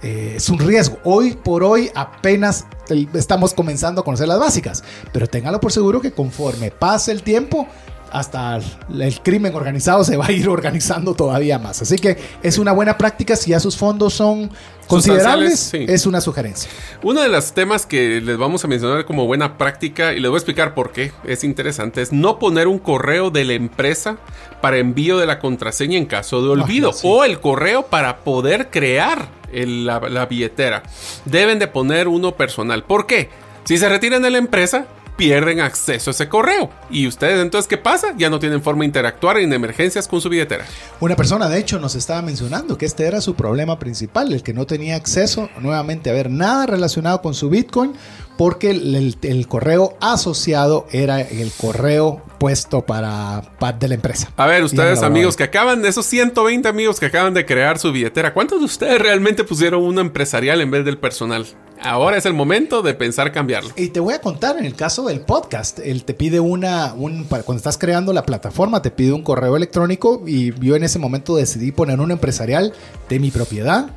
Eh, 0.02 0.34
es 0.38 0.50
un 0.50 0.60
riesgo. 0.60 0.98
Hoy 1.04 1.34
por 1.34 1.64
hoy 1.64 1.92
apenas 1.94 2.66
estamos 3.14 3.54
comenzando 3.54 4.02
a 4.02 4.04
conocer 4.04 4.28
las 4.28 4.40
básicas, 4.40 4.84
pero 5.12 5.28
téngalo 5.28 5.60
por 5.60 5.72
seguro 5.72 6.02
que 6.02 6.12
conforme 6.12 6.72
pase 6.72 7.12
el 7.12 7.22
tiempo 7.22 7.68
hasta 8.12 8.60
el, 8.92 9.20
crimen 9.22 9.54
organizado 9.56 10.04
se 10.04 10.18
va 10.18 10.28
a 10.28 10.32
ir 10.32 10.50
organizando 10.50 11.14
todavía 11.14 11.60
más. 11.60 11.82
Así 11.82 11.98
que 11.98 12.18
es 12.42 12.58
una 12.58 12.72
buena 12.72 12.98
práctica 12.98 13.36
si 13.36 13.52
ya 13.52 13.60
sus 13.60 13.78
fondos 13.78 14.14
son 14.14 14.50
considerables, 14.88 15.60
sí. 15.60 15.86
es 15.88 16.06
una 16.06 16.20
sugerencia. 16.20 16.70
Uno 17.04 17.22
de 17.22 17.30
los 17.30 17.52
temas 17.54 17.86
que 17.86 18.22
les 18.22 18.38
vamos 18.38 18.64
a 18.66 18.68
mencionar 18.68 19.06
como 19.06 19.28
buena 19.28 19.58
práctica, 19.58 20.14
y 20.14 20.20
les 20.20 20.30
voy 20.30 20.38
a 20.38 20.40
explicar 20.40 20.74
por 20.74 20.92
qué 20.92 21.12
es 21.24 21.44
interesante, 21.44 22.02
es 22.02 22.12
no 22.12 22.40
poner 22.40 22.68
un 22.68 22.80
correo 22.80 23.30
de 23.30 23.46
la 23.46 23.54
empresa 23.54 24.18
para 24.62 24.78
envío 24.78 25.20
de 25.20 25.28
la 25.28 25.40
contraseña 25.40 25.98
en 25.98 26.06
caso 26.06 26.42
de 26.42 26.50
olvido, 26.50 26.90
Ah, 26.90 26.94
sí. 26.94 27.08
o 27.08 27.24
el 27.24 27.40
correo 27.40 27.84
para 27.84 28.20
poder 28.22 28.70
crear 28.72 29.39
la, 29.54 30.00
la 30.00 30.26
billetera. 30.26 30.84
Deben 31.26 31.60
de 31.60 31.68
poner 31.68 32.08
uno 32.08 32.36
personal. 32.36 32.84
¿Por 32.84 33.08
qué? 33.08 33.30
Si 33.64 33.78
se 33.78 33.90
retiran 33.90 34.22
de 34.22 34.32
la 34.32 34.38
empresa, 34.38 34.88
pierden 35.20 35.60
acceso 35.60 36.10
a 36.10 36.14
ese 36.14 36.30
correo. 36.30 36.70
Y 36.90 37.06
ustedes 37.06 37.42
entonces, 37.42 37.68
¿qué 37.68 37.78
pasa? 37.78 38.14
Ya 38.18 38.30
no 38.30 38.40
tienen 38.40 38.64
forma 38.64 38.84
de 38.84 38.86
interactuar 38.86 39.38
en 39.38 39.52
emergencias 39.52 40.08
con 40.08 40.22
su 40.22 40.30
billetera. 40.30 40.66
Una 41.02 41.18
persona, 41.18 41.50
de 41.50 41.60
hecho, 41.60 41.78
nos 41.78 41.96
estaba 41.96 42.22
mencionando 42.22 42.78
que 42.78 42.86
este 42.86 43.06
era 43.06 43.20
su 43.20 43.36
problema 43.36 43.78
principal, 43.80 44.32
el 44.32 44.44
que 44.44 44.54
no 44.54 44.66
tenía 44.66 44.96
acceso 44.96 45.50
nuevamente 45.60 46.10
a 46.10 46.14
ver 46.14 46.30
nada 46.30 46.68
relacionado 46.68 47.22
con 47.22 47.34
su 47.34 47.50
Bitcoin, 47.50 47.92
porque 48.40 48.72
el, 48.72 48.96
el- 48.96 49.18
el 49.24 49.48
correo 49.50 49.98
asociado 50.00 50.88
era 50.94 51.20
el 51.20 51.52
correo 51.52 52.22
puesto 52.40 52.86
para, 52.86 53.42
para- 53.60 53.78
de 53.78 53.90
la 53.90 53.96
empresa. 53.96 54.32
A 54.38 54.48
ver, 54.48 54.64
ustedes 54.64 55.04
amigos 55.04 55.36
que 55.36 55.44
acaban 55.44 55.82
de 55.82 55.90
esos 55.90 56.06
120 56.06 56.66
amigos 56.70 57.02
que 57.02 57.08
acaban 57.08 57.34
de 57.34 57.46
crear 57.46 57.78
su 57.80 57.92
billetera, 57.92 58.34
¿cuántos 58.34 58.60
de 58.60 58.66
ustedes 58.66 58.98
realmente 59.02 59.44
pusieron 59.44 59.84
uno 59.84 60.00
empresarial 60.00 60.62
en 60.62 60.72
vez 60.72 60.86
del 60.86 60.98
personal? 60.98 61.46
Ahora 61.82 62.16
es 62.18 62.26
el 62.26 62.34
momento 62.34 62.82
de 62.82 62.94
pensar 62.94 63.34
cambiarlo. 63.34 63.72
Y 63.76 63.90
te 63.90 64.00
voy 64.00 64.14
a 64.14 64.22
contar 64.22 64.58
en 64.58 64.64
el 64.66 64.74
caso 64.76 65.06
del 65.08 65.20
podcast, 65.20 65.80
él 65.80 66.06
te 66.06 66.14
pide 66.14 66.40
una, 66.40 66.94
un, 66.94 67.26
para- 67.26 67.44
cuando 67.44 67.58
estás 67.60 67.78
creando 67.78 68.14
la 68.14 68.24
plataforma, 68.24 68.82
te 68.82 68.90
pide 68.90 69.12
un 69.12 69.22
correo 69.22 69.58
electrónico 69.58 70.24
y 70.26 70.54
yo 70.66 70.78
en 70.78 70.84
ese 70.86 70.98
momento 70.98 71.36
decidí 71.36 71.74
poner 71.74 72.00
un 72.00 72.12
empresarial 72.12 72.74
de 73.10 73.20
mi 73.20 73.32
propiedad. 73.32 73.90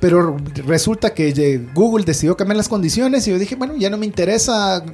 Pero 0.00 0.36
resulta 0.66 1.14
que 1.14 1.66
Google 1.74 2.04
decidió 2.04 2.36
cambiar 2.36 2.56
las 2.56 2.68
condiciones 2.68 3.26
y 3.26 3.30
yo 3.30 3.38
dije, 3.38 3.56
bueno, 3.56 3.76
ya 3.76 3.90
no 3.90 3.96
me 3.96 4.06
interesa 4.06 4.84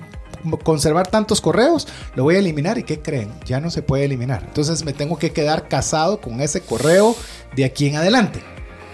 conservar 0.65 1.07
tantos 1.07 1.41
correos, 1.41 1.87
lo 2.15 2.25
voy 2.25 2.37
a 2.37 2.39
eliminar. 2.39 2.79
¿Y 2.79 2.85
qué 2.85 3.01
creen? 3.01 3.31
Ya 3.45 3.61
no 3.61 3.71
se 3.71 3.83
puede 3.83 4.05
eliminar. 4.05 4.43
Entonces 4.45 4.85
me 4.85 4.93
tengo 4.93 5.19
que 5.19 5.31
quedar 5.31 5.69
casado 5.69 6.21
con 6.21 6.41
ese 6.41 6.61
correo 6.61 7.17
de 7.55 7.65
aquí 7.65 7.87
en 7.87 7.97
adelante. 7.97 8.43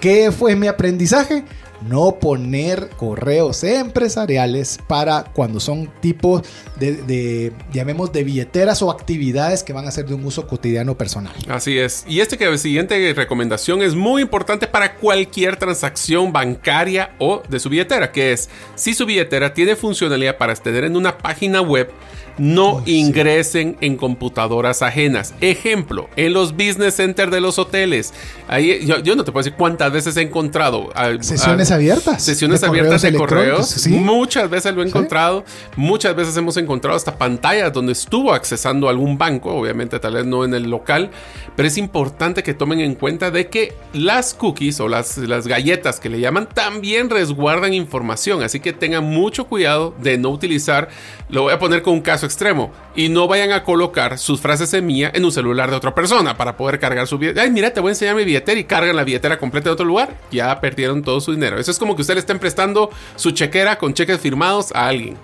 ¿Qué 0.01 0.31
fue 0.31 0.57
mi 0.57 0.67
aprendizaje? 0.67 1.45
No 1.83 2.19
poner 2.21 2.91
correos 2.97 3.65
empresariales 3.65 4.79
para 4.87 5.25
cuando 5.25 5.61
son 5.61 5.91
tipos 6.01 6.43
de, 6.77 7.03
de, 7.03 7.53
llamemos, 7.73 8.13
de 8.13 8.25
billeteras 8.25 8.83
o 8.83 8.91
actividades 8.91 9.63
que 9.63 9.73
van 9.73 9.87
a 9.87 9.91
ser 9.91 10.07
de 10.07 10.15
un 10.15 10.25
uso 10.25 10.47
cotidiano 10.47 10.97
personal. 10.97 11.33
Así 11.49 11.79
es. 11.79 12.05
Y 12.09 12.21
este 12.21 12.37
que 12.37 12.59
siguiente 12.59 13.13
recomendación 13.15 13.83
es 13.83 13.95
muy 13.95 14.23
importante 14.23 14.67
para 14.67 14.97
cualquier 14.97 15.57
transacción 15.57 16.33
bancaria 16.33 17.15
o 17.19 17.43
de 17.49 17.61
su 17.61 17.69
billetera, 17.69 18.13
que 18.13 18.33
es 18.33 18.49
si 18.75 18.95
su 18.95 19.07
billetera 19.07 19.55
tiene 19.55 19.77
funcionalidad 19.77 20.37
para 20.37 20.53
acceder 20.53 20.85
en 20.85 20.97
una 20.97 21.19
página 21.19 21.61
web, 21.61 21.91
no 22.39 22.83
sí. 22.85 22.99
ingresen 22.99 23.77
en 23.81 23.97
computadoras 23.97 24.83
ajenas. 24.83 25.35
Ejemplo, 25.41 26.09
en 26.17 26.33
los 26.33 26.53
business 26.53 26.95
centers 26.97 27.31
de 27.33 27.41
los 27.41 27.59
hoteles. 27.59 28.13
Ahí 28.47 28.85
yo, 28.87 28.99
yo 28.99 29.15
no 29.17 29.25
te 29.25 29.33
puedo 29.33 29.45
decir 29.45 29.57
cuántas 29.59 29.93
veces 29.93 30.17
he 30.17 30.23
encontrado 30.23 30.91
a- 30.95 31.21
Sesiones 31.23 31.71
a- 31.71 31.75
abiertas. 31.75 32.23
Sesiones 32.23 32.61
de 32.61 32.67
abiertas 32.69 33.03
de 33.03 33.13
correos. 33.15 33.69
Sí. 33.69 33.91
Muchas 33.91 34.49
veces 34.49 34.75
lo 34.75 34.83
he 34.83 34.87
encontrado. 34.87 35.45
Muchas 35.77 36.15
veces 36.17 36.37
hemos 36.37 36.57
encontrado 36.57 36.97
hasta 36.97 37.17
pantallas 37.19 37.73
donde 37.73 37.93
estuvo 37.93 38.33
accesando 38.33 38.89
algún 38.89 39.19
banco. 39.19 39.55
Obviamente, 39.55 39.99
tal 39.99 40.15
vez 40.15 40.25
no 40.27 40.45
en 40.45 40.55
el 40.55 40.71
local. 40.71 41.11
Pero 41.57 41.67
es 41.69 41.77
importante 41.77 42.43
que 42.43 42.55
tomen 42.55 42.81
en 42.81 42.95
cuenta 42.95 43.31
de 43.31 43.49
que 43.49 43.75
las 43.93 44.33
cookies 44.35 44.79
o 44.81 44.89
las, 44.89 45.19
las 45.19 45.47
galletas 45.47 45.99
que 46.01 46.09
le 46.09 46.21
llaman 46.21 46.49
también 46.49 47.11
resguardan 47.11 47.75
información. 47.75 48.43
Así 48.43 48.61
que 48.61 48.73
tengan 48.73 49.05
mucho 49.05 49.47
cuidado 49.47 49.95
de 50.01 50.19
no 50.19 50.31
utilizar. 50.31 50.89
Lo 51.29 51.43
voy 51.43 51.53
a 51.53 51.59
poner 51.59 51.83
con 51.83 51.95
un 51.95 52.01
caso 52.01 52.27
extremo. 52.29 52.73
Y 52.95 53.09
no 53.09 53.27
vayan 53.27 53.53
a 53.53 53.65
colocar 53.65 54.19
sus 54.19 54.41
frases 54.41 54.71
semilla 54.71 55.11
en 55.13 55.25
un 55.25 55.33
celular 55.33 55.71
de 55.71 55.77
otra 55.77 55.95
persona 55.95 56.37
para 56.37 56.57
poder 56.57 56.79
cargar 56.79 57.07
su 57.07 57.19
billetera. 57.19 57.45
Ay, 57.45 57.51
mira, 57.51 57.73
te 57.73 57.81
voy 57.81 57.89
a 57.89 57.93
enseñar 57.93 58.15
mi 58.15 58.25
billetera 58.25 58.61
y 58.61 58.65
cargan 58.65 58.95
la 58.95 59.05
billetera 59.05 59.39
completa 59.39 59.71
de 59.71 59.73
otro 59.73 59.87
lugar. 59.87 60.15
Ya 60.31 60.61
perdieron 60.61 61.03
todo 61.03 61.21
su 61.21 61.33
dinero. 61.33 61.59
Eso 61.59 61.71
es 61.71 61.79
como 61.79 61.97
que 61.97 62.03
usted 62.03 62.15
le 62.15 62.21
estén 62.21 62.39
prestando 62.39 62.91
su 63.17 63.33
chequera 63.33 63.79
con 63.79 63.95
cheques 63.95 64.21
firmados 64.21 64.73
a 64.73 64.87
alguien. 64.87 65.17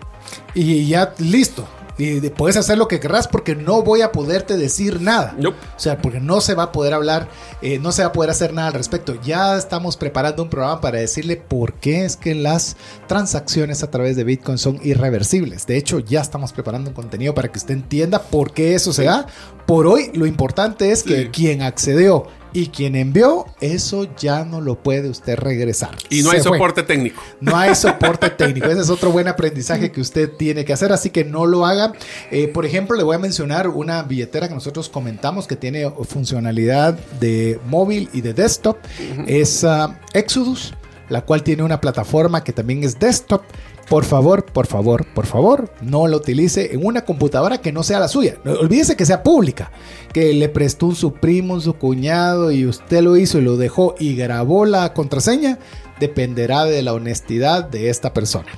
Y 0.55 0.89
ya 0.89 1.15
listo. 1.19 1.69
Y 1.97 2.19
de- 2.21 2.31
puedes 2.31 2.57
hacer 2.57 2.77
lo 2.77 2.89
que 2.89 2.99
querrás 2.99 3.29
porque 3.29 3.55
no 3.55 3.83
voy 3.83 4.01
a 4.03 4.11
poderte 4.11 4.57
decir 4.57 5.01
nada. 5.01 5.35
Nope. 5.39 5.57
O 5.77 5.79
sea, 5.81 5.99
porque 6.03 6.19
no 6.21 6.41
se 6.41 6.55
va 6.55 6.65
a 6.65 6.73
poder 6.73 6.93
hablar, 6.93 7.29
eh, 7.63 7.79
no 7.79 7.93
se 7.93 8.03
va 8.03 8.09
a 8.09 8.13
poder 8.13 8.31
hacer 8.31 8.53
nada 8.53 8.69
al 8.69 8.75
respecto. 8.75 9.15
Ya 9.23 9.57
estamos 9.57 9.97
preparando 9.97 10.43
un 10.43 10.51
programa 10.51 10.81
para 10.81 10.99
decirle 10.99 11.37
por 11.37 11.75
qué 11.75 12.05
es 12.05 12.17
que 12.17 12.35
las 12.35 12.77
transacciones 13.07 13.83
a 13.83 13.91
través 13.91 14.17
de 14.17 14.25
Bitcoin 14.25 14.59
son 14.59 14.81
irreversibles. 14.83 15.67
De 15.67 15.77
hecho, 15.77 16.01
ya 16.01 16.21
estamos 16.21 16.53
preparando 16.53 16.91
un 16.91 16.95
contenido 16.95 17.35
para 17.35 17.49
que 17.53 17.59
usted 17.59 17.75
entienda 17.75 18.21
por 18.23 18.53
qué 18.53 18.75
eso 18.75 18.93
se 18.93 19.05
da. 19.05 19.27
Por 19.67 19.87
hoy, 19.87 20.11
lo 20.15 20.27
importante 20.27 20.91
es 20.91 21.03
que 21.05 21.23
Sí. 21.25 21.29
quien 21.33 21.63
accedió 21.63 22.27
y 22.55 22.69
quien 22.69 22.95
envió, 22.95 23.47
eso 23.61 24.07
ya 24.17 24.45
no 24.45 24.61
lo 24.61 24.83
puede 24.83 25.11
usted 25.11 25.37
regresar. 25.37 25.91
Y 26.09 26.23
no 26.23 26.31
Se 26.31 26.37
hay 26.37 26.43
fue. 26.43 26.57
soporte 26.57 26.85
técnico. 26.85 27.21
No 27.41 27.57
hay 27.57 27.75
soporte 27.75 28.31
técnico. 28.31 28.69
Ese 28.69 28.81
es 28.81 28.91
otro 28.91 29.11
buen 29.11 29.27
aprendizaje 29.29 29.91
que 29.91 30.01
usted 30.01 30.31
tiene 30.31 30.65
que 30.65 30.73
hacer, 30.73 30.93
así 30.93 31.11
que 31.11 31.25
no 31.25 31.47
lo 31.47 31.67
haga. 31.67 31.93
Eh, 32.31 32.47
por 32.49 32.65
ejemplo, 32.65 32.97
le 32.97 33.03
voy 33.03 33.17
a 33.17 33.19
mencionar 33.19 33.69
una 33.69 34.03
billetera 34.05 34.49
que 34.49 34.55
nosotros 34.55 34.89
comentamos 34.89 35.49
que 35.49 35.57
tiene 35.57 35.91
funcionalidad 36.05 36.95
de 37.21 37.59
móvil 37.67 38.09
y 38.13 38.21
de 38.21 38.33
desktop. 38.35 38.79
Es 39.27 39.65
ah, 39.65 40.01
Exodus, 40.13 40.75
la 41.09 41.23
cual 41.23 41.43
tiene 41.43 41.63
una 41.63 41.81
plataforma 41.81 42.45
que 42.45 42.53
también 42.53 42.83
es 42.85 42.99
desktop. 42.99 43.43
Por 43.89 44.05
favor, 44.05 44.45
por 44.47 44.67
favor, 44.67 45.07
por 45.15 45.27
favor, 45.27 45.71
no 45.83 46.07
lo 46.07 46.17
utilice 46.17 46.75
en 46.75 46.87
una 46.87 47.05
computadora 47.05 47.59
que 47.59 47.73
no 47.73 47.83
sea 47.83 48.01
la 48.01 48.09
suya. 48.09 48.37
No, 48.43 48.53
olvídese 48.53 48.97
que 48.97 49.05
sea 49.05 49.23
pública, 49.23 49.71
que 50.13 50.33
le 50.33 50.49
prestó 50.49 50.87
un 50.87 50.97
su 50.97 51.13
primo, 51.13 51.55
un 51.55 51.61
su 51.61 51.75
cuñado 51.75 52.51
y 52.51 52.67
usted 52.67 53.03
lo 53.03 53.17
hizo 53.17 53.39
y 53.39 53.43
lo 53.43 53.57
dejó 53.57 53.95
y 53.99 54.17
grabó 54.17 54.65
la 54.65 54.95
contraseña. 54.95 55.59
Dependerá 56.01 56.65
de 56.65 56.83
la 56.83 56.95
honestidad 56.95 57.65
de 57.65 57.91
esta 57.91 58.13
persona. 58.15 58.49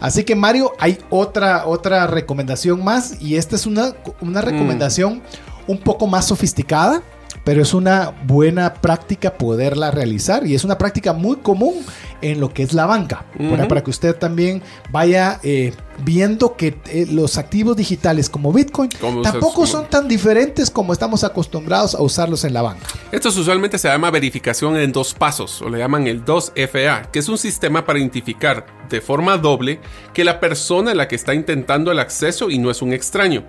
Así 0.00 0.24
que 0.24 0.36
Mario, 0.36 0.72
hay 0.78 0.98
otra, 1.10 1.66
otra 1.66 2.06
recomendación 2.06 2.84
más 2.84 3.20
y 3.20 3.36
esta 3.36 3.56
es 3.56 3.66
una, 3.66 3.94
una 4.20 4.40
recomendación 4.40 5.22
un 5.66 5.78
poco 5.78 6.06
más 6.06 6.26
sofisticada, 6.26 7.02
pero 7.48 7.62
es 7.62 7.72
una 7.72 8.12
buena 8.26 8.74
práctica 8.74 9.38
poderla 9.38 9.90
realizar 9.90 10.46
y 10.46 10.54
es 10.54 10.64
una 10.64 10.76
práctica 10.76 11.14
muy 11.14 11.36
común 11.36 11.76
en 12.20 12.40
lo 12.40 12.52
que 12.52 12.62
es 12.62 12.74
la 12.74 12.84
banca, 12.84 13.24
para, 13.66 13.82
que 13.82 13.88
usted 13.88 14.14
también 14.14 14.60
vaya 14.90 15.40
eh, 15.42 15.72
viendo 16.04 16.56
que 16.56 16.76
eh, 16.86 17.06
los 17.10 17.38
activos 17.38 17.76
digitales 17.76 18.30
como 18.30 18.52
Bitcoin 18.52 18.90
usas- 18.90 19.32
tampoco 19.32 19.66
son 19.66 19.88
tan 19.90 20.08
diferentes 20.08 20.70
como 20.70 20.92
estamos 20.92 21.24
acostumbrados 21.24 21.94
a 21.94 22.02
usarlos 22.02 22.44
en 22.44 22.54
la 22.54 22.62
banca. 22.62 22.86
Esto 23.12 23.28
usualmente 23.28 23.78
se 23.78 23.88
llama 23.88 24.10
verificación 24.10 24.76
en 24.76 24.92
dos 24.92 25.14
pasos, 25.14 25.60
o 25.62 25.68
le 25.68 25.78
llaman 25.78 26.06
el 26.06 26.24
2FA, 26.24 27.10
que 27.10 27.18
es 27.18 27.28
un 27.28 27.38
sistema 27.38 27.84
para 27.84 27.98
identificar 27.98 28.66
de 28.88 29.00
forma 29.00 29.36
doble 29.36 29.80
que 30.14 30.24
la 30.24 30.40
persona 30.40 30.92
a 30.92 30.94
la 30.94 31.08
que 31.08 31.16
está 31.16 31.34
intentando 31.34 31.90
el 31.92 31.98
acceso 31.98 32.48
y 32.48 32.58
no 32.58 32.70
es 32.70 32.80
un 32.80 32.92
extraño. 32.92 33.44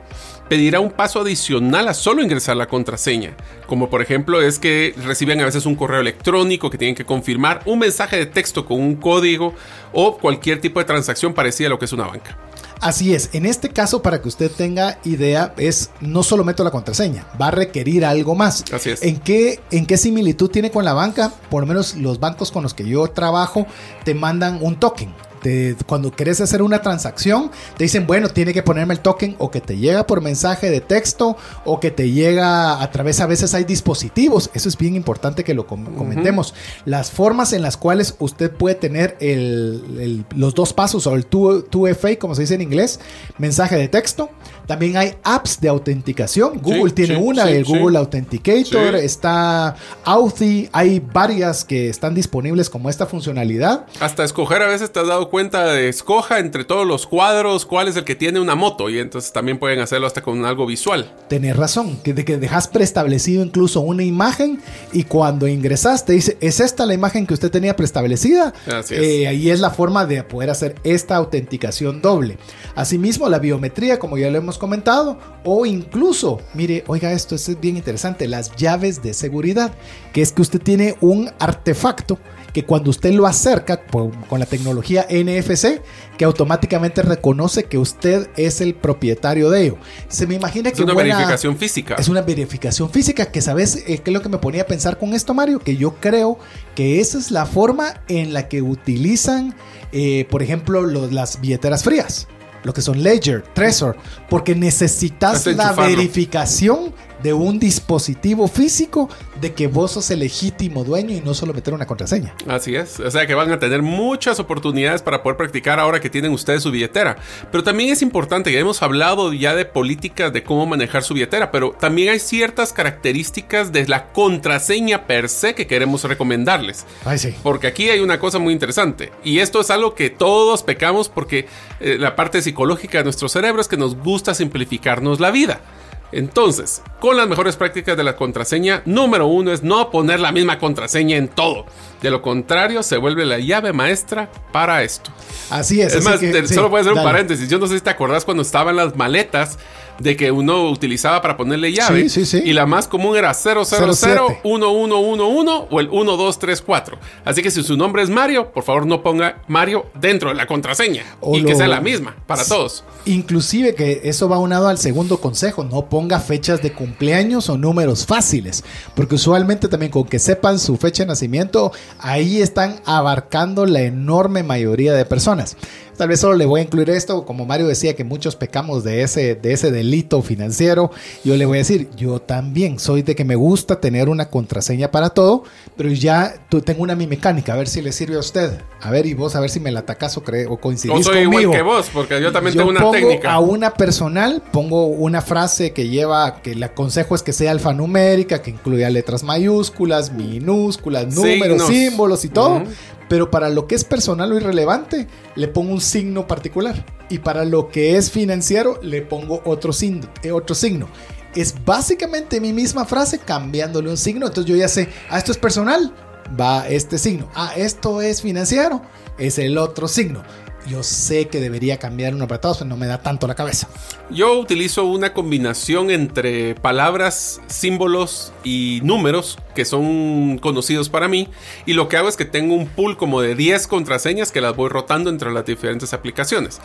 Pedirá 0.50 0.80
un 0.80 0.90
paso 0.92 1.20
adicional 1.22 1.88
a 1.88 1.94
solo 1.94 2.24
ingresar 2.24 2.58
la 2.58 2.68
contraseña, 2.68 3.38
como 3.68 3.90
por 3.90 4.02
ejemplo 4.02 4.42
es 4.42 4.58
que 4.58 4.96
reciben 5.06 5.40
a 5.42 5.46
veces 5.46 5.68
un 5.68 5.76
correo 5.76 6.02
electrónico 6.02 6.72
que 6.72 6.78
tienen 6.80 6.96
que 6.96 7.06
confirmar, 7.06 7.62
un 7.66 7.78
mensaje 7.80 8.18
de 8.18 8.26
texto 8.26 8.66
con 8.66 8.80
un 8.82 8.96
código 8.96 9.54
o 9.94 10.18
cualquier 10.18 10.60
tipo 10.60 10.80
de 10.80 10.86
transacción 10.86 11.36
parecida 11.36 11.68
a 11.68 11.70
lo 11.70 11.78
que 11.78 11.86
es 11.86 11.94
una 11.94 12.06
banca. 12.08 12.38
Así 12.82 13.14
es, 13.14 13.30
en 13.34 13.46
este 13.46 13.70
caso 13.70 14.02
para 14.02 14.22
que 14.22 14.30
usted 14.30 14.50
tenga 14.50 15.00
idea 15.04 15.54
es 15.58 15.90
no 16.00 16.24
solo 16.24 16.46
meto 16.46 16.64
la 16.64 16.72
contraseña, 16.72 17.28
va 17.40 17.48
a 17.48 17.52
requerir 17.52 18.06
algo 18.06 18.36
más. 18.36 18.64
Así 18.72 18.92
es. 18.92 19.04
¿En 19.04 19.18
qué, 19.18 19.60
¿En 19.72 19.86
qué 19.86 19.98
similitud 19.98 20.50
tiene 20.50 20.72
con 20.72 20.86
la 20.86 20.94
banca? 20.94 21.34
Por 21.50 21.62
lo 21.62 21.68
menos 21.68 21.96
los 21.96 22.20
bancos 22.20 22.52
con 22.52 22.64
los 22.64 22.74
que 22.74 22.88
yo 22.88 23.08
trabajo 23.10 23.68
te 24.06 24.14
mandan 24.14 24.60
un 24.62 24.80
token. 24.80 25.14
Te- 25.42 25.76
cuando 25.86 26.12
quieres 26.12 26.42
hacer 26.42 26.62
una 26.62 26.82
transacción, 26.82 27.52
te 27.78 27.84
dicen, 27.86 28.06
bueno, 28.08 28.30
tiene 28.30 28.54
que 28.54 28.64
ponerme 28.64 28.94
el 28.94 29.00
token 29.00 29.36
o 29.40 29.50
que 29.52 29.62
te 29.62 29.78
llega 29.78 30.06
por 30.06 30.22
mensaje 30.22 30.70
de 30.70 30.82
texto 30.82 31.38
o 31.66 31.80
que 31.80 31.92
te 31.92 32.12
llega 32.12 32.82
a 32.82 32.92
través, 32.92 33.20
a 33.22 33.26
veces 33.26 33.54
hay 33.54 33.64
dispositivos. 33.64 34.50
Eso 34.54 34.70
es 34.70 34.78
bien 34.78 34.96
importante 34.96 35.44
que 35.44 35.54
lo 35.54 35.66
com- 35.68 35.86
comentemos. 35.96 36.54
Las 36.86 37.12
formas 37.12 37.54
en 37.54 37.62
las 37.62 37.78
cuales 37.78 38.16
usted 38.20 38.52
puede 38.52 38.76
tener 38.76 39.18
el- 39.20 39.84
el- 40.00 40.26
los 40.36 40.54
dos 40.56 40.74
pasos 40.74 41.08
o 41.08 41.16
el 41.16 41.30
2- 41.30 41.66
2FA, 41.70 42.18
como 42.18 42.36
se 42.36 42.42
dice 42.42 42.56
en 42.56 42.62
inglés, 42.62 43.00
mensaje 43.38 43.76
de 43.78 43.88
texto. 43.88 44.30
También 44.70 44.96
hay 44.96 45.16
apps 45.24 45.60
de 45.60 45.68
autenticación. 45.68 46.60
Google 46.60 46.90
Sí, 46.90 46.96
tiene 46.96 47.16
sí, 47.16 47.22
una, 47.22 47.46
sí, 47.46 47.52
el. 47.52 47.66
Google 47.66 47.98
Authenticator, 47.98 48.96
está 48.96 49.76
Authy, 50.06 50.70
hay 50.72 51.00
varias 51.00 51.66
que 51.66 51.90
están 51.90 52.16
disponibles 52.16 52.70
como 52.70 52.90
esta 52.90 53.06
funcionalidad. 53.06 53.86
Hasta 54.00 54.24
escoger 54.24 54.62
a 54.62 54.68
veces 54.68 54.92
te 54.92 55.00
has 55.00 55.08
dado 55.08 55.20
dado 55.20 55.30
cuenta 55.30 55.66
de 55.66 55.90
escoja 55.90 56.40
entre 56.40 56.64
todos 56.64 56.88
los 56.88 57.08
cuadros 57.08 57.66
cuál 57.66 57.88
es 57.88 57.98
el 57.98 58.04
que 58.04 58.16
tiene 58.16 58.40
una 58.40 58.56
moto 58.56 58.90
y 58.90 59.00
entonces 59.00 59.34
también 59.34 59.58
pueden 59.58 59.80
hacerlo 59.80 60.06
hasta 60.06 60.22
con 60.22 60.46
algo 60.46 60.66
visual. 60.66 61.12
Tenés 61.28 61.58
razón, 61.58 61.98
que, 62.04 62.14
de 62.14 62.24
que 62.24 62.38
dejas 62.38 62.68
preestablecido 62.68 63.44
incluso 63.44 63.82
una 63.82 64.04
imagen 64.04 64.62
y 64.94 65.04
cuando 65.04 65.48
ingresas 65.48 66.06
te 66.06 66.14
dice, 66.14 66.38
¿es 66.42 66.60
esta 66.60 66.86
la 66.86 66.94
imagen 66.94 67.26
que 67.26 67.34
usted 67.34 67.50
tenía 67.50 67.76
preestablecida? 67.76 68.54
Así 68.72 68.96
es. 68.96 69.02
Eh, 69.02 69.28
ahí 69.28 69.50
es 69.50 69.60
la 69.60 69.72
forma 69.72 70.06
de 70.06 70.24
poder 70.24 70.52
hacer 70.52 70.76
esta 70.84 71.16
autenticación 71.16 72.02
doble. 72.02 72.38
Asimismo, 72.76 73.28
la 73.28 73.40
biometría, 73.40 73.98
como 73.98 74.18
ya 74.18 74.30
lo 74.30 74.38
hemos 74.38 74.59
comentado, 74.60 75.18
o 75.44 75.66
incluso, 75.66 76.40
mire, 76.54 76.84
oiga 76.88 77.12
esto, 77.12 77.34
esto 77.36 77.52
es 77.52 77.60
bien 77.60 77.78
interesante, 77.78 78.28
las 78.28 78.56
llaves 78.56 79.02
de 79.02 79.14
seguridad, 79.14 79.74
que 80.14 80.22
es 80.22 80.32
que 80.32 80.42
usted 80.44 80.62
tiene 80.62 80.96
un 81.02 81.32
artefacto 81.40 82.20
que 82.54 82.66
cuando 82.66 82.90
usted 82.90 83.12
lo 83.14 83.28
acerca 83.28 83.80
por- 83.86 84.10
con 84.28 84.40
la 84.40 84.48
tecnología 84.48 85.06
NFC, 85.08 85.82
que 86.18 86.26
automáticamente 86.26 87.04
reconoce 87.04 87.66
que 87.66 87.78
usted 87.78 88.28
es 88.38 88.60
el 88.60 88.74
propietario 88.74 89.52
de 89.52 89.66
ello. 89.66 89.78
Se 90.08 90.26
me 90.26 90.34
imagina 90.34 90.70
Es 90.70 90.76
que 90.76 90.82
una 90.84 90.94
buena- 90.96 91.16
verificación 91.16 91.58
física. 91.58 91.96
es 92.00 92.08
una 92.10 92.24
verificación 92.24 92.90
física 92.90 93.28
que, 93.32 93.42
¿sabes 93.42 93.76
eh, 93.86 94.00
qué 94.00 94.10
es 94.10 94.14
lo 94.14 94.24
que 94.24 94.30
me 94.30 94.40
ponía 94.40 94.64
a 94.64 94.66
pensar 94.66 94.98
con 94.98 95.14
esto, 95.14 95.36
Mario? 95.36 95.60
Que 95.60 95.78
yo 95.78 95.94
creo 96.00 96.40
que 96.74 97.00
esa 97.00 97.20
es 97.20 97.30
la 97.30 97.46
forma 97.46 98.02
en 98.08 98.34
la 98.34 98.48
que 98.48 98.64
utilizan, 98.64 99.54
eh, 99.92 100.26
por 100.32 100.42
ejemplo, 100.42 100.82
los- 100.82 101.12
las 101.14 101.40
billeteras 101.42 101.84
frías. 101.84 102.28
Lo 102.64 102.74
que 102.74 102.82
son 102.82 103.02
Ledger, 103.02 103.44
Trezor, 103.54 103.98
porque 104.30 104.56
necesitas 104.56 105.46
la 105.48 105.72
verificación 105.74 106.94
de 107.24 107.34
un 107.34 107.60
dispositivo 107.60 108.48
físico 108.48 109.10
de 109.42 109.54
que 109.54 109.68
vos 109.68 109.92
sos 109.92 110.10
el 110.12 110.20
legítimo 110.20 110.84
dueño 110.84 111.16
y 111.16 111.22
no 111.22 111.34
solo 111.34 111.54
meter 111.54 111.74
una 111.74 111.86
contraseña. 111.86 112.34
Así 112.48 112.76
es, 112.76 113.00
o 113.00 113.10
sea 113.10 113.28
que 113.28 113.34
van 113.34 113.52
a 113.52 113.60
tener 113.60 113.82
muchas 113.82 114.40
oportunidades 114.40 115.02
para 115.02 115.24
poder 115.24 115.38
practicar 115.38 115.80
ahora 115.80 116.00
que 116.00 116.10
tienen 116.10 116.32
ustedes 116.32 116.64
su 116.64 116.72
billetera. 116.72 117.18
Pero 117.52 117.64
también 117.64 117.90
es 117.90 118.02
importante, 118.02 118.52
ya 118.52 118.60
hemos 118.60 118.82
hablado 118.82 119.34
ya 119.34 119.56
de 119.56 119.66
políticas 119.66 120.34
de 120.34 120.44
cómo 120.44 120.66
manejar 120.66 121.04
su 121.04 121.14
billetera, 121.14 121.52
pero 121.52 121.72
también 121.72 122.10
hay 122.10 122.20
ciertas 122.20 122.74
características 122.74 123.72
de 123.72 123.88
la 123.88 124.12
contraseña 124.12 125.08
per 125.08 125.30
se 125.30 125.56
que 125.56 125.68
queremos 125.68 126.04
recomendarles. 126.04 126.86
Ay, 127.06 127.18
sí. 127.18 127.36
Porque 127.44 127.68
aquí 127.68 127.90
hay 127.90 128.00
una 128.00 128.20
cosa 128.20 128.40
muy 128.40 128.54
interesante. 128.54 129.12
Y 129.24 129.40
esto 129.40 129.62
es 129.62 129.70
algo 129.70 129.96
que 129.96 130.10
todos 130.10 130.64
pecamos 130.64 131.10
porque 131.10 131.48
eh, 131.80 131.98
la 132.00 132.16
parte 132.16 132.42
psicológica 132.42 133.00
de 133.00 133.04
nuestro 133.06 133.30
cerebro 133.30 133.62
es 133.62 133.68
que 133.68 133.78
nos 133.78 133.96
gusta 133.96 134.34
simplificarnos 134.34 135.20
la 135.20 135.32
vida. 135.32 135.62
Entonces, 136.12 136.82
con 137.00 137.16
las 137.18 137.28
mejores 137.28 137.56
prácticas 137.56 137.96
de 137.96 138.04
la 138.04 138.16
contraseña, 138.16 138.82
número 138.86 139.28
uno 139.28 139.52
es 139.52 139.64
no 139.64 139.90
poner 139.92 140.20
la 140.20 140.32
misma 140.32 140.58
contraseña 140.60 141.18
en 141.18 141.28
todo. 141.28 141.66
De 142.02 142.10
lo 142.10 142.22
contrario, 142.22 142.82
se 142.84 142.98
vuelve 142.98 143.26
la 143.26 143.40
llave 143.40 143.74
maestra 143.74 144.30
para 144.52 144.84
esto. 144.84 145.12
Así 145.50 145.82
es. 145.82 145.94
Es 145.94 146.04
más, 146.04 146.20
que, 146.20 146.30
te- 146.32 146.48
sí, 146.48 146.54
solo 146.54 146.70
voy 146.70 146.78
a 146.80 146.82
hacer 146.82 146.94
un 146.94 146.98
dale. 146.98 147.10
paréntesis. 147.10 147.50
Yo 147.50 147.60
no 147.60 147.68
sé 147.68 147.76
si 147.76 147.82
te 147.82 147.90
acordás 147.90 148.26
cuando 148.26 148.42
estaban 148.44 148.76
las 148.76 148.96
maletas 148.96 149.58
de 150.00 150.16
que 150.16 150.32
uno 150.32 150.70
utilizaba 150.70 151.22
para 151.22 151.36
ponerle 151.36 151.74
llave. 151.74 152.04
Sí, 152.04 152.10
sí, 152.10 152.26
sí. 152.26 152.42
Y 152.46 152.54
la 152.54 152.66
más 152.66 152.88
común 152.88 153.18
era 153.18 153.34
000 153.34 153.66
07. 153.66 154.40
1111 154.44 155.68
o 155.70 155.80
el 155.80 155.90
1234. 155.90 156.98
Así 157.26 157.42
que 157.42 157.52
si 157.52 157.64
su 157.64 157.76
nombre 157.76 158.02
es 158.02 158.10
Mario, 158.10 158.52
por 158.52 158.64
favor 158.64 158.86
no 158.86 159.04
ponga 159.04 159.42
Mario 159.48 159.88
dentro 159.96 160.30
de 160.30 160.36
la 160.36 160.48
contraseña. 160.48 161.04
O 161.20 161.36
y 161.38 161.44
que 161.44 161.56
sea 161.56 161.68
la 161.68 161.82
misma 161.82 162.16
para 162.26 162.46
todos. 162.46 162.86
Inclusive 163.06 163.76
que 163.76 164.02
eso 164.06 164.30
va 164.30 164.40
unado 164.40 164.70
al 164.70 164.78
segundo 164.78 165.20
consejo, 165.20 165.66
no 165.66 165.86
ponga 165.90 165.99
fechas 166.24 166.62
de 166.62 166.72
cumpleaños 166.72 167.50
o 167.50 167.58
números 167.58 168.06
fáciles, 168.06 168.64
porque 168.96 169.16
usualmente 169.16 169.68
también 169.68 169.92
con 169.92 170.06
que 170.06 170.20
sepan 170.20 170.60
su 170.60 170.78
fecha 170.78 171.04
de 171.04 171.08
nacimiento, 171.08 171.72
ahí 172.00 172.42
están 172.42 172.80
abarcando 172.86 173.66
la 173.66 173.82
enorme 173.82 174.44
mayoría 174.44 174.94
de 174.94 175.06
personas. 175.06 175.58
Tal 176.00 176.08
vez 176.08 176.22
solo 176.22 176.38
le 176.38 176.46
voy 176.46 176.62
a 176.62 176.64
incluir 176.64 176.90
esto, 176.92 177.26
como 177.26 177.46
Mario 177.46 177.68
decía 177.68 177.94
que 177.94 178.06
muchos 178.06 178.38
pecamos 178.38 178.86
de 178.86 179.02
ese, 179.02 179.36
de 179.36 179.52
ese 179.52 179.70
delito 179.70 180.22
financiero, 180.22 180.92
yo 181.26 181.36
le 181.36 181.46
voy 181.46 181.58
a 181.58 181.60
decir, 181.60 181.90
yo 181.98 182.22
también 182.22 182.80
soy 182.80 183.02
de 183.02 183.16
que 183.18 183.26
me 183.26 183.36
gusta 183.36 183.82
tener 183.82 184.08
una 184.08 184.30
contraseña 184.30 184.92
para 184.92 185.10
todo, 185.10 185.44
pero 185.76 185.90
ya 185.92 186.36
tú, 186.48 186.62
tengo 186.62 186.84
una 186.84 186.96
mi 186.96 187.06
mecánica, 187.06 187.52
a 187.52 187.58
ver 187.58 187.68
si 187.68 187.82
le 187.82 187.92
sirve 187.92 188.16
a 188.16 188.20
usted, 188.20 188.62
a 188.82 188.90
ver 188.92 189.08
y 189.08 189.14
vos 189.14 189.36
a 189.36 189.42
ver 189.42 189.50
si 189.50 189.60
me 189.60 189.72
la 189.74 189.82
atacás 189.82 190.16
o, 190.16 190.24
cree, 190.24 190.46
o 190.48 190.56
coincidís 190.56 190.96
O 190.96 191.04
soy 191.04 191.26
conmigo. 191.26 191.42
igual 191.42 191.58
que 191.58 191.64
vos, 191.64 191.90
porque 191.94 192.22
yo 192.22 192.32
también 192.32 192.56
Yo 192.56 192.62
tengo 192.62 192.72
una 192.72 192.80
pongo 192.80 192.94
técnica. 192.94 193.34
A 193.34 193.40
una 193.40 193.74
personal 193.74 194.42
pongo 194.54 194.86
una 194.88 195.22
frase 195.22 195.74
que 195.74 195.90
lleva, 195.90 196.42
que 196.42 196.56
le 196.56 196.64
aconsejo 196.64 197.14
es 197.14 197.24
que 197.24 197.34
sea 197.34 197.52
alfanumérica, 197.52 198.42
que 198.42 198.52
incluya 198.52 198.90
letras 198.90 199.24
mayúsculas, 199.24 200.14
minúsculas, 200.14 201.14
números, 201.14 201.62
Signos. 201.64 201.68
símbolos 201.68 202.24
y 202.24 202.30
todo. 202.30 202.56
Ujú. 202.60 202.70
Pero 203.10 203.32
para 203.32 203.50
lo 203.50 203.68
que 203.68 203.76
es 203.76 203.84
personal 203.84 204.32
o 204.32 204.38
irrelevante, 204.38 205.08
le 205.36 205.48
pongo 205.48 205.74
un 205.74 205.82
signo 205.82 206.28
particular. 206.28 206.86
Y 207.10 207.20
para 207.20 207.44
lo 207.44 207.70
que 207.70 207.98
es 207.98 208.12
financiero, 208.12 208.80
le 208.82 209.02
pongo 209.02 209.42
otro 209.46 209.74
signo. 209.74 210.08
eh, 210.24 210.32
otro 210.32 210.56
signo. 210.56 210.88
Es 211.36 211.56
básicamente 211.66 212.40
mi 212.40 212.54
misma 212.54 212.86
frase 212.86 213.20
cambiándole 213.20 213.90
un 213.90 213.98
signo. 213.98 214.28
Entonces 214.28 214.50
yo 214.50 214.56
ya 214.56 214.68
sé, 214.68 214.90
ah, 215.10 215.18
esto 215.18 215.32
es 215.32 215.38
personal, 215.38 215.94
va 216.40 216.68
este 216.68 216.98
signo. 216.98 217.30
Ah, 217.34 217.54
esto 217.58 218.02
es 218.02 218.22
financiero, 218.22 218.82
es 219.18 219.40
el 219.40 219.58
otro 219.58 219.88
signo. 219.88 220.24
Yo 220.70 220.84
sé 220.84 221.28
que 221.28 221.40
debería 221.40 221.78
cambiar 221.78 222.14
un 222.14 222.22
apartado, 222.22 222.54
pero 222.54 222.66
no 222.68 222.78
me 222.78 222.86
da 222.86 223.02
tanto 223.02 223.26
la 223.28 223.36
cabeza. 223.36 223.68
Yo 224.12 224.40
utilizo 224.40 224.86
una 224.86 225.14
combinación 225.14 225.90
entre 225.90 226.56
palabras, 226.56 227.42
símbolos 227.48 228.32
y 228.44 228.80
números 228.84 229.38
que 229.56 229.66
son 229.66 230.38
conocidos 230.38 230.90
para 230.90 231.08
mí. 231.08 231.28
Y 231.66 231.74
lo 231.74 231.90
que 231.90 231.98
hago 231.98 232.08
es 232.08 232.16
que 232.16 232.26
tengo 232.26 232.56
un 232.56 232.68
pool 232.68 232.98
como 232.98 233.22
de 233.22 233.36
10 233.36 233.68
contraseñas 233.68 234.32
que 234.32 234.42
las 234.42 234.56
voy 234.56 234.70
rotando 234.70 235.10
entre 235.10 235.32
las 235.32 235.46
diferentes 235.46 235.94
aplicaciones. 235.94 236.60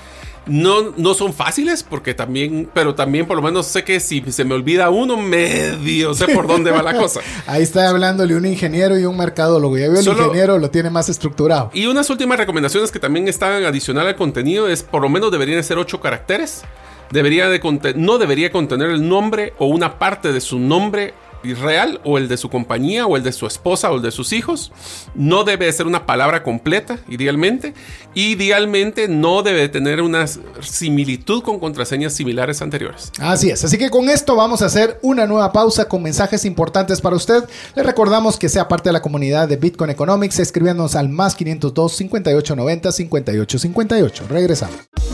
No, 0.47 0.93
no 0.97 1.15
son 1.15 1.33
fáciles 1.33 1.83
porque 1.83 2.13
también, 2.15 2.69
pero 2.75 2.95
también 2.95 3.27
por 3.27 3.37
lo 3.37 3.43
menos 3.43 3.67
sé 3.67 3.83
que 3.85 3.99
si 4.01 4.21
se 4.31 4.45
me 4.45 4.55
olvida 4.55 4.91
uno, 4.91 5.17
medio 5.17 6.13
sé 6.15 6.29
por 6.29 6.47
dónde 6.47 6.71
va 6.71 6.83
la 6.83 6.97
cosa. 6.97 7.21
Ahí 7.47 7.63
está 7.63 7.89
hablándole 7.89 8.37
un 8.37 8.45
ingeniero 8.47 8.99
y 8.99 9.05
un 9.05 9.17
mercadólogo. 9.17 9.79
Ya 9.79 9.89
veo 9.89 9.99
el 9.99 10.05
Solo- 10.05 10.25
ingeniero 10.25 10.59
lo 10.59 10.71
tiene 10.71 10.91
más 10.91 11.09
estructurado. 11.09 11.71
Y 11.73 11.87
unas 11.87 12.11
últimas 12.11 12.39
recomendaciones 12.39 12.91
que 12.93 12.99
también 12.99 13.27
están 13.29 13.65
adicional 13.65 14.07
al 14.07 14.17
contenido 14.17 14.69
es 14.69 14.83
por 14.83 15.03
lo 15.03 15.09
menos 15.09 15.31
deberían 15.33 15.57
de 15.59 15.63
ser 15.63 15.79
8 15.79 16.01
caracteres. 16.01 16.63
Debería 17.11 17.49
de 17.49 17.61
no 17.97 18.19
debería 18.19 18.51
contener 18.51 18.91
el 18.91 19.09
nombre 19.09 19.53
o 19.59 19.67
una 19.67 19.99
parte 19.99 20.33
de 20.33 20.41
su 20.41 20.59
nombre 20.59 21.15
real 21.53 22.01
o 22.05 22.17
el 22.17 22.29
de 22.29 22.39
su 22.39 22.49
compañía 22.49 23.07
o 23.07 23.19
el 23.19 23.23
de 23.23 23.33
su 23.33 23.47
esposa 23.47 23.91
o 23.91 23.97
el 23.97 24.03
de 24.03 24.11
sus 24.11 24.33
hijos. 24.33 24.73
No 25.15 25.45
debe 25.45 25.67
de 25.67 25.73
ser 25.73 25.87
una 25.87 26.07
palabra 26.07 26.43
completa, 26.43 26.99
idealmente. 27.09 27.75
Idealmente 28.15 29.09
no 29.09 29.43
debe 29.43 29.69
tener 29.69 30.01
una 30.01 30.27
similitud 30.27 31.43
con 31.43 31.59
contraseñas 31.59 32.15
similares 32.15 32.63
anteriores. 32.63 33.13
Así 33.19 33.51
es, 33.51 33.65
así 33.65 33.77
que 33.77 33.91
con 33.91 34.09
esto 34.09 34.37
vamos 34.37 34.63
a 34.63 34.67
hacer 34.67 34.99
una 35.03 35.27
nueva 35.27 35.53
pausa 35.53 35.89
con 35.89 36.03
mensajes 36.03 36.45
importantes 36.47 37.01
para 37.01 37.17
usted. 37.17 37.45
Le 37.75 37.83
recordamos 37.83 38.39
que 38.39 38.49
sea 38.49 38.69
parte 38.69 38.89
de 38.89 38.95
la 38.95 39.03
comunidad 39.03 39.49
de 39.49 39.57
Bitcoin 39.57 39.91
Economics 39.91 40.39
escribiéndonos 40.39 40.95
al 40.97 41.09
más 41.09 41.35
502 41.35 41.93
5890 41.97 42.93
5858. 42.93 44.25
Regresamos. 44.29 45.14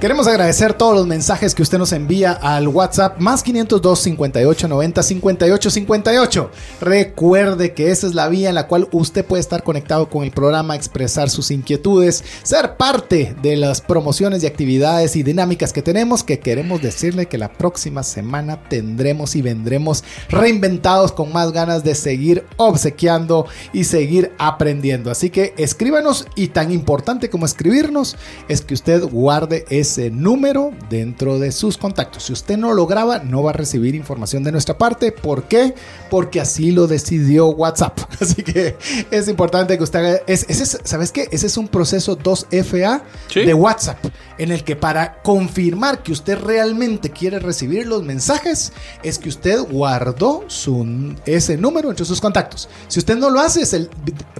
Queremos 0.00 0.26
agradecer 0.26 0.72
todos 0.72 0.94
los 0.94 1.06
mensajes 1.06 1.54
que 1.54 1.60
usted 1.60 1.76
nos 1.76 1.92
envía 1.92 2.32
al 2.32 2.68
WhatsApp 2.68 3.18
más 3.18 3.42
502 3.42 3.98
58 4.00 4.66
90 4.66 5.02
58 5.02 5.70
58. 5.70 6.50
Recuerde 6.80 7.74
que 7.74 7.90
esa 7.90 8.06
es 8.06 8.14
la 8.14 8.30
vía 8.30 8.48
en 8.48 8.54
la 8.54 8.66
cual 8.66 8.88
usted 8.92 9.26
puede 9.26 9.42
estar 9.42 9.62
conectado 9.62 10.08
con 10.08 10.24
el 10.24 10.30
programa, 10.30 10.74
expresar 10.74 11.28
sus 11.28 11.50
inquietudes, 11.50 12.24
ser 12.42 12.78
parte 12.78 13.36
de 13.42 13.56
las 13.56 13.82
promociones 13.82 14.42
y 14.42 14.46
actividades 14.46 15.16
y 15.16 15.22
dinámicas 15.22 15.74
que 15.74 15.82
tenemos, 15.82 16.24
que 16.24 16.40
queremos 16.40 16.80
decirle 16.80 17.26
que 17.26 17.36
la 17.36 17.52
próxima 17.52 18.02
semana 18.02 18.58
tendremos 18.70 19.36
y 19.36 19.42
vendremos 19.42 20.02
reinventados 20.30 21.12
con 21.12 21.30
más 21.30 21.52
ganas 21.52 21.84
de 21.84 21.94
seguir 21.94 22.46
obsequiando 22.56 23.44
y 23.74 23.84
seguir 23.84 24.32
aprendiendo. 24.38 25.10
Así 25.10 25.28
que 25.28 25.52
escríbanos 25.58 26.26
y 26.36 26.48
tan 26.48 26.72
importante 26.72 27.28
como 27.28 27.44
escribirnos 27.44 28.16
es 28.48 28.62
que 28.62 28.72
usted 28.72 29.04
guarde 29.04 29.66
ese 29.68 29.89
ese 29.90 30.10
número 30.10 30.70
dentro 30.88 31.40
de 31.40 31.50
sus 31.50 31.76
contactos. 31.76 32.24
Si 32.24 32.32
usted 32.32 32.56
no 32.56 32.72
lo 32.74 32.86
graba, 32.86 33.18
no 33.18 33.42
va 33.42 33.50
a 33.50 33.54
recibir 33.54 33.96
información 33.96 34.44
de 34.44 34.52
nuestra 34.52 34.78
parte. 34.78 35.10
¿Por 35.10 35.44
qué? 35.44 35.74
Porque 36.08 36.40
así 36.40 36.70
lo 36.70 36.86
decidió 36.86 37.48
WhatsApp. 37.48 37.98
Así 38.20 38.42
que 38.42 38.76
es 39.10 39.28
importante 39.28 39.76
que 39.76 39.82
usted 39.82 39.98
haga. 39.98 40.20
Es, 40.26 40.46
¿Sabes 40.84 41.10
qué? 41.10 41.28
Ese 41.32 41.46
es 41.46 41.56
un 41.56 41.68
proceso 41.68 42.16
2FA 42.18 43.02
de 43.34 43.54
WhatsApp 43.54 43.98
en 44.40 44.52
el 44.52 44.64
que 44.64 44.74
para 44.74 45.20
confirmar 45.22 46.02
que 46.02 46.12
usted 46.12 46.38
realmente 46.38 47.10
quiere 47.10 47.38
recibir 47.38 47.86
los 47.86 48.02
mensajes, 48.02 48.72
es 49.02 49.18
que 49.18 49.28
usted 49.28 49.60
guardó 49.70 50.44
su, 50.46 51.14
ese 51.26 51.58
número 51.58 51.90
entre 51.90 52.06
sus 52.06 52.22
contactos. 52.22 52.66
Si 52.88 52.98
usted 52.98 53.18
no 53.18 53.28
lo 53.28 53.40
hace, 53.40 53.60
es 53.60 53.74
el, 53.74 53.90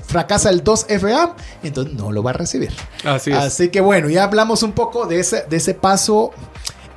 fracasa 0.07 0.49
el 0.49 0.65
2FA, 0.65 1.35
entonces 1.63 1.95
no 1.95 2.13
lo 2.13 2.23
va 2.23 2.31
a 2.31 2.35
recibir. 2.35 2.73
Así 3.05 3.31
es. 3.31 3.37
Así 3.37 3.69
que 3.69 3.83
bueno, 3.83 4.09
ya 4.09 4.25
hablamos 4.25 4.63
un 4.63 4.73
poco 4.73 5.07
de 5.07 5.21
de 5.49 5.57
ese 5.57 5.75
paso 5.75 6.33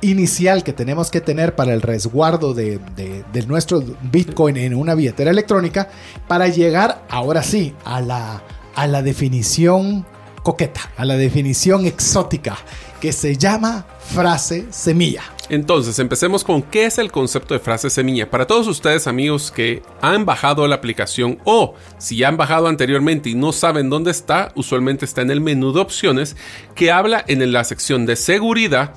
inicial 0.00 0.62
que 0.62 0.72
tenemos 0.72 1.10
que 1.10 1.20
tener 1.20 1.54
para 1.54 1.72
el 1.72 1.80
resguardo 1.80 2.52
de, 2.54 2.78
de, 2.96 3.46
nuestro 3.46 3.82
Bitcoin 4.02 4.56
en 4.56 4.74
una 4.74 4.94
billetera 4.94 5.30
electrónica 5.30 5.88
para 6.28 6.48
llegar 6.48 7.04
ahora 7.08 7.42
sí 7.42 7.74
a 7.84 8.00
la, 8.00 8.42
a 8.74 8.86
la 8.86 9.02
definición 9.02 10.06
coqueta, 10.42 10.80
a 10.96 11.04
la 11.04 11.16
definición 11.16 11.86
exótica 11.86 12.56
que 13.00 13.12
se 13.12 13.36
llama 13.36 13.86
frase 13.98 14.66
semilla. 14.70 15.33
Entonces, 15.48 15.98
empecemos 15.98 16.44
con 16.44 16.62
qué 16.62 16.86
es 16.86 16.98
el 16.98 17.12
concepto 17.12 17.54
de 17.54 17.60
frase 17.60 17.90
semilla. 17.90 18.30
Para 18.30 18.46
todos 18.46 18.66
ustedes 18.66 19.06
amigos 19.06 19.50
que 19.50 19.82
han 20.00 20.24
bajado 20.24 20.66
la 20.66 20.76
aplicación 20.76 21.38
o 21.44 21.74
si 21.98 22.16
ya 22.16 22.28
han 22.28 22.36
bajado 22.36 22.68
anteriormente 22.68 23.30
y 23.30 23.34
no 23.34 23.52
saben 23.52 23.90
dónde 23.90 24.10
está, 24.10 24.52
usualmente 24.54 25.04
está 25.04 25.22
en 25.22 25.30
el 25.30 25.40
menú 25.40 25.72
de 25.72 25.80
opciones 25.80 26.36
que 26.74 26.90
habla 26.90 27.24
en 27.26 27.52
la 27.52 27.64
sección 27.64 28.06
de 28.06 28.16
seguridad 28.16 28.94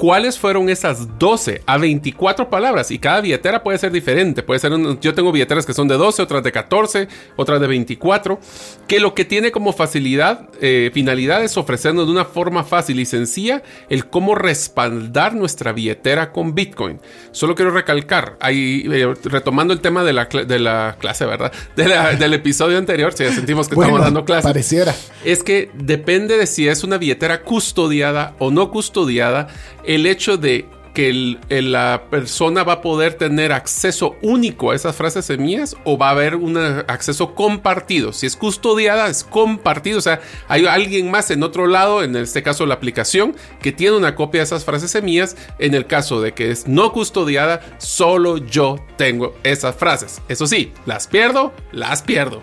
cuáles 0.00 0.38
fueron 0.38 0.70
esas 0.70 1.18
12 1.18 1.60
a 1.66 1.76
24 1.76 2.48
palabras 2.48 2.90
y 2.90 2.98
cada 2.98 3.20
billetera 3.20 3.62
puede 3.62 3.76
ser 3.76 3.92
diferente. 3.92 4.42
Puede 4.42 4.58
ser 4.58 4.72
yo 4.98 5.12
tengo 5.12 5.30
billeteras 5.30 5.66
que 5.66 5.74
son 5.74 5.88
de 5.88 5.96
12, 5.98 6.22
otras 6.22 6.42
de 6.42 6.50
14, 6.50 7.06
otras 7.36 7.60
de 7.60 7.66
24, 7.66 8.40
que 8.88 8.98
lo 8.98 9.12
que 9.14 9.26
tiene 9.26 9.52
como 9.52 9.74
facilidad, 9.74 10.48
eh, 10.62 10.90
finalidad 10.94 11.44
es 11.44 11.58
ofrecernos 11.58 12.06
de 12.06 12.12
una 12.12 12.24
forma 12.24 12.64
fácil 12.64 12.98
y 12.98 13.04
sencilla 13.04 13.62
el 13.90 14.06
cómo 14.06 14.34
respaldar 14.34 15.34
nuestra 15.34 15.72
billetera 15.72 16.32
con 16.32 16.54
Bitcoin. 16.54 16.98
Solo 17.32 17.54
quiero 17.54 17.70
recalcar, 17.70 18.38
ahí 18.40 18.86
eh, 18.90 19.06
retomando 19.24 19.74
el 19.74 19.80
tema 19.80 20.02
de 20.02 20.14
la, 20.14 20.24
de 20.24 20.58
la 20.58 20.96
clase, 20.98 21.26
¿verdad? 21.26 21.52
del 21.76 22.32
episodio 22.32 22.78
anterior, 22.78 23.12
si 23.12 23.26
sentimos 23.26 23.68
que 23.68 23.74
estamos 23.74 24.00
dando 24.00 24.24
clase. 24.24 24.48
Pareciera. 24.48 24.94
Es 25.26 25.42
que 25.42 25.70
depende 25.74 26.38
de 26.38 26.46
si 26.46 26.68
es 26.68 26.84
una 26.84 26.96
billetera 26.96 27.42
custodiada 27.42 28.34
o 28.38 28.50
no 28.50 28.70
custodiada 28.70 29.48
el 29.94 30.06
hecho 30.06 30.36
de 30.36 30.68
que 30.94 31.36
la 31.48 32.04
persona 32.10 32.62
va 32.62 32.74
a 32.74 32.80
poder 32.80 33.14
tener 33.14 33.52
acceso 33.52 34.16
único 34.22 34.70
a 34.70 34.76
esas 34.76 34.94
frases 34.94 35.24
semillas 35.24 35.76
o 35.84 35.98
va 35.98 36.08
a 36.08 36.10
haber 36.10 36.36
un 36.36 36.56
acceso 36.56 37.34
compartido. 37.34 38.12
Si 38.12 38.26
es 38.26 38.36
custodiada, 38.36 39.08
es 39.08 39.24
compartido. 39.24 39.98
O 39.98 40.00
sea, 40.00 40.20
hay 40.46 40.66
alguien 40.66 41.10
más 41.10 41.30
en 41.32 41.42
otro 41.42 41.66
lado, 41.66 42.04
en 42.04 42.14
este 42.14 42.42
caso 42.42 42.66
la 42.66 42.74
aplicación, 42.74 43.34
que 43.60 43.72
tiene 43.72 43.96
una 43.96 44.14
copia 44.14 44.40
de 44.40 44.44
esas 44.44 44.64
frases 44.64 44.92
semillas. 44.92 45.36
En 45.58 45.74
el 45.74 45.86
caso 45.86 46.20
de 46.20 46.34
que 46.34 46.52
es 46.52 46.68
no 46.68 46.92
custodiada, 46.92 47.60
solo 47.78 48.38
yo 48.38 48.76
tengo 48.96 49.36
esas 49.42 49.74
frases. 49.74 50.20
Eso 50.28 50.46
sí, 50.46 50.72
las 50.86 51.08
pierdo, 51.08 51.52
las 51.72 52.02
pierdo. 52.02 52.42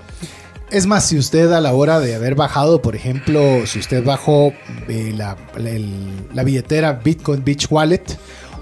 Es 0.70 0.86
más, 0.86 1.06
si 1.06 1.18
usted 1.18 1.52
a 1.54 1.62
la 1.62 1.74
hora 1.74 2.00
de 2.02 2.14
haber 2.14 2.36
bajado, 2.36 2.82
por 2.82 2.96
ejemplo, 2.96 3.66
si 3.66 3.80
usted 3.80 4.04
bajó 4.04 4.52
eh, 4.90 5.14
la, 5.16 5.38
billetera 6.44 6.94
Bitcoin 6.94 7.44
Beach 7.44 7.68
Wallet, 7.70 8.04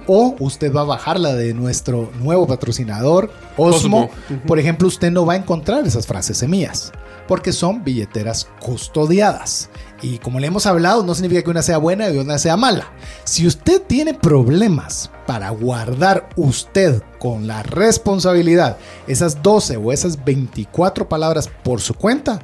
o 0.06 0.36
usted 0.40 0.72
va 0.72 0.82
a 0.82 0.86
bajar 0.86 1.20
la 1.20 1.34
de 1.34 1.56
nuestro 1.56 2.12
nuevo 2.20 2.46
patrocinador, 2.46 3.32
Osmo, 3.58 4.12
por 4.46 4.60
ejemplo, 4.60 4.88
usted 4.88 5.12
no 5.12 5.26
va 5.26 5.34
a 5.34 5.38
encontrar 5.38 5.88
esas 5.88 6.06
frases 6.06 6.38
semillas, 6.38 6.92
porque 7.28 7.52
son 7.52 7.84
billeteras 7.84 8.48
custodiadas. 8.62 9.70
Y 10.02 10.20
como 10.20 10.40
le 10.40 10.48
hemos 10.48 10.66
hablado, 10.66 11.04
no 11.04 11.16
significa 11.16 11.44
que 11.44 11.50
una 11.50 11.64
sea 11.64 11.78
buena 11.78 12.10
y 12.10 12.18
una 12.18 12.38
sea 12.38 12.58
mala. 12.58 12.92
Si 13.24 13.48
usted 13.48 13.82
tiene 13.82 14.14
problemas 14.14 15.10
para 15.26 15.50
guardar 15.50 16.30
usted 16.36 17.02
con 17.20 17.48
la 17.48 17.64
responsabilidad 17.64 18.78
esas 19.08 19.42
12 19.42 19.78
o 19.78 19.92
esas 19.92 20.24
24 20.24 21.10
palabras 21.10 21.50
por 21.64 21.82
su 21.82 21.96
cuenta, 21.96 22.40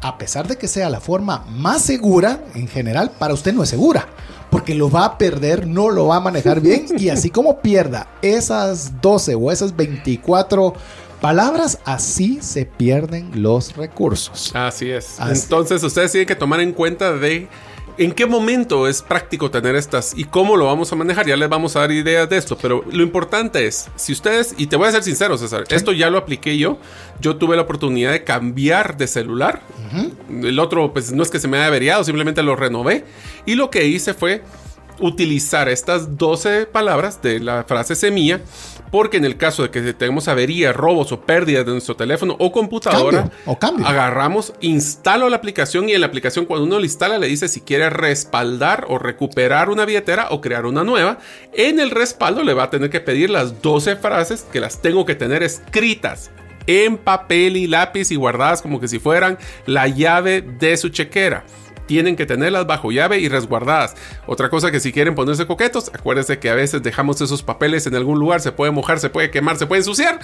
a 0.00 0.18
pesar 0.18 0.46
de 0.46 0.58
que 0.58 0.68
sea 0.68 0.90
la 0.90 1.00
forma 1.00 1.44
más 1.48 1.82
segura, 1.82 2.44
en 2.54 2.68
general, 2.68 3.12
para 3.18 3.34
usted 3.34 3.54
no 3.54 3.62
es 3.62 3.70
segura. 3.70 4.06
Porque 4.50 4.74
lo 4.74 4.90
va 4.90 5.04
a 5.04 5.18
perder, 5.18 5.66
no 5.66 5.90
lo 5.90 6.08
va 6.08 6.16
a 6.16 6.20
manejar 6.20 6.60
bien. 6.60 6.86
Y 6.98 7.08
así 7.08 7.30
como 7.30 7.60
pierda 7.60 8.08
esas 8.22 9.00
12 9.00 9.34
o 9.34 9.50
esas 9.50 9.74
24 9.74 10.74
palabras, 11.24 11.78
así 11.86 12.40
se 12.42 12.66
pierden 12.66 13.30
los 13.42 13.78
recursos. 13.78 14.54
Así 14.54 14.90
es. 14.90 15.16
Entonces 15.18 15.82
ustedes 15.82 16.12
tienen 16.12 16.28
que 16.28 16.36
tomar 16.36 16.60
en 16.60 16.74
cuenta 16.74 17.14
de 17.14 17.48
en 17.96 18.12
qué 18.12 18.26
momento 18.26 18.86
es 18.86 19.00
práctico 19.00 19.50
tener 19.50 19.74
estas 19.74 20.12
y 20.14 20.24
cómo 20.24 20.54
lo 20.54 20.66
vamos 20.66 20.92
a 20.92 20.96
manejar. 20.96 21.26
Ya 21.26 21.38
les 21.38 21.48
vamos 21.48 21.76
a 21.76 21.80
dar 21.80 21.92
ideas 21.92 22.28
de 22.28 22.36
esto, 22.36 22.58
pero 22.60 22.84
lo 22.92 23.02
importante 23.02 23.66
es, 23.66 23.88
si 23.96 24.12
ustedes, 24.12 24.54
y 24.58 24.66
te 24.66 24.76
voy 24.76 24.86
a 24.86 24.92
ser 24.92 25.02
sincero, 25.02 25.38
César, 25.38 25.64
esto 25.70 25.92
ya 25.92 26.10
lo 26.10 26.18
apliqué 26.18 26.58
yo. 26.58 26.76
Yo 27.22 27.36
tuve 27.36 27.56
la 27.56 27.62
oportunidad 27.62 28.12
de 28.12 28.22
cambiar 28.22 28.98
de 28.98 29.06
celular. 29.06 29.62
El 30.28 30.58
otro, 30.58 30.92
pues 30.92 31.10
no 31.10 31.22
es 31.22 31.30
que 31.30 31.40
se 31.40 31.48
me 31.48 31.56
haya 31.56 31.68
averiado, 31.68 32.04
simplemente 32.04 32.42
lo 32.42 32.54
renové. 32.54 33.06
Y 33.46 33.54
lo 33.54 33.70
que 33.70 33.86
hice 33.86 34.12
fue 34.12 34.42
utilizar 35.00 35.68
estas 35.68 36.16
12 36.16 36.66
palabras 36.66 37.20
de 37.22 37.40
la 37.40 37.64
frase 37.64 37.94
semilla 37.94 38.40
porque 38.94 39.16
en 39.16 39.24
el 39.24 39.36
caso 39.36 39.64
de 39.64 39.70
que 39.70 39.92
tengamos 39.92 40.28
averías, 40.28 40.74
robos 40.76 41.10
o 41.10 41.20
pérdidas 41.20 41.66
de 41.66 41.72
nuestro 41.72 41.96
teléfono 41.96 42.36
o 42.38 42.52
computadora, 42.52 43.28
o 43.44 43.58
cambio. 43.58 43.84
agarramos, 43.84 44.54
instalo 44.60 45.28
la 45.28 45.34
aplicación 45.34 45.88
y 45.88 45.94
en 45.94 46.00
la 46.00 46.06
aplicación 46.06 46.46
cuando 46.46 46.64
uno 46.64 46.78
la 46.78 46.84
instala 46.84 47.18
le 47.18 47.26
dice 47.26 47.48
si 47.48 47.60
quiere 47.60 47.90
respaldar 47.90 48.86
o 48.88 49.00
recuperar 49.00 49.68
una 49.68 49.84
billetera 49.84 50.28
o 50.30 50.40
crear 50.40 50.64
una 50.64 50.84
nueva. 50.84 51.18
En 51.52 51.80
el 51.80 51.90
respaldo 51.90 52.44
le 52.44 52.54
va 52.54 52.64
a 52.64 52.70
tener 52.70 52.88
que 52.88 53.00
pedir 53.00 53.30
las 53.30 53.60
12 53.62 53.96
frases 53.96 54.46
que 54.52 54.60
las 54.60 54.80
tengo 54.80 55.04
que 55.04 55.16
tener 55.16 55.42
escritas 55.42 56.30
en 56.68 56.96
papel 56.96 57.56
y 57.56 57.66
lápiz 57.66 58.12
y 58.12 58.14
guardadas 58.14 58.62
como 58.62 58.78
que 58.78 58.86
si 58.86 59.00
fueran 59.00 59.38
la 59.66 59.88
llave 59.88 60.40
de 60.40 60.76
su 60.76 60.90
chequera 60.90 61.44
tienen 61.86 62.16
que 62.16 62.26
tenerlas 62.26 62.66
bajo 62.66 62.90
llave 62.90 63.18
y 63.18 63.28
resguardadas. 63.28 63.94
Otra 64.26 64.50
cosa 64.50 64.70
que 64.70 64.80
si 64.80 64.92
quieren 64.92 65.14
ponerse 65.14 65.46
coquetos, 65.46 65.90
acuérdense 65.94 66.38
que 66.38 66.50
a 66.50 66.54
veces 66.54 66.82
dejamos 66.82 67.20
esos 67.20 67.42
papeles 67.42 67.86
en 67.86 67.94
algún 67.94 68.18
lugar, 68.18 68.40
se 68.40 68.52
puede 68.52 68.72
mojar, 68.72 69.00
se 69.00 69.10
puede 69.10 69.30
quemar, 69.30 69.56
se 69.56 69.66
puede 69.66 69.80
ensuciar. 69.80 70.20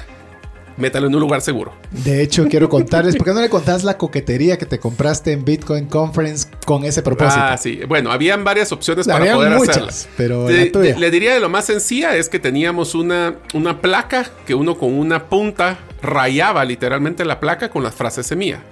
Métalo 0.76 1.08
en 1.08 1.14
un 1.14 1.20
lugar 1.20 1.42
seguro. 1.42 1.74
De 1.90 2.22
hecho, 2.22 2.46
quiero 2.48 2.70
contarles, 2.70 3.14
¿por 3.16 3.26
qué 3.26 3.34
no 3.34 3.40
le 3.42 3.50
contás 3.50 3.84
la 3.84 3.98
coquetería 3.98 4.56
que 4.56 4.64
te 4.64 4.78
compraste 4.78 5.32
en 5.32 5.44
Bitcoin 5.44 5.86
Conference 5.86 6.48
con 6.64 6.84
ese 6.84 7.02
propósito? 7.02 7.42
Ah, 7.42 7.58
sí. 7.58 7.80
Bueno, 7.86 8.10
habían 8.10 8.44
varias 8.44 8.72
opciones 8.72 9.06
para 9.06 9.34
poder 9.34 9.58
muchas, 9.58 10.08
Pero 10.16 10.48
le 10.48 11.10
diría 11.10 11.34
de 11.34 11.40
lo 11.40 11.50
más 11.50 11.66
sencilla 11.66 12.16
es 12.16 12.30
que 12.30 12.38
teníamos 12.38 12.94
una, 12.94 13.34
una 13.52 13.82
placa 13.82 14.30
que 14.46 14.54
uno 14.54 14.78
con 14.78 14.94
una 14.94 15.28
punta 15.28 15.78
rayaba 16.00 16.64
literalmente 16.64 17.26
la 17.26 17.40
placa 17.40 17.68
con 17.68 17.82
las 17.82 17.94
frases 17.94 18.26
semilla. 18.26 18.62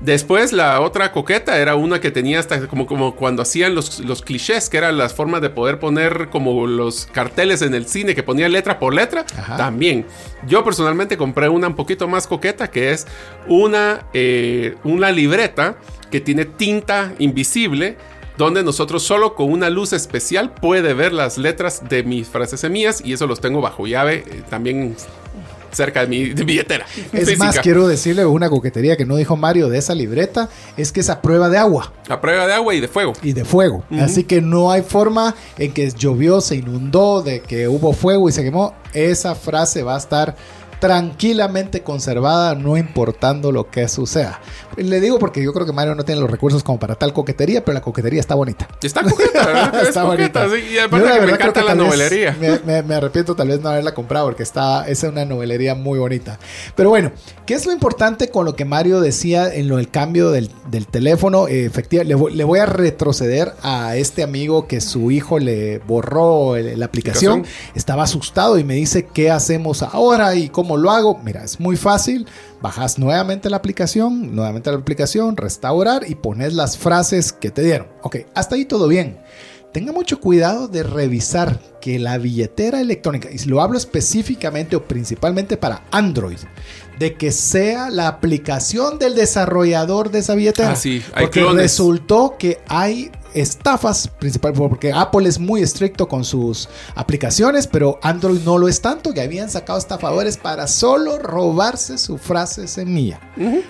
Después 0.00 0.52
la 0.52 0.80
otra 0.80 1.12
coqueta 1.12 1.58
era 1.58 1.74
una 1.74 2.00
que 2.00 2.10
tenía 2.10 2.38
hasta 2.38 2.66
como, 2.68 2.86
como 2.86 3.16
cuando 3.16 3.42
hacían 3.42 3.74
los, 3.74 4.00
los 4.00 4.22
clichés, 4.22 4.68
que 4.68 4.76
eran 4.76 4.98
las 4.98 5.14
formas 5.14 5.40
de 5.40 5.50
poder 5.50 5.78
poner 5.78 6.28
como 6.30 6.66
los 6.66 7.06
carteles 7.06 7.62
en 7.62 7.74
el 7.74 7.86
cine 7.86 8.14
que 8.14 8.22
ponían 8.22 8.52
letra 8.52 8.78
por 8.78 8.94
letra. 8.94 9.24
También. 9.56 10.06
Yo 10.46 10.64
personalmente 10.64 11.16
compré 11.16 11.48
una 11.48 11.68
un 11.68 11.76
poquito 11.76 12.08
más 12.08 12.26
coqueta 12.26 12.68
que 12.68 12.90
es 12.90 13.06
una, 13.48 14.06
eh, 14.12 14.76
una 14.84 15.10
libreta 15.10 15.76
que 16.10 16.20
tiene 16.20 16.44
tinta 16.44 17.12
invisible 17.18 17.96
donde 18.36 18.62
nosotros 18.62 19.02
solo 19.02 19.34
con 19.34 19.50
una 19.50 19.70
luz 19.70 19.92
especial 19.92 20.52
puede 20.52 20.94
ver 20.94 21.12
las 21.12 21.38
letras 21.38 21.88
de 21.88 22.02
mis 22.02 22.28
frases 22.28 22.60
semillas 22.60 23.02
y 23.04 23.14
eso 23.14 23.26
los 23.26 23.40
tengo 23.40 23.60
bajo 23.60 23.86
llave. 23.86 24.24
Eh, 24.26 24.42
también 24.48 24.94
cerca 25.76 26.00
de 26.00 26.06
mi 26.06 26.24
billetera. 26.32 26.86
Es 27.12 27.38
más, 27.38 27.58
quiero 27.60 27.86
decirle 27.86 28.24
una 28.24 28.48
coquetería 28.48 28.96
que 28.96 29.04
no 29.04 29.16
dijo 29.16 29.36
Mario 29.36 29.68
de 29.68 29.78
esa 29.78 29.94
libreta, 29.94 30.48
es 30.76 30.90
que 30.90 31.00
es 31.00 31.10
a 31.10 31.20
prueba 31.20 31.48
de 31.48 31.58
agua. 31.58 31.92
A 32.08 32.20
prueba 32.20 32.46
de 32.46 32.54
agua 32.54 32.74
y 32.74 32.80
de 32.80 32.88
fuego. 32.88 33.12
Y 33.22 33.32
de 33.32 33.44
fuego. 33.44 33.84
Así 34.00 34.24
que 34.24 34.40
no 34.40 34.70
hay 34.70 34.82
forma 34.82 35.34
en 35.58 35.72
que 35.72 35.90
llovió, 35.90 36.40
se 36.40 36.56
inundó, 36.56 37.22
de 37.22 37.40
que 37.40 37.68
hubo 37.68 37.92
fuego 37.92 38.28
y 38.28 38.32
se 38.32 38.42
quemó. 38.42 38.74
Esa 38.94 39.34
frase 39.34 39.82
va 39.82 39.94
a 39.94 39.98
estar 39.98 40.36
tranquilamente 40.78 41.82
conservada, 41.82 42.54
no 42.54 42.76
importando 42.76 43.52
lo 43.52 43.70
que 43.70 43.88
suceda. 43.88 44.40
Le 44.76 45.00
digo 45.00 45.18
porque 45.18 45.42
yo 45.42 45.52
creo 45.54 45.64
que 45.64 45.72
Mario 45.72 45.94
no 45.94 46.04
tiene 46.04 46.20
los 46.20 46.30
recursos 46.30 46.62
como 46.62 46.78
para 46.78 46.96
tal 46.96 47.12
coquetería, 47.12 47.64
pero 47.64 47.74
la 47.74 47.80
coquetería 47.80 48.20
está 48.20 48.34
bonita. 48.34 48.68
Está 48.82 49.02
coqueta, 49.02 49.72
está 49.82 50.04
bonita. 50.04 50.48
Sí, 50.50 50.74
y 50.74 50.78
aparte 50.78 51.20
que 51.20 51.26
me 51.26 51.32
encanta 51.32 51.62
la 51.62 51.74
novelería. 51.74 52.36
Me, 52.64 52.94
arrepiento 52.94 53.34
tal 53.34 53.48
vez 53.48 53.60
no 53.60 53.70
haberla 53.70 53.94
comprado 53.94 54.26
porque 54.26 54.42
está, 54.42 54.86
es 54.86 55.02
una 55.02 55.24
novelería 55.24 55.74
muy 55.74 55.98
bonita. 55.98 56.38
Pero 56.74 56.90
bueno, 56.90 57.12
¿qué 57.46 57.54
es 57.54 57.64
lo 57.64 57.72
importante 57.72 58.28
con 58.28 58.44
lo 58.44 58.54
que 58.54 58.64
Mario 58.64 59.00
decía 59.00 59.52
en 59.52 59.68
lo 59.68 59.76
del 59.76 59.90
cambio 59.90 60.30
del, 60.30 60.50
teléfono? 60.90 61.48
efectivamente, 61.48 62.14
le, 62.34 62.44
voy 62.44 62.58
a 62.58 62.66
retroceder 62.66 63.54
a 63.62 63.96
este 63.96 64.22
amigo 64.22 64.66
que 64.66 64.80
su 64.80 65.10
hijo 65.10 65.38
le 65.38 65.78
borró 65.78 66.56
la 66.56 66.84
aplicación. 66.84 67.46
Estaba 67.74 68.02
asustado 68.02 68.58
y 68.58 68.64
me 68.64 68.74
dice, 68.74 69.06
¿qué 69.06 69.30
hacemos 69.30 69.82
ahora 69.82 70.34
y 70.34 70.48
cómo 70.50 70.65
¿Cómo 70.66 70.78
lo 70.78 70.90
hago? 70.90 71.20
Mira, 71.22 71.44
es 71.44 71.60
muy 71.60 71.76
fácil. 71.76 72.26
Bajas 72.60 72.98
nuevamente 72.98 73.48
la 73.48 73.56
aplicación, 73.56 74.34
nuevamente 74.34 74.68
la 74.68 74.78
aplicación, 74.78 75.36
restaurar 75.36 76.02
y 76.10 76.16
pones 76.16 76.54
las 76.54 76.76
frases 76.76 77.32
que 77.32 77.52
te 77.52 77.62
dieron. 77.62 77.86
Ok, 78.02 78.16
hasta 78.34 78.56
ahí 78.56 78.64
todo 78.64 78.88
bien. 78.88 79.16
Tenga 79.72 79.92
mucho 79.92 80.18
cuidado 80.18 80.66
de 80.66 80.82
revisar 80.82 81.60
que 81.80 82.00
la 82.00 82.18
billetera 82.18 82.80
electrónica, 82.80 83.28
y 83.30 83.38
lo 83.44 83.62
hablo 83.62 83.78
específicamente 83.78 84.74
o 84.74 84.82
principalmente 84.88 85.56
para 85.56 85.84
Android, 85.92 86.38
de 86.98 87.14
que 87.14 87.30
sea 87.30 87.88
la 87.88 88.08
aplicación 88.08 88.98
del 88.98 89.14
desarrollador 89.14 90.10
de 90.10 90.18
esa 90.18 90.34
billetera. 90.34 90.72
Ah, 90.72 90.76
sí, 90.76 91.00
hay 91.14 91.26
porque 91.26 91.44
resultó 91.44 92.34
que 92.36 92.58
hay 92.66 93.12
estafas, 93.36 94.08
principalmente 94.08 94.68
porque 94.68 94.92
Apple 94.92 95.28
es 95.28 95.38
muy 95.38 95.62
estricto 95.62 96.08
con 96.08 96.24
sus 96.24 96.68
aplicaciones, 96.94 97.66
pero 97.66 97.98
Android 98.02 98.40
no 98.44 98.58
lo 98.58 98.68
es 98.68 98.80
tanto, 98.80 99.12
que 99.12 99.20
habían 99.20 99.50
sacado 99.50 99.78
estafadores 99.78 100.36
para 100.36 100.66
solo 100.66 101.18
robarse 101.18 101.98
su 101.98 102.18
frase 102.18 102.66
semilla. 102.66 103.20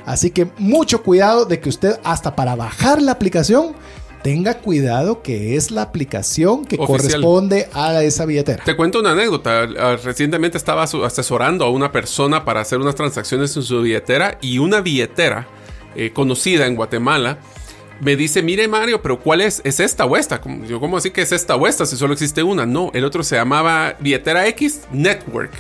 Así 0.05 0.31
que 0.31 0.49
mucho 0.59 1.03
cuidado 1.03 1.45
de 1.45 1.61
que 1.61 1.69
usted 1.69 1.99
hasta 2.05 2.37
para 2.37 2.55
bajar 2.55 3.03
la 3.03 3.13
aplicación 3.13 3.75
tenga 4.23 4.55
cuidado 4.55 5.23
que 5.23 5.57
es 5.57 5.71
la 5.71 5.83
aplicación 5.83 6.65
que 6.65 6.77
corresponde 6.77 7.69
a 7.73 8.03
esa 8.03 8.25
billetera. 8.25 8.65
Te 8.65 8.75
cuento 8.75 8.99
una 8.99 9.13
anécdota. 9.13 9.69
Ah, 9.79 9.97
recientemente 10.03 10.59
estaba 10.59 10.83
asesorando 10.83 11.65
a 11.65 11.71
una 11.71 11.93
persona 11.93 12.45
para 12.45 12.61
hacer 12.61 12.79
unas 12.79 12.95
transacciones 12.95 13.57
en 13.57 13.63
su 13.63 13.83
billetera 13.83 14.39
y 14.41 14.59
una 14.59 14.81
billetera 14.81 15.47
eh, 15.95 16.11
conocida 16.13 16.67
en 16.67 16.75
Guatemala 16.75 17.39
me 18.01 18.17
dice, 18.17 18.43
mire 18.43 18.69
Mario, 18.69 19.01
pero 19.03 19.19
¿cuál 19.19 19.41
es? 19.41 19.61
¿Es 19.65 19.81
esta 19.81 20.05
o 20.05 20.17
esta? 20.17 20.41
Yo, 20.67 20.81
¿cómo 20.81 20.97
así 20.97 21.11
que 21.11 21.23
es 21.23 21.33
esta 21.33 21.57
o 21.57 21.67
esta 21.67 21.87
si 21.87 21.97
solo 21.97 22.13
existe 22.13 22.43
una? 22.43 22.67
No, 22.67 22.91
el 22.95 23.05
otro 23.05 23.23
se 23.23 23.37
llamaba 23.37 23.95
billetera 24.01 24.47
X 24.49 24.83
Network. 24.93 25.53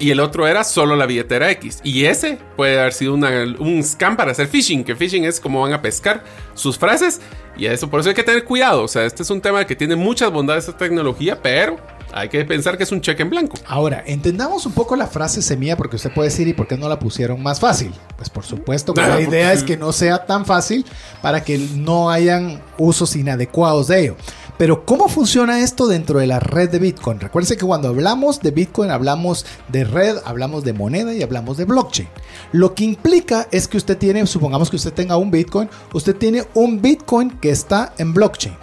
Y 0.00 0.10
el 0.10 0.20
otro 0.20 0.46
era 0.46 0.62
solo 0.62 0.94
la 0.94 1.06
billetera 1.06 1.50
X. 1.50 1.80
Y 1.82 2.04
ese 2.04 2.38
puede 2.56 2.78
haber 2.78 2.92
sido 2.92 3.14
un 3.14 3.82
scam 3.82 4.16
para 4.16 4.30
hacer 4.30 4.46
phishing, 4.46 4.84
que 4.84 4.94
phishing 4.94 5.24
es 5.24 5.40
como 5.40 5.60
van 5.60 5.72
a 5.72 5.82
pescar 5.82 6.22
sus 6.54 6.78
frases. 6.78 7.20
Y 7.56 7.66
eso, 7.66 7.90
por 7.90 8.00
eso 8.00 8.08
hay 8.08 8.14
que 8.14 8.22
tener 8.22 8.44
cuidado. 8.44 8.84
O 8.84 8.88
sea, 8.88 9.04
este 9.04 9.24
es 9.24 9.30
un 9.30 9.40
tema 9.40 9.66
que 9.66 9.74
tiene 9.74 9.96
muchas 9.96 10.30
bondades 10.30 10.66
de 10.68 10.72
tecnología, 10.74 11.40
pero 11.42 11.78
hay 12.12 12.28
que 12.28 12.44
pensar 12.44 12.76
que 12.76 12.84
es 12.84 12.92
un 12.92 13.00
cheque 13.00 13.22
en 13.22 13.30
blanco. 13.30 13.56
Ahora, 13.66 14.02
entendamos 14.06 14.66
un 14.66 14.72
poco 14.72 14.96
la 14.96 15.06
frase 15.06 15.42
semilla 15.42 15.76
porque 15.76 15.96
usted 15.96 16.12
puede 16.12 16.30
decir, 16.30 16.48
¿y 16.48 16.52
por 16.52 16.66
qué 16.66 16.76
no 16.76 16.88
la 16.88 16.98
pusieron 16.98 17.42
más 17.42 17.60
fácil? 17.60 17.92
Pues 18.16 18.30
por 18.30 18.44
supuesto 18.44 18.94
que 18.94 19.02
la 19.02 19.20
idea 19.20 19.52
es 19.52 19.62
que 19.62 19.76
no 19.76 19.92
sea 19.92 20.26
tan 20.26 20.46
fácil 20.46 20.84
para 21.22 21.42
que 21.42 21.58
no 21.58 22.10
hayan 22.10 22.62
usos 22.78 23.16
inadecuados 23.16 23.88
de 23.88 24.00
ello. 24.00 24.16
Pero 24.58 24.84
¿cómo 24.84 25.08
funciona 25.08 25.60
esto 25.60 25.86
dentro 25.86 26.18
de 26.18 26.26
la 26.26 26.40
red 26.40 26.68
de 26.68 26.80
Bitcoin? 26.80 27.20
Recuerde 27.20 27.56
que 27.56 27.64
cuando 27.64 27.88
hablamos 27.88 28.40
de 28.40 28.50
Bitcoin 28.50 28.90
hablamos 28.90 29.46
de 29.68 29.84
red, 29.84 30.16
hablamos 30.24 30.64
de 30.64 30.72
moneda 30.72 31.14
y 31.14 31.22
hablamos 31.22 31.56
de 31.58 31.64
blockchain. 31.64 32.08
Lo 32.50 32.74
que 32.74 32.82
implica 32.82 33.46
es 33.52 33.68
que 33.68 33.76
usted 33.76 33.96
tiene, 33.96 34.26
supongamos 34.26 34.68
que 34.68 34.76
usted 34.76 34.92
tenga 34.92 35.16
un 35.16 35.30
Bitcoin, 35.30 35.70
usted 35.92 36.16
tiene 36.16 36.44
un 36.54 36.82
Bitcoin 36.82 37.38
que 37.38 37.50
está 37.50 37.92
en 37.98 38.12
blockchain. 38.12 38.56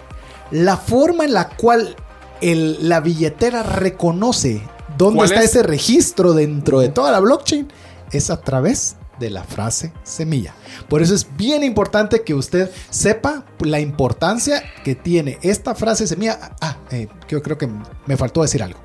La 0.50 0.76
forma 0.76 1.24
en 1.24 1.32
la 1.32 1.48
cual 1.48 1.96
la 2.40 3.00
billetera 3.00 3.62
reconoce 3.62 4.62
dónde 4.96 5.24
está 5.24 5.42
ese 5.42 5.62
registro 5.62 6.32
dentro 6.32 6.80
de 6.80 6.88
toda 6.88 7.10
la 7.10 7.20
blockchain 7.20 7.68
es 8.12 8.30
a 8.30 8.40
través 8.40 8.96
de 9.18 9.30
la 9.30 9.44
frase 9.44 9.92
semilla. 10.02 10.54
Por 10.88 11.02
eso 11.02 11.14
es 11.14 11.26
bien 11.36 11.64
importante 11.64 12.22
que 12.22 12.34
usted 12.34 12.70
sepa 12.90 13.44
la 13.60 13.80
importancia 13.80 14.62
que 14.84 14.94
tiene 14.94 15.38
esta 15.42 15.74
frase 15.74 16.06
semilla. 16.06 16.54
Ah, 16.60 16.76
eh, 16.90 17.08
yo 17.28 17.42
creo 17.42 17.56
que 17.56 17.68
me 18.06 18.16
faltó 18.16 18.42
decir 18.42 18.62
algo. 18.62 18.80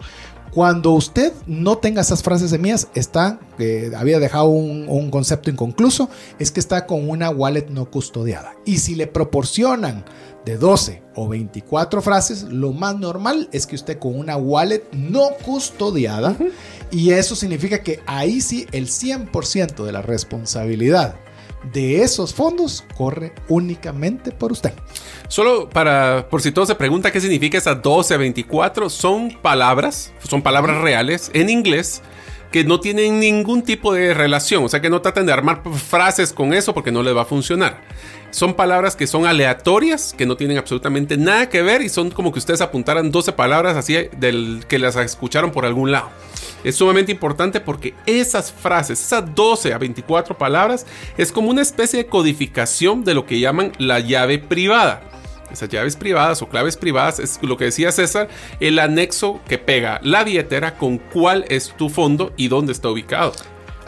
Cuando 0.52 0.91
usted 0.91 1.32
no 1.47 1.78
tenga 1.78 2.02
esas 2.02 2.24
frases 2.24 2.49
semillas, 2.49 2.89
está, 2.93 3.39
eh, 3.58 3.91
había 3.95 4.20
dejado 4.20 4.47
un, 4.47 4.86
un, 4.89 5.10
concepto 5.10 5.49
inconcluso, 5.49 6.10
es 6.39 6.52
que 6.52 6.60
está 6.60 6.86
con 6.86 7.10
una 7.10 7.30
wallet 7.30 7.68
no 7.70 7.89
custodiada. 7.89 8.54
Y 8.66 8.80
si 8.80 8.95
le 8.95 9.08
proporcionan 9.08 10.04
de 10.45 10.57
12 10.57 11.03
o 11.15 11.27
24 11.27 12.01
frases, 12.01 12.43
lo 12.43 12.73
más 12.73 12.97
normal 12.97 13.49
es 13.51 13.67
que 13.67 13.75
usted 13.75 13.99
con 13.99 14.17
una 14.17 14.37
wallet 14.37 14.83
no 14.91 15.29
custodiada 15.45 16.35
y 16.91 17.11
eso 17.11 17.35
significa 17.35 17.83
que 17.83 17.99
ahí 18.05 18.41
sí 18.41 18.65
el 18.71 18.87
100% 18.87 19.83
de 19.83 19.91
la 19.91 20.01
responsabilidad 20.01 21.15
de 21.73 22.01
esos 22.01 22.33
fondos 22.33 22.83
corre 22.97 23.33
únicamente 23.47 24.31
por 24.31 24.51
usted. 24.51 24.73
Solo 25.27 25.69
para, 25.69 26.27
por 26.29 26.41
si 26.41 26.51
todo 26.51 26.65
se 26.65 26.75
pregunta 26.75 27.11
qué 27.11 27.21
significa 27.21 27.57
esas 27.57 27.81
12 27.81 28.15
a 28.15 28.17
24, 28.17 28.89
son 28.89 29.37
palabras, 29.41 30.11
son 30.27 30.41
palabras 30.41 30.81
reales 30.81 31.29
en 31.33 31.49
inglés 31.49 32.01
que 32.52 32.64
no 32.64 32.80
tienen 32.80 33.20
ningún 33.20 33.64
tipo 33.64 33.93
de 33.93 34.14
relación, 34.14 34.64
o 34.64 34.70
sea 34.70 34.82
que 34.82 34.89
no 34.89 35.02
traten 35.02 35.26
de 35.26 35.34
armar 35.34 35.62
frases 35.74 36.34
con 36.34 36.54
eso 36.54 36.74
porque 36.74 36.91
no 36.91 37.02
les 37.02 37.16
va 37.16 37.22
a 37.22 37.26
funcionar. 37.26 37.82
Son 38.32 38.54
palabras 38.54 38.95
que 38.95 39.08
son 39.08 39.26
aleatorias, 39.26 40.14
que 40.18 40.26
no 40.26 40.38
tienen 40.38 40.58
absolutamente 40.58 41.18
nada 41.18 41.49
que 41.49 41.62
ver 41.62 41.82
y 41.82 41.89
son 41.89 42.12
como 42.12 42.32
que 42.32 42.39
ustedes 42.39 42.62
apuntaran 42.62 43.12
12 43.12 43.34
palabras 43.34 43.76
así 43.76 43.95
del 44.18 44.64
que 44.68 44.80
las 44.80 44.95
escucharon 44.95 45.52
por 45.52 45.66
algún 45.66 45.91
lado. 45.91 46.10
Es 46.64 46.76
sumamente 46.76 47.12
importante 47.12 47.60
porque 47.60 47.93
esas 48.06 48.52
frases, 48.52 49.02
esas 49.02 49.34
12 49.34 49.74
a 49.74 49.78
24 49.78 50.38
palabras, 50.38 50.86
es 51.18 51.32
como 51.32 51.49
una 51.49 51.62
especie 51.62 52.04
de 52.04 52.06
codificación 52.06 53.04
de 53.04 53.14
lo 53.14 53.26
que 53.26 53.39
llaman 53.39 53.72
la 53.80 53.99
llave 53.99 54.39
privada. 54.39 55.02
Esas 55.52 55.70
llaves 55.70 55.95
privadas 55.95 56.41
o 56.41 56.49
claves 56.49 56.78
privadas 56.78 57.20
es 57.20 57.39
lo 57.41 57.58
que 57.58 57.66
decía 57.66 57.91
César, 57.91 58.30
el 58.60 58.80
anexo 58.80 59.41
que 59.47 59.58
pega 59.58 59.99
la 60.04 60.24
billetera 60.24 60.78
con 60.78 60.97
cuál 60.97 61.45
es 61.49 61.74
tu 61.78 61.89
fondo 61.89 62.34
y 62.38 62.47
dónde 62.47 62.72
está 62.72 62.89
ubicado. 62.89 63.34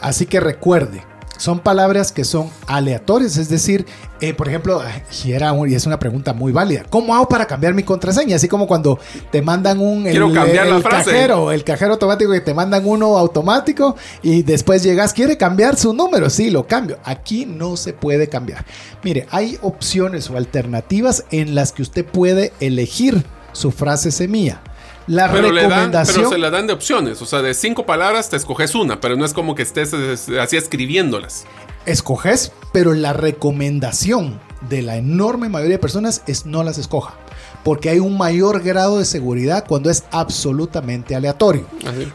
Así 0.00 0.26
que 0.26 0.40
recuerde, 0.40 1.02
son 1.36 1.60
palabras 1.60 2.12
que 2.12 2.24
son 2.24 2.48
aleatorias, 2.66 3.36
es 3.36 3.48
decir, 3.48 3.86
eh, 4.20 4.34
por 4.34 4.48
ejemplo, 4.48 4.82
y, 5.24 5.32
era 5.32 5.52
y 5.66 5.74
es 5.74 5.86
una 5.86 5.98
pregunta 5.98 6.32
muy 6.32 6.52
válida, 6.52 6.84
¿cómo 6.88 7.14
hago 7.14 7.28
para 7.28 7.46
cambiar 7.46 7.74
mi 7.74 7.82
contraseña? 7.82 8.36
Así 8.36 8.48
como 8.48 8.66
cuando 8.66 8.98
te 9.30 9.42
mandan 9.42 9.80
un 9.80 10.06
el, 10.06 10.32
cambiar 10.32 10.66
la 10.66 10.80
cajero, 10.82 11.52
el 11.52 11.64
cajero 11.64 11.92
automático 11.94 12.32
que 12.32 12.40
te 12.40 12.54
mandan 12.54 12.86
uno 12.86 13.18
automático 13.18 13.96
y 14.22 14.42
después 14.42 14.82
llegas, 14.82 15.12
quiere 15.12 15.36
cambiar 15.36 15.76
su 15.76 15.92
número, 15.92 16.30
sí, 16.30 16.50
lo 16.50 16.66
cambio. 16.66 16.98
Aquí 17.04 17.46
no 17.46 17.76
se 17.76 17.92
puede 17.92 18.28
cambiar. 18.28 18.64
Mire, 19.02 19.26
hay 19.30 19.58
opciones 19.62 20.30
o 20.30 20.36
alternativas 20.36 21.24
en 21.30 21.54
las 21.54 21.72
que 21.72 21.82
usted 21.82 22.04
puede 22.04 22.52
elegir 22.60 23.24
su 23.52 23.70
frase 23.70 24.10
semilla. 24.10 24.62
La 25.06 25.30
pero 25.30 25.50
recomendación. 25.50 26.16
pero 26.16 26.30
se 26.30 26.38
la 26.38 26.50
dan 26.50 26.66
de 26.66 26.72
opciones. 26.72 27.20
O 27.20 27.26
sea, 27.26 27.42
de 27.42 27.54
cinco 27.54 27.86
palabras 27.86 28.30
te 28.30 28.36
escoges 28.36 28.74
una, 28.74 29.00
pero 29.00 29.16
no 29.16 29.24
es 29.24 29.34
como 29.34 29.54
que 29.54 29.62
estés 29.62 29.92
así 29.94 30.56
escribiéndolas. 30.56 31.44
Escoges, 31.86 32.52
pero 32.72 32.94
la 32.94 33.12
recomendación 33.12 34.40
de 34.68 34.82
la 34.82 34.96
enorme 34.96 35.48
mayoría 35.48 35.76
de 35.76 35.80
personas 35.80 36.22
es 36.26 36.46
no 36.46 36.62
las 36.62 36.78
escoja. 36.78 37.14
Porque 37.62 37.90
hay 37.90 37.98
un 37.98 38.16
mayor 38.16 38.62
grado 38.62 38.98
de 38.98 39.04
seguridad 39.04 39.64
cuando 39.66 39.90
es 39.90 40.04
absolutamente 40.10 41.14
aleatorio. 41.14 41.66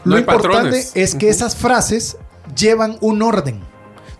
Lo 0.04 0.18
importante 0.18 0.84
es 0.94 1.14
que 1.14 1.28
esas 1.28 1.56
frases 1.56 2.16
llevan 2.56 2.96
un 3.00 3.22
orden. 3.22 3.60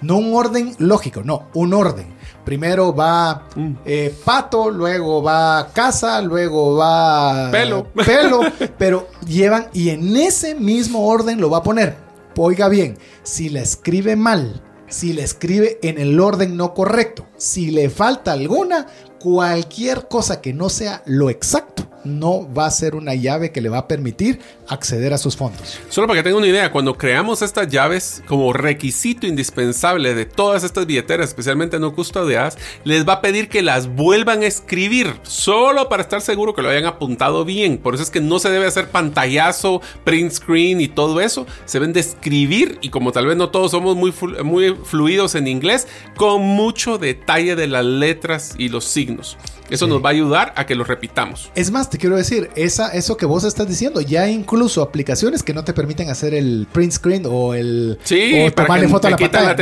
No 0.00 0.16
un 0.16 0.34
orden 0.34 0.74
lógico, 0.78 1.22
no, 1.24 1.48
un 1.52 1.74
orden. 1.74 2.06
Primero 2.44 2.94
va 2.94 3.46
mm. 3.54 3.72
eh, 3.84 4.14
pato, 4.24 4.70
luego 4.70 5.22
va 5.22 5.68
casa, 5.72 6.20
luego 6.22 6.76
va 6.76 7.50
pelo. 7.50 7.86
Pelo, 7.92 8.40
pero 8.78 9.08
llevan 9.26 9.66
y 9.72 9.90
en 9.90 10.16
ese 10.16 10.54
mismo 10.54 11.06
orden 11.06 11.40
lo 11.40 11.50
va 11.50 11.58
a 11.58 11.62
poner. 11.62 11.96
Oiga 12.36 12.68
bien, 12.68 12.96
si 13.22 13.50
la 13.50 13.60
escribe 13.60 14.16
mal, 14.16 14.62
si 14.88 15.12
la 15.12 15.22
escribe 15.22 15.78
en 15.82 15.98
el 15.98 16.18
orden 16.18 16.56
no 16.56 16.72
correcto, 16.72 17.26
si 17.36 17.70
le 17.70 17.90
falta 17.90 18.32
alguna, 18.32 18.86
cualquier 19.20 20.08
cosa 20.08 20.40
que 20.40 20.54
no 20.54 20.70
sea 20.70 21.02
lo 21.04 21.28
exacto, 21.28 21.86
no 22.04 22.50
va 22.52 22.64
a 22.64 22.70
ser 22.70 22.94
una 22.94 23.14
llave 23.14 23.52
que 23.52 23.60
le 23.60 23.68
va 23.68 23.78
a 23.78 23.88
permitir 23.88 24.40
acceder 24.70 25.12
a 25.12 25.18
sus 25.18 25.36
fondos. 25.36 25.78
Solo 25.88 26.06
para 26.06 26.20
que 26.20 26.22
tengan 26.22 26.38
una 26.38 26.46
idea, 26.46 26.72
cuando 26.72 26.96
creamos 26.96 27.42
estas 27.42 27.68
llaves 27.68 28.22
como 28.26 28.52
requisito 28.52 29.26
indispensable 29.26 30.14
de 30.14 30.24
todas 30.24 30.64
estas 30.64 30.86
billeteras, 30.86 31.28
especialmente 31.28 31.78
no 31.78 31.92
custodiadas, 31.94 32.56
les 32.84 33.06
va 33.06 33.14
a 33.14 33.20
pedir 33.20 33.48
que 33.48 33.62
las 33.62 33.88
vuelvan 33.88 34.42
a 34.42 34.46
escribir, 34.46 35.14
solo 35.22 35.88
para 35.88 36.02
estar 36.02 36.20
seguro 36.20 36.54
que 36.54 36.62
lo 36.62 36.70
hayan 36.70 36.86
apuntado 36.86 37.44
bien. 37.44 37.78
Por 37.78 37.94
eso 37.94 38.02
es 38.02 38.10
que 38.10 38.20
no 38.20 38.38
se 38.38 38.50
debe 38.50 38.66
hacer 38.66 38.88
pantallazo, 38.88 39.82
print 40.04 40.32
screen 40.32 40.80
y 40.80 40.88
todo 40.88 41.20
eso. 41.20 41.46
Se 41.64 41.78
ven 41.78 41.92
de 41.92 42.00
escribir 42.00 42.78
y 42.80 42.90
como 42.90 43.12
tal 43.12 43.26
vez 43.26 43.36
no 43.36 43.50
todos 43.50 43.72
somos 43.72 43.96
muy, 43.96 44.14
muy 44.44 44.76
fluidos 44.84 45.34
en 45.34 45.48
inglés, 45.48 45.88
con 46.16 46.42
mucho 46.42 46.98
detalle 46.98 47.56
de 47.56 47.66
las 47.66 47.84
letras 47.84 48.54
y 48.56 48.68
los 48.68 48.84
signos. 48.84 49.36
Eso 49.70 49.86
nos 49.86 50.04
va 50.04 50.08
a 50.08 50.12
ayudar 50.12 50.52
a 50.56 50.66
que 50.66 50.74
lo 50.74 50.82
repitamos. 50.82 51.52
Es 51.54 51.70
más, 51.70 51.88
te 51.88 51.96
quiero 51.96 52.16
decir, 52.16 52.50
esa, 52.56 52.88
eso 52.88 53.16
que 53.16 53.24
vos 53.24 53.44
estás 53.44 53.68
diciendo, 53.68 54.00
ya 54.00 54.22
hay 54.22 54.34
incluso 54.60 54.82
aplicaciones 54.82 55.42
que 55.42 55.54
no 55.54 55.64
te 55.64 55.72
permiten 55.72 56.10
hacer 56.10 56.34
el 56.34 56.68
print 56.70 56.92
screen 56.92 57.22
o 57.26 57.54
el 57.54 57.98
sí, 58.02 58.44
o 58.44 58.52
tomarle 58.52 58.88
foto 58.88 59.06
a 59.06 59.10
la 59.12 59.16
pantalla. 59.16 59.56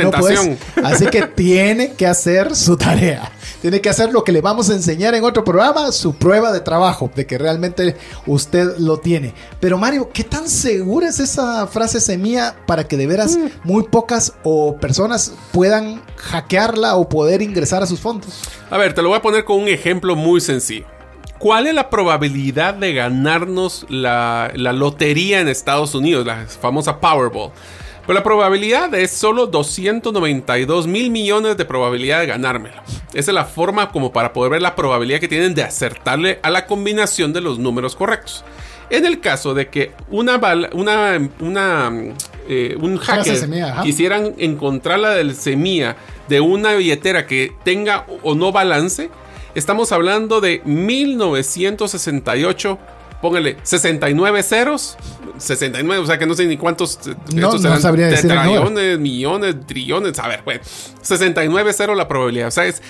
La 0.75 0.89
así 0.89 1.05
que 1.05 1.21
tiene 1.21 1.93
que 1.93 2.05
hacer 2.05 2.53
su 2.53 2.75
tarea. 2.75 3.31
Tiene 3.61 3.79
que 3.79 3.87
hacer 3.87 4.11
lo 4.11 4.25
que 4.25 4.33
le 4.33 4.41
vamos 4.41 4.69
a 4.69 4.73
enseñar 4.73 5.15
en 5.15 5.23
otro 5.23 5.45
programa, 5.45 5.93
su 5.93 6.15
prueba 6.15 6.51
de 6.51 6.59
trabajo, 6.59 7.09
de 7.15 7.25
que 7.25 7.37
realmente 7.37 7.95
usted 8.25 8.77
lo 8.77 8.97
tiene. 8.97 9.33
Pero 9.61 9.77
Mario, 9.77 10.09
¿qué 10.13 10.25
tan 10.25 10.49
segura 10.49 11.07
es 11.07 11.21
esa 11.21 11.65
frase 11.67 12.01
semilla 12.01 12.57
para 12.65 12.85
que 12.85 12.97
de 12.97 13.07
veras 13.07 13.37
mm. 13.37 13.47
muy 13.63 13.83
pocas 13.83 14.33
o 14.43 14.75
personas 14.75 15.31
puedan 15.53 16.01
hackearla 16.17 16.97
o 16.97 17.07
poder 17.07 17.41
ingresar 17.41 17.83
a 17.83 17.85
sus 17.85 18.01
fondos? 18.01 18.41
A 18.69 18.77
ver, 18.77 18.93
te 18.93 19.01
lo 19.01 19.07
voy 19.07 19.17
a 19.17 19.21
poner 19.21 19.45
con 19.45 19.59
un 19.61 19.69
ejemplo 19.69 20.17
muy 20.17 20.41
sencillo. 20.41 20.98
¿Cuál 21.39 21.67
es 21.67 21.73
la 21.73 21.89
probabilidad 21.89 22.73
de 22.73 22.93
ganarnos 22.93 23.85
la, 23.89 24.51
lotería 24.55 25.39
en 25.39 25.47
Estados 25.47 25.95
Unidos, 25.95 26.25
la 26.25 26.45
famosa 26.47 26.99
Powerball? 26.99 27.51
Pues 28.05 28.13
la 28.13 28.23
probabilidad 28.23 28.93
es 28.93 29.11
solo 29.11 29.47
292 29.47 30.85
mil 30.87 31.09
millones 31.11 31.55
de 31.55 31.63
probabilidad 31.63 32.19
de 32.19 32.25
ganármelo. 32.25 32.81
Esa 33.13 33.31
es 33.31 33.35
la 33.35 33.45
forma 33.45 33.89
como 33.89 34.11
para 34.11 34.33
poder 34.33 34.51
ver 34.51 34.61
la 34.61 34.75
probabilidad 34.75 35.21
que 35.21 35.29
tienen 35.29 35.55
de 35.55 35.63
acertarle 35.63 36.39
a 36.43 36.49
la 36.49 36.65
combinación 36.65 37.31
de 37.31 37.39
los 37.39 37.57
números 37.57 37.95
correctos. 37.95 38.43
En 38.89 39.05
el 39.05 39.21
caso 39.21 39.53
de 39.53 39.69
que 39.69 39.93
una, 40.09 40.41
una, 40.73 41.29
una 41.39 41.91
eh, 42.49 42.75
un 42.81 42.97
hacker 42.97 43.49
quisieran 43.83 44.33
encontrar 44.39 44.99
la 44.99 45.11
del 45.11 45.35
semilla 45.35 45.95
de 46.27 46.41
una 46.41 46.73
billetera 46.73 47.27
que 47.27 47.53
tenga 47.63 48.05
o 48.23 48.35
no 48.35 48.51
balance, 48.51 49.09
estamos 49.59 49.91
hablando 49.91 50.41
de 50.41 50.63
1968 50.65 52.79
póngale 53.21 53.57
69 53.63 54.43
ceros, 54.43 54.97
69, 55.37 56.03
o 56.03 56.05
sea 56.05 56.17
que 56.17 56.25
no 56.25 56.33
sé 56.33 56.45
ni 56.45 56.57
cuántos. 56.57 56.99
No, 57.33 57.51
no 57.51 57.79
sabría 57.79 58.07
decir 58.07 58.29
trillones, 58.29 58.99
millones, 58.99 59.55
trillones, 59.65 60.19
a 60.19 60.27
ver, 60.27 60.43
pues 60.43 60.61
69 61.01 61.73
ceros 61.73 61.97
la 61.97 62.07
probabilidad, 62.07 62.47
o 62.47 62.51
sea, 62.51 62.65
es 62.65 62.81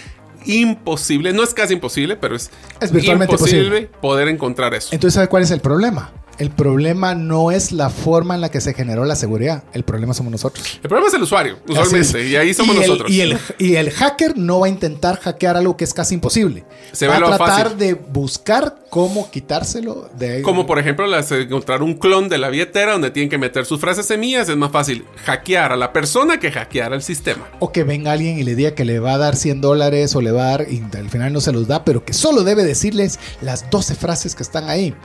imposible, 0.45 1.33
no 1.33 1.43
es 1.43 1.53
casi 1.53 1.73
imposible, 1.73 2.15
pero 2.15 2.35
es, 2.35 2.49
es 2.79 2.91
virtualmente 2.91 3.33
imposible 3.33 3.89
poder 4.01 4.27
encontrar 4.27 4.73
eso. 4.73 4.89
Entonces, 4.91 5.15
¿sabe 5.15 5.27
cuál 5.27 5.43
es 5.43 5.51
el 5.51 5.59
problema? 5.59 6.11
El 6.39 6.51
problema 6.51 7.15
no 7.15 7.51
es 7.51 7.73
la 7.73 7.89
forma 7.89 8.33
en 8.33 8.39
la 8.39 8.49
que 8.49 8.61
se 8.61 8.73
generó 8.73 9.03
la 9.03 9.17
seguridad. 9.17 9.63
El 9.73 9.83
problema 9.83 10.13
somos 10.13 10.31
nosotros. 10.31 10.79
El 10.81 10.87
problema 10.87 11.09
es 11.09 11.13
el 11.13 11.23
usuario, 11.23 11.59
usualmente. 11.67 12.25
Y 12.25 12.37
ahí 12.37 12.53
somos 12.53 12.77
nosotros. 12.77 13.11
Y 13.11 13.19
el, 13.19 13.37
y 13.57 13.75
el, 13.75 13.91
hacker 13.91 14.37
no 14.37 14.61
va 14.61 14.67
a 14.67 14.69
intentar 14.69 15.19
hackear 15.19 15.57
algo 15.57 15.75
que 15.75 15.83
es 15.83 15.93
casi 15.93 16.13
imposible. 16.13 16.63
Se 16.93 17.07
va 17.07 17.17
a 17.17 17.37
tratar 17.37 17.75
de 17.75 17.93
buscar 17.93 18.85
cómo 18.89 19.29
quitárselo 19.29 20.09
de. 20.17 20.41
Como 20.41 20.65
por 20.65 20.79
ejemplo, 20.79 21.05
las, 21.07 21.29
encontrar 21.33 21.83
un 21.83 21.95
clon 21.95 22.29
de 22.29 22.37
la 22.37 22.47
billetera 22.47 22.93
donde 22.93 23.11
tienen 23.11 23.29
que 23.29 23.37
meter 23.37 23.65
sus 23.65 23.81
frases 23.81 24.05
semillas. 24.05 24.47
Es 24.47 24.55
más 24.55 24.71
fácil 24.71 25.03
hackear 25.25 25.73
a 25.73 25.75
la 25.75 25.91
persona 25.91 26.39
que 26.39 26.53
hackear 26.53 26.93
al 26.93 27.01
sistema. 27.01 27.49
O 27.59 27.73
que 27.73 27.83
venga 27.83 28.13
alguien 28.13 28.39
y 28.39 28.43
le 28.43 28.55
diga 28.55 28.75
que 28.75 28.85
le 28.85 28.99
va 28.99 29.15
a 29.15 29.17
dar 29.17 29.35
100 29.35 29.59
dólares 29.59 30.15
o 30.15 30.21
le 30.21 30.31
va 30.31 30.43
a 30.43 30.51
dar 30.51 30.67
y 30.69 30.81
al 30.97 31.09
final 31.09 31.33
no 31.33 31.41
se 31.41 31.51
los 31.51 31.67
da, 31.67 31.83
pero 31.83 32.05
que 32.05 32.13
solo 32.13 32.45
debe 32.45 32.63
decirles 32.63 33.19
las 33.41 33.69
12 33.69 33.95
frases 33.95 34.35
que 34.35 34.43
están 34.43 34.69
ahí 34.69 34.95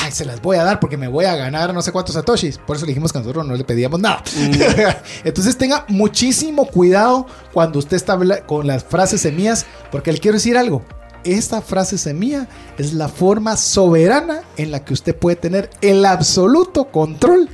ay, 0.00 0.12
se 0.12 0.24
las 0.24 0.40
voy 0.40 0.56
a 0.56 0.64
dar 0.64 0.80
porque 0.80 0.96
me 0.96 1.08
voy 1.08 1.24
a 1.24 1.36
ganar 1.36 1.72
no 1.74 1.82
sé 1.82 1.92
cuántos 1.92 2.14
satoshis. 2.14 2.58
Por 2.58 2.76
eso 2.76 2.86
le 2.86 2.90
dijimos 2.90 3.12
que 3.12 3.18
nosotros 3.18 3.46
no 3.46 3.54
le 3.54 3.64
pedíamos 3.64 4.00
nada. 4.00 4.22
Mm. 4.36 5.24
Entonces 5.24 5.56
tenga 5.56 5.84
muchísimo 5.88 6.66
cuidado 6.66 7.26
cuando 7.52 7.78
usted 7.78 7.96
está 7.96 8.18
con 8.46 8.66
las 8.66 8.84
frases 8.84 9.20
semillas, 9.20 9.66
porque 9.90 10.12
le 10.12 10.18
quiero 10.18 10.36
decir 10.36 10.56
algo. 10.56 10.82
Esta 11.22 11.60
frase 11.60 11.98
semilla 11.98 12.48
es 12.78 12.94
la 12.94 13.08
forma 13.08 13.56
soberana 13.58 14.42
en 14.56 14.70
la 14.70 14.84
que 14.84 14.94
usted 14.94 15.14
puede 15.14 15.36
tener 15.36 15.68
el 15.82 16.06
absoluto 16.06 16.86
control 16.86 17.50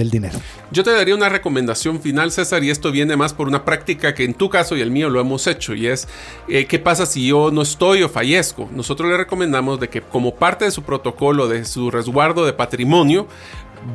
del 0.00 0.10
dinero. 0.10 0.38
Yo 0.70 0.82
te 0.82 0.90
daría 0.90 1.14
una 1.14 1.28
recomendación 1.28 2.00
final, 2.00 2.32
César, 2.32 2.64
y 2.64 2.70
esto 2.70 2.90
viene 2.90 3.16
más 3.16 3.34
por 3.34 3.48
una 3.48 3.64
práctica 3.64 4.14
que 4.14 4.24
en 4.24 4.34
tu 4.34 4.48
caso 4.48 4.76
y 4.76 4.80
el 4.80 4.90
mío 4.90 5.10
lo 5.10 5.20
hemos 5.20 5.46
hecho, 5.46 5.74
y 5.74 5.86
es 5.86 6.08
eh, 6.48 6.64
qué 6.66 6.78
pasa 6.78 7.04
si 7.04 7.26
yo 7.28 7.50
no 7.50 7.62
estoy 7.62 8.02
o 8.02 8.08
fallezco. 8.08 8.68
Nosotros 8.72 9.10
le 9.10 9.16
recomendamos 9.16 9.78
de 9.78 9.88
que 9.88 10.00
como 10.00 10.34
parte 10.34 10.64
de 10.64 10.70
su 10.70 10.82
protocolo 10.82 11.48
de 11.48 11.64
su 11.64 11.90
resguardo 11.90 12.46
de 12.46 12.54
patrimonio, 12.54 13.28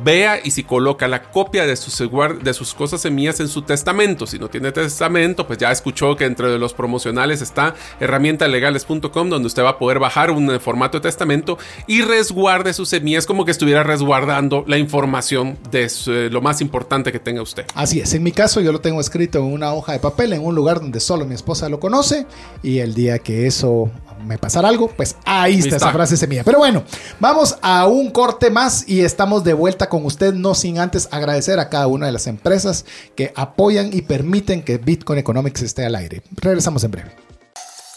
vea 0.04 0.40
y 0.42 0.50
si 0.50 0.64
coloca 0.64 1.08
la 1.08 1.22
copia 1.22 1.66
de 1.66 1.76
sus, 1.76 2.02
de 2.42 2.54
sus 2.54 2.74
cosas 2.74 3.00
semillas 3.00 3.40
en 3.40 3.48
su 3.48 3.62
testamento. 3.62 4.26
Si 4.26 4.38
no 4.38 4.48
tiene 4.48 4.72
testamento, 4.72 5.46
pues 5.46 5.58
ya 5.58 5.70
escuchó 5.70 6.16
que 6.16 6.24
entre 6.24 6.58
los 6.58 6.74
promocionales 6.74 7.42
está 7.42 7.74
herramientalegales.com 8.00 9.28
donde 9.28 9.46
usted 9.46 9.62
va 9.62 9.70
a 9.70 9.78
poder 9.78 9.98
bajar 9.98 10.30
un 10.30 10.50
eh, 10.50 10.58
formato 10.58 10.98
de 10.98 11.02
testamento 11.02 11.58
y 11.86 12.02
resguarde 12.02 12.72
sus 12.72 12.88
semillas 12.88 13.26
como 13.26 13.44
que 13.44 13.50
estuviera 13.50 13.82
resguardando 13.82 14.64
la 14.66 14.78
información 14.78 15.58
de 15.70 15.90
eh, 16.06 16.28
lo 16.30 16.40
más 16.40 16.60
importante 16.60 17.12
que 17.12 17.18
tenga 17.18 17.42
usted. 17.42 17.64
Así 17.74 18.00
es, 18.00 18.14
en 18.14 18.22
mi 18.22 18.32
caso 18.32 18.60
yo 18.60 18.72
lo 18.72 18.80
tengo 18.80 19.00
escrito 19.00 19.38
en 19.38 19.44
una 19.44 19.72
hoja 19.72 19.92
de 19.92 19.98
papel 19.98 20.32
en 20.32 20.44
un 20.44 20.54
lugar 20.54 20.80
donde 20.80 21.00
solo 21.00 21.26
mi 21.26 21.34
esposa 21.34 21.68
lo 21.68 21.80
conoce 21.80 22.26
y 22.62 22.78
el 22.78 22.94
día 22.94 23.18
que 23.18 23.46
eso 23.46 23.90
me 24.24 24.38
pasara 24.38 24.68
algo, 24.68 24.88
pues 24.88 25.16
ahí 25.24 25.58
está, 25.58 25.76
esa 25.76 25.92
frase 25.92 26.16
semilla. 26.16 26.44
Pero 26.44 26.58
bueno, 26.58 26.84
vamos 27.20 27.58
a 27.62 27.86
un 27.86 28.10
corte 28.10 28.50
más 28.50 28.88
y 28.88 29.00
estamos 29.00 29.44
de 29.44 29.52
vuelta 29.52 29.88
con 29.88 30.04
usted, 30.04 30.34
no 30.34 30.54
sin 30.54 30.78
antes 30.78 31.08
agradecer 31.10 31.58
a 31.58 31.68
cada 31.68 31.86
una 31.86 32.06
de 32.06 32.12
las 32.12 32.26
empresas 32.26 32.84
que 33.14 33.32
apoyan 33.36 33.90
y 33.92 34.02
permiten 34.02 34.62
que 34.62 34.78
Bitcoin 34.78 35.18
Economics 35.18 35.62
esté 35.62 35.84
al 35.84 35.94
aire. 35.94 36.22
Regresamos 36.36 36.84
en 36.84 36.90
breve. 36.90 37.25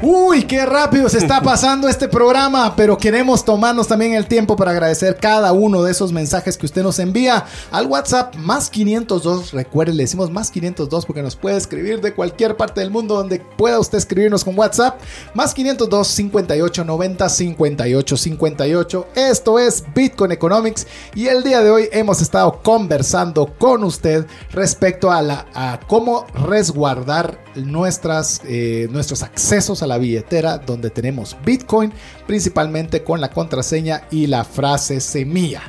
Uy, 0.00 0.44
qué 0.44 0.64
rápido 0.64 1.08
se 1.08 1.18
está 1.18 1.40
pasando 1.42 1.88
este 1.88 2.06
programa, 2.06 2.76
pero 2.76 2.96
queremos 2.96 3.44
tomarnos 3.44 3.88
también 3.88 4.14
el 4.14 4.28
tiempo 4.28 4.54
para 4.54 4.70
agradecer 4.70 5.16
cada 5.16 5.52
uno 5.52 5.82
de 5.82 5.90
esos 5.90 6.12
mensajes 6.12 6.56
que 6.56 6.66
usted 6.66 6.84
nos 6.84 7.00
envía 7.00 7.44
al 7.72 7.86
WhatsApp 7.86 8.36
más 8.36 8.70
502. 8.70 9.50
Recuerde, 9.50 9.92
le 9.92 10.04
decimos 10.04 10.30
más 10.30 10.52
502 10.52 11.04
porque 11.04 11.20
nos 11.20 11.34
puede 11.34 11.56
escribir 11.56 12.00
de 12.00 12.14
cualquier 12.14 12.56
parte 12.56 12.80
del 12.80 12.92
mundo 12.92 13.16
donde 13.16 13.40
pueda 13.40 13.80
usted 13.80 13.98
escribirnos 13.98 14.44
con 14.44 14.56
WhatsApp. 14.56 15.00
Más 15.34 15.52
502 15.52 16.06
58 16.06 16.84
90 16.84 17.28
58 17.28 18.16
58. 18.16 19.06
Esto 19.16 19.58
es 19.58 19.82
Bitcoin 19.96 20.30
Economics 20.30 20.86
y 21.16 21.26
el 21.26 21.42
día 21.42 21.60
de 21.60 21.70
hoy 21.70 21.88
hemos 21.90 22.22
estado 22.22 22.60
conversando 22.62 23.52
con 23.58 23.82
usted 23.82 24.26
respecto 24.52 25.10
a, 25.10 25.22
la, 25.22 25.46
a 25.54 25.80
cómo 25.88 26.24
resguardar 26.46 27.47
nuestras, 27.66 28.40
eh, 28.44 28.88
nuestros 28.90 29.22
accesos 29.22 29.82
a 29.82 29.86
la 29.86 29.98
billetera 29.98 30.58
donde 30.58 30.90
tenemos 30.90 31.36
Bitcoin, 31.44 31.92
principalmente 32.26 33.02
con 33.02 33.20
la 33.20 33.30
contraseña 33.30 34.02
y 34.10 34.26
la 34.26 34.44
frase 34.44 35.00
semilla. 35.00 35.62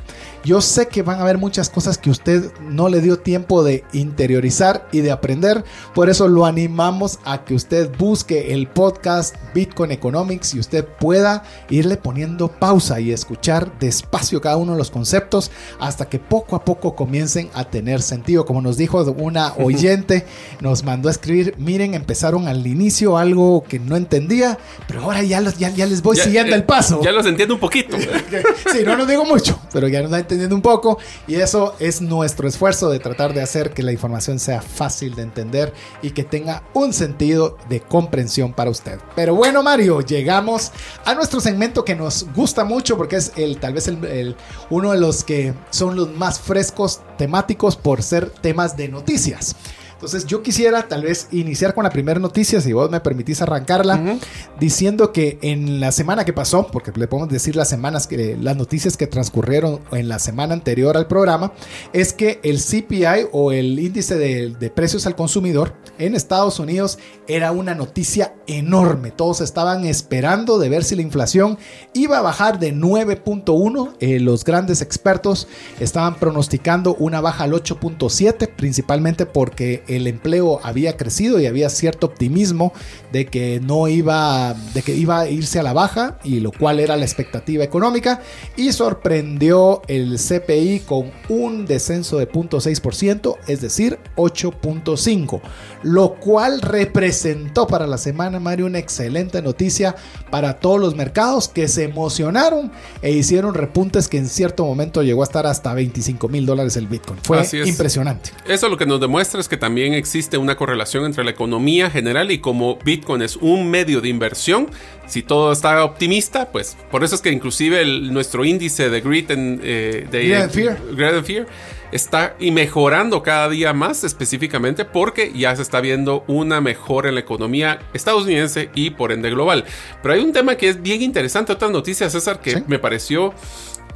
Yo 0.46 0.62
sé 0.62 0.88
que 0.88 1.02
van 1.02 1.20
a 1.20 1.22
haber 1.22 1.38
muchas 1.38 1.70
cosas 1.70 1.98
que 1.98 2.10
usted 2.10 2.52
no 2.62 2.88
le 2.88 3.02
dio 3.02 3.20
tiempo 3.20 3.64
de 3.64 3.84
interiorizar 3.92 4.88
y 4.92 5.02
de 5.02 5.12
aprender. 5.12 5.64
Por 5.94 6.10
eso 6.10 6.28
lo 6.28 6.46
animamos 6.46 7.20
a 7.26 7.44
que 7.44 7.54
usted 7.54 7.92
busque 7.98 8.54
el 8.54 8.68
podcast 8.68 9.36
Bitcoin 9.54 9.92
Economics 9.92 10.54
y 10.54 10.60
usted 10.60 10.86
pueda 10.86 11.44
irle 11.70 11.98
poniendo 11.98 12.48
pausa 12.48 13.00
y 13.02 13.12
escuchar 13.12 13.78
despacio 13.80 14.40
cada 14.40 14.58
uno 14.58 14.74
de 14.74 14.78
los 14.78 14.92
conceptos 14.92 15.52
hasta 15.80 16.08
que 16.08 16.20
poco 16.20 16.56
a 16.56 16.64
poco 16.64 16.96
comiencen 16.96 17.50
a 17.54 17.66
tener 17.66 18.02
sentido. 18.02 18.46
Como 18.46 18.62
nos 18.62 18.78
dijo 18.78 19.04
una 19.18 19.54
oyente, 19.58 20.26
nos 20.62 20.84
mandó 20.84 21.10
a 21.10 21.12
escribir, 21.12 21.56
miren, 21.58 21.94
empezaron 21.94 22.48
al 22.48 22.66
inicio 22.66 23.18
algo 23.18 23.64
que 23.68 23.80
no 23.80 23.98
entendía, 23.98 24.58
pero 24.88 25.02
ahora 25.02 25.22
ya, 25.24 25.42
ya, 25.58 25.70
ya 25.70 25.86
les 25.86 26.02
voy 26.02 26.16
siguiendo 26.16 26.56
el 26.56 26.64
paso. 26.64 27.02
Ya 27.04 27.12
los 27.12 27.26
entiendo 27.26 27.56
un 27.56 27.60
poquito. 27.60 27.98
sí, 28.72 28.80
no 28.86 28.96
lo 28.96 29.06
digo 29.06 29.26
mucho, 29.26 29.60
pero 29.74 29.88
ya 29.88 30.02
nos 30.02 30.14
va 30.14 30.28
entendiendo 30.30 30.55
un 30.55 30.61
poco 30.61 30.99
y 31.27 31.36
eso 31.36 31.73
es 31.80 32.01
nuestro 32.01 32.47
esfuerzo 32.47 32.89
de 32.89 32.99
tratar 32.99 33.34
de 33.34 33.41
hacer 33.41 33.71
que 33.71 33.82
la 33.82 33.91
información 33.91 34.38
sea 34.38 34.61
fácil 34.61 35.15
de 35.15 35.23
entender 35.23 35.73
y 36.03 36.11
que 36.11 36.23
tenga 36.23 36.63
un 36.73 36.93
sentido 36.93 37.57
de 37.67 37.82
comprensión 37.82 38.53
para 38.53 38.69
usted. 38.69 38.99
Pero 39.15 39.34
bueno, 39.34 39.63
Mario, 39.63 40.01
llegamos 40.01 40.71
a 41.03 41.15
nuestro 41.15 41.39
segmento 41.39 41.84
que 41.84 41.95
nos 41.95 42.27
gusta 42.36 42.63
mucho 42.63 42.95
porque 42.95 43.15
es 43.15 43.32
el 43.36 43.59
tal 43.59 43.73
vez 43.73 43.88
el, 43.88 44.36
uno 44.69 44.91
de 44.91 44.99
los 44.99 45.23
que 45.23 45.53
son 45.71 45.95
los 45.95 46.15
más 46.15 46.39
frescos 46.39 47.01
temáticos 47.17 47.75
por 47.75 48.03
ser 48.03 48.30
temas 48.30 48.77
de 48.77 48.88
noticias. 48.88 49.55
Entonces 50.00 50.26
yo 50.26 50.41
quisiera 50.41 50.88
tal 50.88 51.02
vez 51.02 51.28
iniciar 51.32 51.74
con 51.74 51.84
la 51.84 51.89
primera 51.89 52.22
noticia, 52.22 52.62
si 52.62 52.72
vos 52.72 52.89
me 52.89 53.02
permitís 53.02 53.41
arrancarla, 53.41 54.18
diciendo 54.58 55.12
que 55.12 55.38
en 55.41 55.82
la 55.82 55.91
semana 55.91 56.24
que 56.24 56.32
pasó, 56.32 56.68
porque 56.68 56.93
le 56.95 57.10
podemos 57.10 57.28
decir 57.28 57.58
las 57.58 57.68
semanas 57.68 58.08
que 58.08 58.38
las 58.39 58.56
noticias 58.56 58.95
que 58.95 59.08
transcurrieron 59.08 59.82
en 59.91 60.08
la 60.08 60.20
semana 60.20 60.54
anterior 60.54 60.95
al 60.95 61.08
programa, 61.08 61.52
es 61.91 62.14
que 62.14 62.39
el 62.43 62.60
CPI 62.60 63.28
o 63.34 63.52
el 63.52 63.78
índice 63.78 64.18
de, 64.18 64.56
de 64.58 64.70
precios 64.70 65.06
al 65.06 65.18
consumidor 65.18 65.74
en 65.97 66.16
Estados 66.16 66.60
Unidos 66.60 66.97
era 67.28 67.52
una 67.52 67.76
noticia 67.76 68.36
enorme. 68.47 69.12
Todos 69.12 69.41
estaban 69.41 69.84
esperando 69.86 70.60
de 70.60 70.70
ver 70.70 70.86
si 70.86 70.95
la 70.95 71.02
inflación 71.02 71.58
iba 71.93 72.20
a 72.20 72.22
bajar 72.22 72.58
de 72.58 72.74
9.1. 72.74 73.95
Eh, 74.00 74.20
los 74.22 74.45
grandes 74.45 74.82
expertos 74.82 75.47
estaban 75.82 76.16
pronosticando 76.16 76.95
una 76.95 77.20
baja 77.20 77.43
al 77.43 77.52
8.7, 77.52 78.50
principalmente 78.56 79.26
porque 79.26 79.84
el 79.90 80.08
empleo 80.08 80.60
había 80.64 80.98
crecido 80.98 81.40
y 81.40 81.46
había 81.46 81.70
cierto 81.70 82.08
optimismo 82.08 82.74
de 83.12 83.26
que 83.26 83.60
no 83.64 83.88
iba, 83.88 84.56
de 84.74 84.82
que 84.82 84.94
iba 84.94 85.22
a 85.22 85.30
irse 85.30 85.60
a 85.60 85.64
la 85.64 85.74
baja 85.74 86.20
y 86.24 86.40
lo 86.40 86.52
cual 86.52 86.80
era 86.80 86.96
la 86.96 87.06
expectativa 87.06 87.64
económica 87.64 88.22
y 88.56 88.72
sorprendió 88.72 89.82
el 89.88 90.18
CPI 90.18 90.82
con 90.82 91.12
un 91.30 91.66
descenso 91.66 92.18
de 92.18 92.30
0.6%, 92.30 93.38
es 93.48 93.62
decir, 93.62 94.00
8.5, 94.16 95.42
lo 95.84 96.16
cual 96.16 96.62
representó 96.62 97.68
para 97.68 97.88
la 97.88 97.98
semana 97.98 98.40
Mario 98.40 98.66
una 98.66 98.80
excelente 98.80 99.42
noticia 99.42 99.96
para 100.30 100.60
todos 100.60 100.80
los 100.80 100.96
mercados 100.96 101.48
que 101.48 101.68
se 101.68 101.86
emocionaron 101.86 102.72
e 103.02 103.12
hicieron 103.12 103.54
repuntes 103.54 104.08
que 104.08 104.18
en 104.18 104.28
cierto 104.28 104.66
momento 104.66 105.04
llegó 105.04 105.22
a 105.22 105.26
estar 105.26 105.48
hasta 105.48 105.74
25 105.74 106.28
mil 106.28 106.46
dólares 106.46 106.76
el 106.78 106.88
Bitcoin. 106.88 107.20
Fue 107.24 107.44
impresionante. 107.66 108.32
Eso 108.48 108.70
lo 108.70 108.78
que 108.78 108.86
nos 108.86 109.00
demuestra 109.00 109.40
es 109.40 109.48
que 109.48 109.58
también 109.58 109.78
existe 109.88 110.38
una 110.38 110.55
correlación 110.55 111.05
entre 111.05 111.23
la 111.23 111.32
economía 111.32 111.89
general 111.89 112.32
y 112.32 112.39
como 112.39 112.77
Bitcoin 112.84 113.21
es 113.21 113.36
un 113.36 113.69
medio 113.69 114.01
de 114.01 114.09
inversión, 114.09 114.69
si 115.07 115.23
todo 115.23 115.51
está 115.51 115.84
optimista, 115.84 116.51
pues 116.51 116.77
por 116.91 117.03
eso 117.03 117.15
es 117.15 117.21
que 117.21 117.32
inclusive 117.32 117.84
nuestro 117.86 118.45
índice 118.45 118.89
de 118.89 119.01
Greed, 119.01 119.32
en, 119.32 119.59
eh, 119.63 120.07
de 120.09 120.49
Fear. 120.49 121.23
Fear 121.23 121.47
está 121.91 122.36
y 122.39 122.51
mejorando 122.51 123.23
cada 123.23 123.49
día 123.49 123.73
más 123.73 124.03
específicamente 124.03 124.86
porque 124.86 125.32
ya 125.34 125.55
se 125.55 125.61
está 125.61 125.82
viendo 125.82 126.23
una 126.27 126.61
mejora 126.61 127.09
en 127.09 127.15
la 127.15 127.21
economía 127.21 127.80
estadounidense 127.93 128.69
y 128.75 128.91
por 128.91 129.11
ende 129.11 129.30
global. 129.32 129.65
Pero 130.01 130.13
hay 130.13 130.21
un 130.21 130.34
tema 130.34 130.55
que 130.55 130.69
es 130.69 130.82
bien 130.82 131.01
interesante, 131.01 131.53
otra 131.53 131.69
noticia, 131.69 132.09
César, 132.09 132.41
que 132.41 132.63
me 132.67 132.80
pareció 132.80 133.34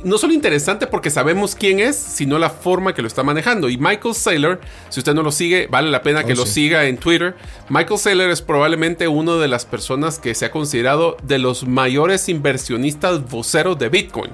no 0.03 0.17
solo 0.17 0.33
interesante 0.33 0.87
porque 0.87 1.09
sabemos 1.09 1.55
quién 1.55 1.79
es, 1.79 1.95
sino 1.95 2.37
la 2.37 2.49
forma 2.49 2.93
que 2.93 3.01
lo 3.01 3.07
está 3.07 3.23
manejando. 3.23 3.69
Y 3.69 3.77
Michael 3.77 4.15
Saylor, 4.15 4.59
si 4.89 4.99
usted 4.99 5.13
no 5.13 5.23
lo 5.23 5.31
sigue, 5.31 5.67
vale 5.67 5.89
la 5.89 6.01
pena 6.01 6.23
que 6.23 6.33
oh, 6.33 6.37
lo 6.37 6.45
siga 6.45 6.85
en 6.85 6.97
Twitter. 6.97 7.35
Michael 7.69 7.99
Saylor 7.99 8.29
es 8.29 8.41
probablemente 8.41 9.07
una 9.07 9.35
de 9.35 9.47
las 9.47 9.65
personas 9.65 10.19
que 10.19 10.35
se 10.35 10.45
ha 10.45 10.51
considerado 10.51 11.17
de 11.23 11.39
los 11.39 11.67
mayores 11.67 12.29
inversionistas 12.29 13.29
voceros 13.29 13.77
de 13.79 13.89
Bitcoin. 13.89 14.31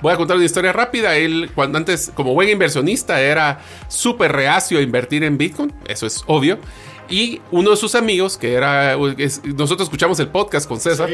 Voy 0.00 0.12
a 0.12 0.16
contar 0.16 0.36
una 0.36 0.46
historia 0.46 0.72
rápida. 0.72 1.16
Él, 1.16 1.50
cuando 1.54 1.78
antes, 1.78 2.12
como 2.14 2.34
buen 2.34 2.48
inversionista, 2.48 3.20
era 3.20 3.60
súper 3.88 4.32
reacio 4.32 4.78
a 4.78 4.82
invertir 4.82 5.24
en 5.24 5.38
Bitcoin. 5.38 5.72
Eso 5.88 6.06
es 6.06 6.22
obvio. 6.26 6.58
Y 7.08 7.40
uno 7.50 7.70
de 7.70 7.76
sus 7.76 7.94
amigos, 7.94 8.36
que 8.36 8.54
era, 8.54 8.96
nosotros 8.96 9.82
escuchamos 9.82 10.18
el 10.20 10.28
podcast 10.28 10.68
con 10.68 10.80
César, 10.80 11.08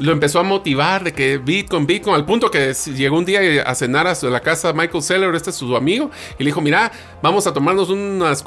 lo 0.00 0.12
empezó 0.12 0.40
a 0.40 0.42
motivar 0.42 1.04
de 1.04 1.12
que 1.12 1.38
Bitcoin, 1.38 1.86
Bitcoin, 1.86 2.14
al 2.14 2.26
punto 2.26 2.50
que 2.50 2.74
llegó 2.94 3.16
un 3.16 3.24
día 3.24 3.62
a 3.62 3.74
cenar 3.74 4.06
a 4.06 4.14
la 4.22 4.40
casa 4.40 4.72
Michael 4.72 5.02
Seller, 5.02 5.34
este 5.34 5.50
es 5.50 5.56
su 5.56 5.74
amigo, 5.76 6.10
y 6.38 6.44
le 6.44 6.48
dijo, 6.48 6.60
mira, 6.60 6.92
vamos 7.22 7.46
a 7.46 7.52
tomarnos 7.52 7.88
unas, 7.90 8.44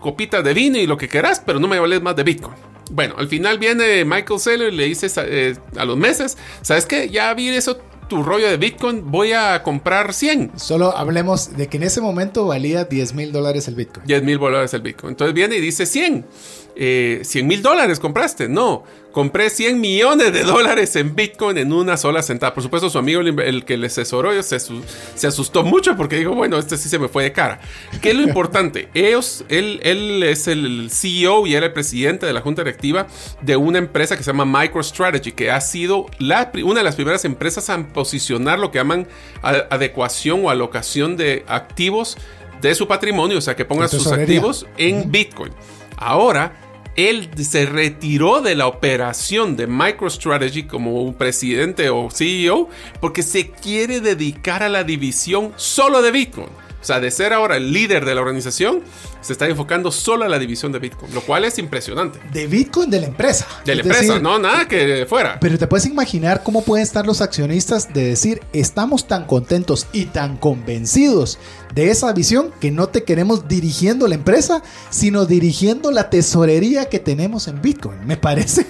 copitas 0.00 0.42
de 0.42 0.54
vino 0.54 0.78
y 0.78 0.86
lo 0.86 0.96
que 0.96 1.08
quieras, 1.08 1.42
pero 1.44 1.60
no 1.60 1.68
me 1.68 1.76
hables 1.76 2.02
más 2.02 2.16
de 2.16 2.24
Bitcoin. 2.24 2.54
Bueno, 2.90 3.14
al 3.16 3.28
final 3.28 3.58
viene 3.58 4.04
Michael 4.04 4.40
Seller 4.40 4.72
y 4.72 4.76
le 4.76 4.84
dice 4.84 5.08
eh, 5.16 5.56
a 5.76 5.84
los 5.84 5.96
meses, 5.96 6.36
¿sabes 6.60 6.84
qué? 6.84 7.08
Ya 7.08 7.32
vi 7.32 7.48
eso 7.48 7.80
tu 8.12 8.22
rollo 8.22 8.46
de 8.46 8.58
Bitcoin, 8.58 9.10
voy 9.10 9.32
a 9.32 9.62
comprar 9.62 10.12
100. 10.12 10.52
Solo 10.56 10.94
hablemos 10.94 11.56
de 11.56 11.68
que 11.68 11.78
en 11.78 11.84
ese 11.84 12.02
momento 12.02 12.44
valía 12.44 12.84
10 12.84 13.14
mil 13.14 13.32
dólares 13.32 13.68
el 13.68 13.74
Bitcoin. 13.74 14.06
10 14.06 14.22
mil 14.22 14.38
dólares 14.38 14.74
el 14.74 14.82
Bitcoin. 14.82 15.12
Entonces 15.12 15.32
viene 15.32 15.56
y 15.56 15.60
dice 15.62 15.86
100. 15.86 16.26
100 16.74 16.76
eh, 16.76 17.42
mil 17.42 17.62
dólares 17.62 18.00
compraste. 18.00 18.48
No, 18.48 18.84
compré 19.12 19.50
100 19.50 19.80
millones 19.80 20.32
de 20.32 20.42
dólares 20.42 20.96
en 20.96 21.14
Bitcoin 21.14 21.58
en 21.58 21.72
una 21.72 21.96
sola 21.96 22.22
sentada. 22.22 22.54
Por 22.54 22.62
supuesto, 22.62 22.90
su 22.90 22.98
amigo, 22.98 23.20
el, 23.20 23.64
que 23.64 23.76
le 23.76 23.86
asesoró, 23.86 24.42
se, 24.42 24.58
se, 24.58 25.26
asustó 25.26 25.62
mucho 25.62 25.96
porque 25.96 26.16
dijo, 26.16 26.34
bueno, 26.34 26.58
este 26.58 26.76
sí 26.76 26.88
se 26.88 26.98
me 26.98 27.08
fue 27.08 27.24
de 27.24 27.32
cara. 27.32 27.60
¿Qué 28.00 28.10
es 28.10 28.16
lo 28.16 28.22
importante? 28.22 28.88
Ellos, 28.94 29.44
él, 29.48 29.80
él 29.82 30.22
es 30.22 30.48
el 30.48 30.88
CEO 30.90 31.46
y 31.46 31.54
era 31.54 31.66
el 31.66 31.72
presidente 31.72 32.26
de 32.26 32.32
la 32.32 32.40
junta 32.40 32.62
directiva 32.62 33.06
de 33.42 33.56
una 33.56 33.78
empresa 33.78 34.16
que 34.16 34.24
se 34.24 34.32
llama 34.32 34.44
MicroStrategy, 34.44 35.32
que 35.32 35.50
ha 35.50 35.60
sido 35.60 36.06
la, 36.18 36.50
una 36.64 36.80
de 36.80 36.84
las 36.84 36.96
primeras 36.96 37.24
empresas 37.24 37.68
a 37.70 37.86
posicionar 37.88 38.58
lo 38.58 38.70
que 38.70 38.78
llaman 38.78 39.06
adecuación 39.42 40.44
o 40.44 40.50
alocación 40.50 41.16
de 41.16 41.44
activos 41.46 42.16
de 42.62 42.74
su 42.74 42.86
patrimonio, 42.86 43.38
o 43.38 43.40
sea, 43.40 43.56
que 43.56 43.64
pongan 43.64 43.88
sus 43.88 44.06
activos 44.06 44.66
en 44.78 45.10
Bitcoin. 45.10 45.52
Ahora, 45.96 46.52
él 46.96 47.30
se 47.42 47.66
retiró 47.66 48.40
de 48.40 48.54
la 48.54 48.66
operación 48.66 49.56
de 49.56 49.66
MicroStrategy 49.66 50.64
como 50.64 51.02
un 51.02 51.14
presidente 51.14 51.90
o 51.90 52.10
CEO 52.10 52.68
porque 53.00 53.22
se 53.22 53.50
quiere 53.50 54.00
dedicar 54.00 54.62
a 54.62 54.68
la 54.68 54.84
división 54.84 55.52
solo 55.56 56.02
de 56.02 56.10
Bitcoin. 56.10 56.61
O 56.82 56.84
sea, 56.84 56.98
de 56.98 57.12
ser 57.12 57.32
ahora 57.32 57.56
el 57.56 57.72
líder 57.72 58.04
de 58.04 58.12
la 58.14 58.20
organización, 58.20 58.80
se 59.20 59.32
está 59.32 59.46
enfocando 59.46 59.92
solo 59.92 60.24
a 60.24 60.28
la 60.28 60.40
división 60.40 60.72
de 60.72 60.80
Bitcoin, 60.80 61.14
lo 61.14 61.20
cual 61.20 61.44
es 61.44 61.58
impresionante. 61.58 62.18
De 62.32 62.48
Bitcoin 62.48 62.90
de 62.90 63.00
la 63.00 63.06
empresa. 63.06 63.46
De 63.64 63.76
la 63.76 63.82
empresa, 63.82 64.18
no, 64.18 64.36
nada 64.40 64.66
que 64.66 65.06
fuera. 65.08 65.38
Pero 65.40 65.56
te 65.58 65.68
puedes 65.68 65.86
imaginar 65.86 66.42
cómo 66.42 66.64
pueden 66.64 66.82
estar 66.82 67.06
los 67.06 67.20
accionistas 67.20 67.94
de 67.94 68.02
decir, 68.08 68.40
estamos 68.52 69.06
tan 69.06 69.26
contentos 69.26 69.86
y 69.92 70.06
tan 70.06 70.36
convencidos 70.36 71.38
de 71.72 71.90
esa 71.90 72.12
visión 72.12 72.50
que 72.60 72.72
no 72.72 72.88
te 72.88 73.04
queremos 73.04 73.46
dirigiendo 73.46 74.08
la 74.08 74.16
empresa, 74.16 74.64
sino 74.90 75.24
dirigiendo 75.24 75.92
la 75.92 76.10
tesorería 76.10 76.86
que 76.86 76.98
tenemos 76.98 77.46
en 77.46 77.62
Bitcoin. 77.62 78.04
Me 78.04 78.16
parece 78.16 78.66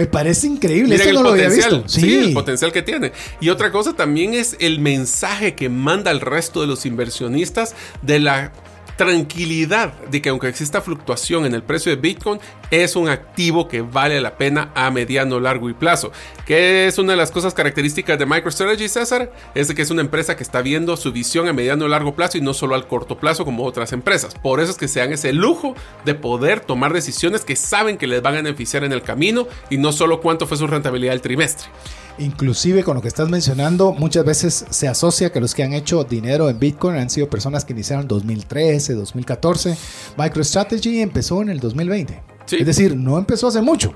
me 0.00 0.06
parece 0.06 0.46
increíble. 0.46 0.96
Miren 0.96 1.14
no 1.14 1.22
lo 1.22 1.28
había 1.32 1.50
visto. 1.50 1.86
Sí. 1.86 2.20
el 2.20 2.32
potencial 2.32 2.72
que 2.72 2.80
tiene. 2.80 3.12
Y 3.38 3.50
otra 3.50 3.70
cosa 3.70 3.92
también 3.92 4.32
es 4.32 4.56
el 4.58 4.78
mensaje 4.78 5.54
que 5.54 5.68
manda 5.68 6.10
al 6.10 6.22
resto 6.22 6.62
de 6.62 6.66
los 6.66 6.86
inversionistas 6.86 7.74
de 8.00 8.18
la 8.18 8.50
tranquilidad 9.00 9.94
de 10.10 10.20
que 10.20 10.28
aunque 10.28 10.48
exista 10.48 10.82
fluctuación 10.82 11.46
en 11.46 11.54
el 11.54 11.62
precio 11.62 11.90
de 11.90 11.96
Bitcoin, 11.96 12.38
es 12.70 12.96
un 12.96 13.08
activo 13.08 13.66
que 13.66 13.80
vale 13.80 14.20
la 14.20 14.36
pena 14.36 14.72
a 14.74 14.90
mediano, 14.90 15.40
largo 15.40 15.70
y 15.70 15.72
plazo. 15.72 16.12
Que 16.44 16.86
es 16.86 16.98
una 16.98 17.12
de 17.12 17.16
las 17.16 17.30
cosas 17.30 17.54
características 17.54 18.18
de 18.18 18.26
MicroStrategy, 18.26 18.90
César, 18.90 19.32
es 19.54 19.72
que 19.72 19.80
es 19.80 19.90
una 19.90 20.02
empresa 20.02 20.36
que 20.36 20.42
está 20.42 20.60
viendo 20.60 20.98
su 20.98 21.12
visión 21.12 21.48
a 21.48 21.54
mediano 21.54 21.88
largo 21.88 22.14
plazo 22.14 22.36
y 22.36 22.42
no 22.42 22.52
solo 22.52 22.74
al 22.74 22.88
corto 22.88 23.16
plazo 23.16 23.46
como 23.46 23.64
otras 23.64 23.94
empresas. 23.94 24.34
Por 24.34 24.60
eso 24.60 24.72
es 24.72 24.76
que 24.76 24.86
se 24.86 25.00
dan 25.00 25.14
ese 25.14 25.32
lujo 25.32 25.74
de 26.04 26.14
poder 26.14 26.60
tomar 26.60 26.92
decisiones 26.92 27.42
que 27.46 27.56
saben 27.56 27.96
que 27.96 28.06
les 28.06 28.20
van 28.20 28.34
a 28.34 28.42
beneficiar 28.42 28.84
en 28.84 28.92
el 28.92 29.00
camino 29.00 29.48
y 29.70 29.78
no 29.78 29.92
solo 29.92 30.20
cuánto 30.20 30.46
fue 30.46 30.58
su 30.58 30.66
rentabilidad 30.66 31.14
el 31.14 31.22
trimestre. 31.22 31.70
Inclusive 32.20 32.84
con 32.84 32.94
lo 32.94 33.02
que 33.02 33.08
estás 33.08 33.28
mencionando, 33.28 33.92
muchas 33.92 34.24
veces 34.24 34.66
se 34.68 34.86
asocia 34.88 35.32
que 35.32 35.40
los 35.40 35.54
que 35.54 35.62
han 35.62 35.72
hecho 35.72 36.04
dinero 36.04 36.50
en 36.50 36.58
Bitcoin 36.58 36.96
han 36.96 37.08
sido 37.08 37.30
personas 37.30 37.64
que 37.64 37.72
iniciaron 37.72 38.02
en 38.02 38.08
2013, 38.08 38.94
2014. 38.94 39.76
MicroStrategy 40.18 41.00
empezó 41.00 41.40
en 41.40 41.48
el 41.48 41.60
2020. 41.60 42.22
Es 42.52 42.66
decir, 42.66 42.96
no 42.96 43.18
empezó 43.18 43.48
hace 43.48 43.62
mucho. 43.62 43.94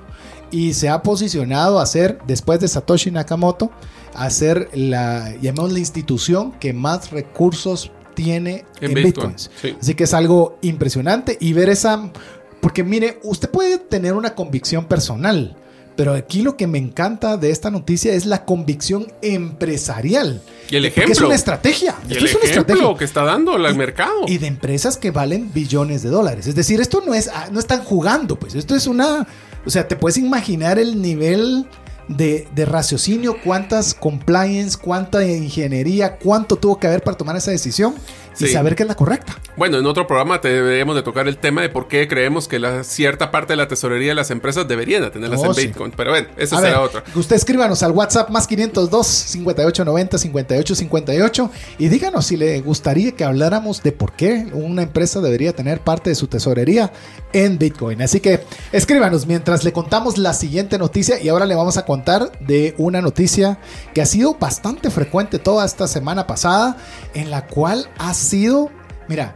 y 0.51 0.73
se 0.75 0.89
ha 0.89 1.03
posicionado 1.03 1.81
a 1.81 1.87
ser, 1.87 2.19
después 2.27 2.61
de 2.61 2.69
Satoshi 2.69 3.11
Nakamoto, 3.11 3.71
a 4.15 4.31
ser 4.31 4.71
la, 4.73 5.35
llamamos 5.43 5.73
la 5.73 5.81
institución 5.81 6.53
que 6.53 6.73
más 6.73 7.11
recursos 7.11 7.91
tiene 8.15 8.65
en, 8.81 8.95
bitcoins. 8.95 9.51
Así 9.81 9.95
que 9.95 10.05
es 10.05 10.15
algo 10.15 10.59
impresionante 10.63 11.37
y 11.41 11.53
ver 11.53 11.69
esa, 11.69 12.11
porque 12.61 12.85
mire, 12.85 13.19
usted 13.25 13.51
puede 13.51 13.79
tener 13.79 14.15
una 14.15 14.35
convicción 14.35 14.85
personal, 14.87 15.57
pero 15.97 16.13
aquí 16.13 16.43
lo 16.43 16.57
que 16.57 16.67
me 16.67 16.79
encanta 16.79 17.37
de 17.37 17.51
esta 17.51 17.71
noticia 17.71 18.13
es 18.15 18.27
la 18.27 18.45
convicción 18.45 19.07
empresarial. 19.23 20.43
Y 20.69 20.77
el 20.77 20.87
ejemplo. 20.87 21.13
es 21.13 21.21
una 21.21 21.35
estrategia. 21.35 21.95
Y 22.09 22.15
el 22.15 22.25
ejemplo 22.25 22.97
que 22.97 23.05
está 23.05 23.25
dando 23.25 23.57
el 23.57 23.75
mercado. 23.77 24.23
Y 24.27 24.39
de 24.39 24.49
empresas 24.49 24.97
que 24.97 25.11
valen 25.11 25.53
billones 25.53 26.03
de 26.03 26.11
dólares. 26.11 26.47
Es 26.47 26.55
decir, 26.55 26.81
esto 26.81 27.03
no 27.07 27.15
es, 27.15 27.29
ah, 27.29 27.49
no 27.53 27.61
están 27.61 27.85
jugando, 27.85 28.37
pues. 28.37 28.55
Esto 28.55 28.75
es 28.75 28.87
una. 28.87 29.27
O 29.65 29.71
sea, 29.71 29.87
te 29.87 29.97
puedes 29.97 30.19
imaginar 30.19 30.79
el 30.79 31.01
nivel 31.01 31.67
de, 32.09 32.49
de, 32.55 32.65
raciocinio, 32.67 33.37
cuántas 33.43 33.95
compliance, 33.95 34.77
cuánta 34.77 35.25
ingeniería, 35.25 36.17
cuánto 36.17 36.57
tuvo 36.57 36.79
que 36.79 36.87
haber 36.87 37.03
para 37.03 37.17
tomar 37.17 37.37
esa 37.37 37.51
decisión 37.51 37.95
y 38.39 38.47
saber 38.49 38.75
que 38.75 38.83
es 38.83 38.89
la 38.89 38.95
correcta. 38.95 39.39
Bueno, 39.57 39.79
en 39.79 39.87
otro 39.87 40.07
programa 40.07 40.39
deberíamos 40.39 40.97
de 40.97 41.03
tocar 41.03 41.29
el 41.29 41.39
tema 41.39 41.63
de 41.63 41.69
por 41.69 41.89
qué 41.89 42.09
creemos 42.09 42.49
que 42.49 42.59
la 42.59 42.85
cierta 42.85 43.31
parte 43.31 43.53
de 43.53 43.57
la 43.57 43.69
tesorería 43.69 44.11
de 44.11 44.15
las 44.15 44.31
empresas 44.31 44.67
deberían 44.67 45.11
tenerlas 45.11 45.43
en 45.43 45.51
oh, 45.51 45.55
Bitcoin. 45.55 45.93
Pero 45.97 46.11
bueno, 46.11 46.29
esa 46.37 46.61
será 46.61 46.81
otra. 46.81 47.05
Usted 47.15 47.37
escríbanos 47.37 47.83
al 47.83 47.93
WhatsApp 47.93 48.31
más 48.31 48.47
502 48.47 49.07
5890 49.07 50.19
5858 50.19 51.51
y 51.79 51.89
díganos 51.89 52.27
si 52.27 52.37
le 52.37 52.61
gustaría 52.61 53.13
que 53.13 53.25
habláramos 53.25 53.83
de 53.83 53.93
por 53.93 54.13
qué 54.13 54.47
una 54.53 54.83
empresa 54.83 55.21
debería 55.21 55.53
tener 55.53 55.81
parte 55.81 56.11
de 56.11 56.17
su 56.17 56.27
tesorería 56.27 56.93
en 57.33 57.59
Bitcoin. 57.59 58.03
Así 58.03 58.21
que 58.21 58.41
escríbanos 58.73 59.27
mientras 59.27 59.65
le 59.65 59.73
contamos 59.73 60.19
la 60.19 60.33
siguiente 60.35 60.79
noticia 60.79 61.21
y 61.21 61.29
ahora 61.29 61.47
le 61.47 61.55
vamos 61.55 61.77
a 61.77 61.85
contar 61.85 62.33
de 62.41 62.75
una 62.79 63.01
noticia 63.01 63.59
que 63.93 64.03
ha 64.03 64.07
sido 64.07 64.35
bastante 64.35 64.91
frecuente 64.91 65.39
toda 65.39 65.65
esta 65.65 65.87
semana 65.89 66.27
pasada 66.27 66.77
en 67.15 67.31
la 67.31 67.47
cual 67.47 67.89
ha 67.99 68.15
sido, 68.25 68.71
mira, 69.09 69.35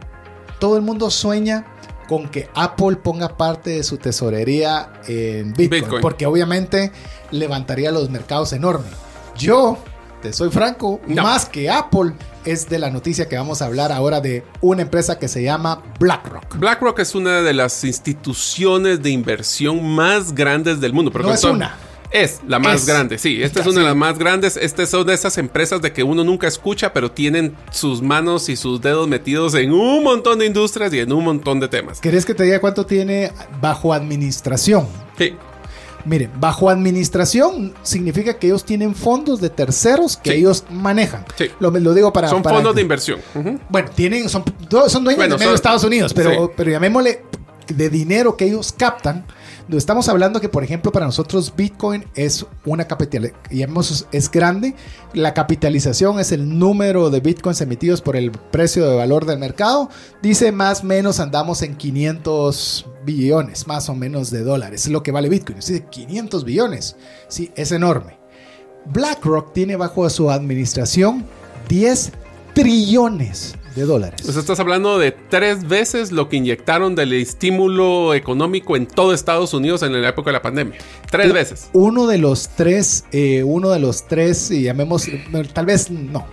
todo 0.59 0.75
el 0.75 0.81
mundo 0.81 1.09
sueña 1.09 1.65
con 2.07 2.27
que 2.27 2.49
Apple 2.55 2.97
ponga 2.97 3.37
parte 3.37 3.69
de 3.69 3.83
su 3.83 3.97
tesorería 3.97 4.91
en 5.07 5.53
Bitcoin, 5.53 6.01
porque 6.01 6.25
obviamente 6.25 6.91
levantaría 7.31 7.91
los 7.91 8.09
mercados 8.09 8.51
enormes. 8.51 8.91
Yo, 9.37 9.77
te 10.21 10.33
soy 10.33 10.49
franco, 10.49 10.99
más 11.07 11.45
que 11.45 11.69
Apple 11.69 12.13
es 12.45 12.67
de 12.67 12.79
la 12.79 12.89
noticia 12.89 13.29
que 13.29 13.37
vamos 13.37 13.61
a 13.61 13.65
hablar 13.65 13.91
ahora 13.91 14.21
de 14.21 14.43
una 14.61 14.81
empresa 14.81 15.19
que 15.19 15.27
se 15.27 15.43
llama 15.43 15.83
BlackRock. 15.99 16.57
BlackRock 16.57 16.99
es 16.99 17.13
una 17.13 17.41
de 17.41 17.53
las 17.53 17.83
instituciones 17.83 19.03
de 19.03 19.11
inversión 19.11 19.87
más 19.87 20.33
grandes 20.33 20.81
del 20.81 20.93
mundo. 20.93 21.11
Pero 21.11 21.25
no 21.25 21.33
es 21.33 21.43
una. 21.43 21.77
Es 22.11 22.41
la 22.47 22.57
más 22.57 22.87
grande, 22.87 23.17
sí. 23.17 23.41
Esta 23.43 23.61
es 23.61 23.67
una 23.67 23.81
de 23.81 23.85
las 23.87 23.95
más 23.95 24.17
grandes. 24.17 24.57
Estas 24.57 24.89
son 24.89 25.05
de 25.05 25.13
esas 25.13 25.37
empresas 25.37 25.81
de 25.81 25.93
que 25.93 26.03
uno 26.03 26.23
nunca 26.23 26.47
escucha, 26.47 26.91
pero 26.91 27.11
tienen 27.11 27.55
sus 27.71 28.01
manos 28.01 28.49
y 28.49 28.55
sus 28.55 28.81
dedos 28.81 29.07
metidos 29.07 29.53
en 29.55 29.71
un 29.71 30.03
montón 30.03 30.39
de 30.39 30.47
industrias 30.47 30.91
y 30.93 30.99
en 30.99 31.11
un 31.11 31.23
montón 31.23 31.59
de 31.59 31.67
temas. 31.67 31.99
¿Querés 31.99 32.25
que 32.25 32.33
te 32.33 32.43
diga 32.43 32.59
cuánto 32.59 32.85
tiene 32.85 33.31
bajo 33.61 33.93
administración? 33.93 34.87
Sí. 35.17 35.35
Miren, 36.05 36.31
bajo 36.39 36.69
administración 36.69 37.73
significa 37.83 38.39
que 38.39 38.47
ellos 38.47 38.63
tienen 38.63 38.95
fondos 38.95 39.41
de 39.41 39.49
terceros 39.49 40.17
que 40.17 40.33
ellos 40.33 40.63
manejan. 40.71 41.25
Sí. 41.37 41.51
Lo, 41.59 41.69
lo 41.69 41.93
digo 41.93 42.11
para. 42.11 42.29
Son 42.29 42.43
fondos 42.43 42.73
de 42.73 42.81
inversión. 42.81 43.19
Bueno, 43.69 43.89
tienen, 43.93 44.29
son, 44.29 44.43
son 44.87 45.03
dueños 45.03 45.39
de 45.39 45.53
Estados 45.53 45.83
Unidos, 45.83 46.13
pero, 46.13 46.51
pero 46.55 46.71
llamémosle 46.71 47.23
de 47.67 47.89
dinero 47.89 48.35
que 48.35 48.45
ellos 48.45 48.73
captan 48.75 49.25
Estamos 49.77 50.09
hablando 50.09 50.41
que, 50.41 50.49
por 50.49 50.63
ejemplo, 50.63 50.91
para 50.91 51.05
nosotros 51.05 51.53
Bitcoin 51.55 52.03
es 52.15 52.43
una 52.65 52.87
capital, 52.87 53.33
es 54.11 54.31
grande. 54.31 54.73
La 55.13 55.35
capitalización 55.35 56.19
es 56.19 56.31
el 56.31 56.57
número 56.57 57.11
de 57.11 57.19
Bitcoins 57.19 57.61
emitidos 57.61 58.01
por 58.01 58.15
el 58.15 58.31
precio 58.31 58.89
de 58.89 58.95
valor 58.95 59.25
del 59.27 59.37
mercado. 59.37 59.89
Dice 60.23 60.51
más 60.51 60.81
o 60.81 60.85
menos 60.85 61.19
andamos 61.19 61.61
en 61.61 61.75
500 61.75 62.87
billones, 63.05 63.67
más 63.67 63.89
o 63.89 63.95
menos 63.95 64.31
de 64.31 64.43
dólares. 64.43 64.85
Es 64.85 64.91
lo 64.91 65.03
que 65.03 65.11
vale 65.11 65.29
Bitcoin. 65.29 65.59
Dice 65.59 65.85
500 65.85 66.45
billones. 66.45 66.95
Sí, 67.27 67.51
es 67.55 67.71
enorme. 67.71 68.17
BlackRock 68.85 69.53
tiene 69.53 69.75
bajo 69.75 70.09
su 70.09 70.31
administración 70.31 71.25
10 71.67 72.11
trillones 72.55 73.53
de 73.75 73.83
dólares. 73.83 74.21
Pues 74.23 74.37
estás 74.37 74.59
hablando 74.59 74.97
de 74.97 75.11
tres 75.11 75.67
veces 75.67 76.11
lo 76.11 76.29
que 76.29 76.37
inyectaron 76.37 76.95
del 76.95 77.13
estímulo 77.13 78.13
económico 78.13 78.75
en 78.75 78.87
todo 78.87 79.13
Estados 79.13 79.53
Unidos 79.53 79.83
en 79.83 79.99
la 80.01 80.09
época 80.09 80.29
de 80.29 80.33
la 80.33 80.41
pandemia. 80.41 80.77
Tres 81.09 81.33
veces. 81.33 81.69
Uno 81.73 82.07
de 82.07 82.17
los 82.17 82.49
tres, 82.49 83.05
eh, 83.11 83.43
uno 83.43 83.69
de 83.69 83.79
los 83.79 84.07
tres, 84.07 84.51
y 84.51 84.63
llamemos, 84.63 85.07
tal 85.53 85.65
vez 85.65 85.89
no. 85.91 86.25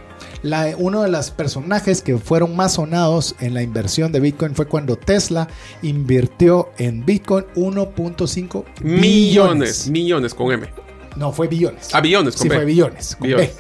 La, 0.43 0.75
uno 0.79 1.03
de 1.03 1.09
los 1.09 1.31
personajes 1.31 2.03
que 2.03 2.19
fueron 2.19 2.55
más 2.55 2.75
sonados 2.75 3.35
en 3.41 3.55
la 3.55 3.63
inversión 3.63 4.13
de 4.13 4.21
Bitcoin 4.21 4.55
fue 4.55 4.67
cuando 4.67 4.97
Tesla 4.97 5.49
invirtió 5.83 6.71
en 6.79 7.05
Bitcoin 7.05 7.47
1.5 7.57 8.65
millones. 8.83 9.89
Millones 9.89 10.35
con 10.35 10.53
M. 10.53 10.69
No, 11.17 11.33
fue 11.33 11.49
billones. 11.49 11.89
Ah, 11.93 12.01
billones, 12.01 12.37
con 12.37 12.43
Sí, 12.43 12.49
fue 12.49 12.65
billones. 12.65 13.17
Con 13.17 13.31
B. 13.31 13.51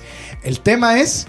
El 0.44 0.60
tema 0.60 1.00
es 1.00 1.26